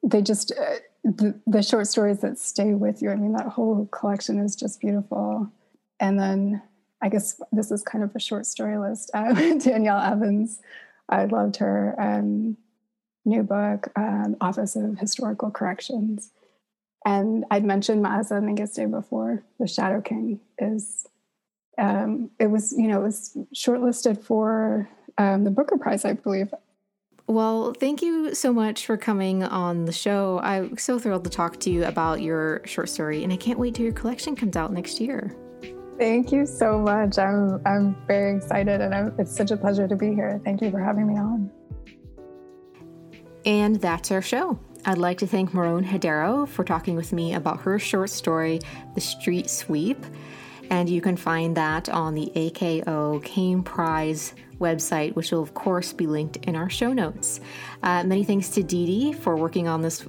they 0.04 0.22
just 0.22 0.52
uh, 0.52 0.76
the, 1.04 1.40
the 1.46 1.62
short 1.62 1.88
stories 1.88 2.20
that 2.20 2.40
stay 2.40 2.74
with 2.74 3.02
you. 3.02 3.12
I 3.12 3.16
mean, 3.16 3.34
that 3.34 3.48
whole 3.48 3.88
collection 3.88 4.40
is 4.40 4.56
just 4.56 4.80
beautiful. 4.80 5.52
And 6.00 6.20
then 6.20 6.62
I 7.02 7.10
guess 7.10 7.40
this 7.52 7.72
is 7.72 7.84
kind 7.84 8.04
of 8.04 8.16
a 8.16 8.20
short 8.20 8.46
story 8.46 8.78
list. 8.78 9.12
Uh, 9.16 9.34
Danielle 9.58 10.02
Evans, 10.02 10.60
I 11.10 11.26
loved 11.26 11.58
her 11.58 11.96
um, 12.00 12.58
new 13.26 13.44
book, 13.44 13.88
um, 13.96 14.38
Office 14.40 14.76
of 14.76 14.98
Historical 15.00 15.52
Corrections. 15.52 16.32
And 17.06 17.46
I'd 17.52 17.66
mentioned 17.66 18.02
Maaza 18.02 18.36
Mengiste 18.36 18.90
before. 18.90 19.44
The 19.60 19.68
Shadow 19.68 20.02
King 20.02 20.40
is, 20.58 21.06
um, 21.78 22.32
it 22.40 22.48
was, 22.48 22.74
you 22.78 22.88
know, 22.88 23.02
it 23.02 23.04
was 23.04 23.38
shortlisted 23.54 24.24
for 24.24 24.90
um, 25.18 25.44
the 25.44 25.52
Booker 25.52 25.78
Prize, 25.78 26.06
I 26.06 26.14
believe. 26.14 26.54
Well, 27.28 27.74
thank 27.74 28.04
you 28.04 28.36
so 28.36 28.54
much 28.54 28.86
for 28.86 28.98
coming 28.98 29.44
on 29.44 29.86
the 29.86 29.92
show. 29.92 30.40
I'm 30.44 30.78
so 30.78 31.00
thrilled 31.00 31.24
to 31.24 31.30
talk 31.30 31.60
to 31.62 31.72
you 31.72 31.86
about 31.86 32.22
your 32.22 32.62
short 32.66 32.90
story, 32.90 33.24
and 33.24 33.34
I 33.34 33.38
can't 33.38 33.58
wait 33.58 33.74
till 33.74 33.84
your 33.84 33.94
collection 33.94 34.36
comes 34.36 34.56
out 34.56 34.72
next 34.72 35.02
year. 35.02 35.36
Thank 35.98 36.32
you 36.32 36.46
so 36.46 36.78
much. 36.78 37.18
I'm 37.18 37.62
I'm 37.66 37.96
very 38.06 38.36
excited, 38.36 38.82
and 38.82 38.94
I'm, 38.94 39.16
it's 39.18 39.36
such 39.36 39.50
a 39.50 39.58
pleasure 39.58 39.88
to 39.88 39.96
be 39.96 40.14
here. 40.14 40.40
Thank 40.44 40.62
you 40.62 40.70
for 40.70 40.80
having 40.80 41.08
me 41.08 41.18
on. 41.18 41.50
And 43.46 43.76
that's 43.78 44.12
our 44.12 44.22
show. 44.22 44.60
I'd 44.86 44.98
like 44.98 45.20
to 45.20 45.28
thank 45.28 45.54
Meron 45.54 45.84
Hadero 45.84 46.48
for 46.48 46.64
talking 46.64 46.96
with 46.96 47.14
me 47.14 47.34
about 47.34 47.62
her 47.62 47.80
short 47.80 48.10
story, 48.10 48.60
The 48.94 49.02
Street 49.02 49.50
Sweep. 49.50 50.04
And 50.70 50.90
you 50.90 51.02
can 51.02 51.16
find 51.16 51.56
that 51.58 51.90
on 51.90 52.16
the 52.16 52.32
AKO 52.36 53.24
Caine 53.24 53.64
Prize 53.64 54.34
website, 54.60 55.16
which 55.16 55.32
will, 55.32 55.42
of 55.42 55.54
course, 55.54 55.94
be 55.94 56.08
linked 56.08 56.38
in 56.38 56.56
our 56.56 56.70
show 56.70 56.94
notes. 56.94 57.40
Uh, 57.84 58.04
many 58.04 58.24
thanks 58.24 58.50
to 58.50 58.64
Dee 58.64 58.86
Dee 58.86 59.14
for 59.14 59.36
working 59.36 59.68
on 59.68 59.82
this 59.82 60.06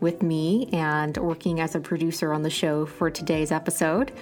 with 0.00 0.22
me 0.22 0.68
and 0.72 1.16
working 1.16 1.60
as 1.60 1.74
a 1.74 1.80
producer 1.80 2.32
on 2.32 2.42
the 2.42 2.50
show 2.50 2.86
for 2.86 3.10
today's 3.10 3.50
episode. 3.50 4.12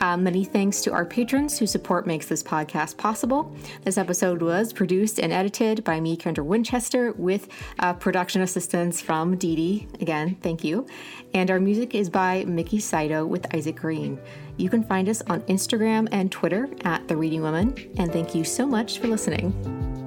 Uh, 0.00 0.16
many 0.16 0.44
thanks 0.44 0.80
to 0.82 0.92
our 0.92 1.04
patrons 1.04 1.58
whose 1.58 1.70
support 1.70 2.06
makes 2.06 2.26
this 2.26 2.42
podcast 2.42 2.96
possible. 2.96 3.54
This 3.84 3.98
episode 3.98 4.40
was 4.42 4.72
produced 4.72 5.18
and 5.18 5.32
edited 5.32 5.84
by 5.84 6.00
me, 6.00 6.16
Kendra 6.16 6.44
Winchester, 6.44 7.12
with 7.12 7.48
uh, 7.78 7.92
production 7.92 8.42
assistance 8.42 9.00
from 9.00 9.36
Dee 9.36 9.56
Dee. 9.56 9.88
Again, 10.00 10.36
thank 10.42 10.64
you. 10.64 10.86
And 11.34 11.50
our 11.50 11.60
music 11.60 11.94
is 11.94 12.08
by 12.08 12.44
Mickey 12.44 12.80
Saito 12.80 13.26
with 13.26 13.54
Isaac 13.54 13.76
Green. 13.76 14.18
You 14.56 14.70
can 14.70 14.82
find 14.82 15.08
us 15.08 15.22
on 15.26 15.42
Instagram 15.42 16.08
and 16.12 16.32
Twitter 16.32 16.68
at 16.84 17.06
The 17.08 17.16
Reading 17.16 17.42
Woman. 17.42 17.74
And 17.98 18.12
thank 18.12 18.34
you 18.34 18.44
so 18.44 18.66
much 18.66 18.98
for 18.98 19.08
listening. 19.08 19.99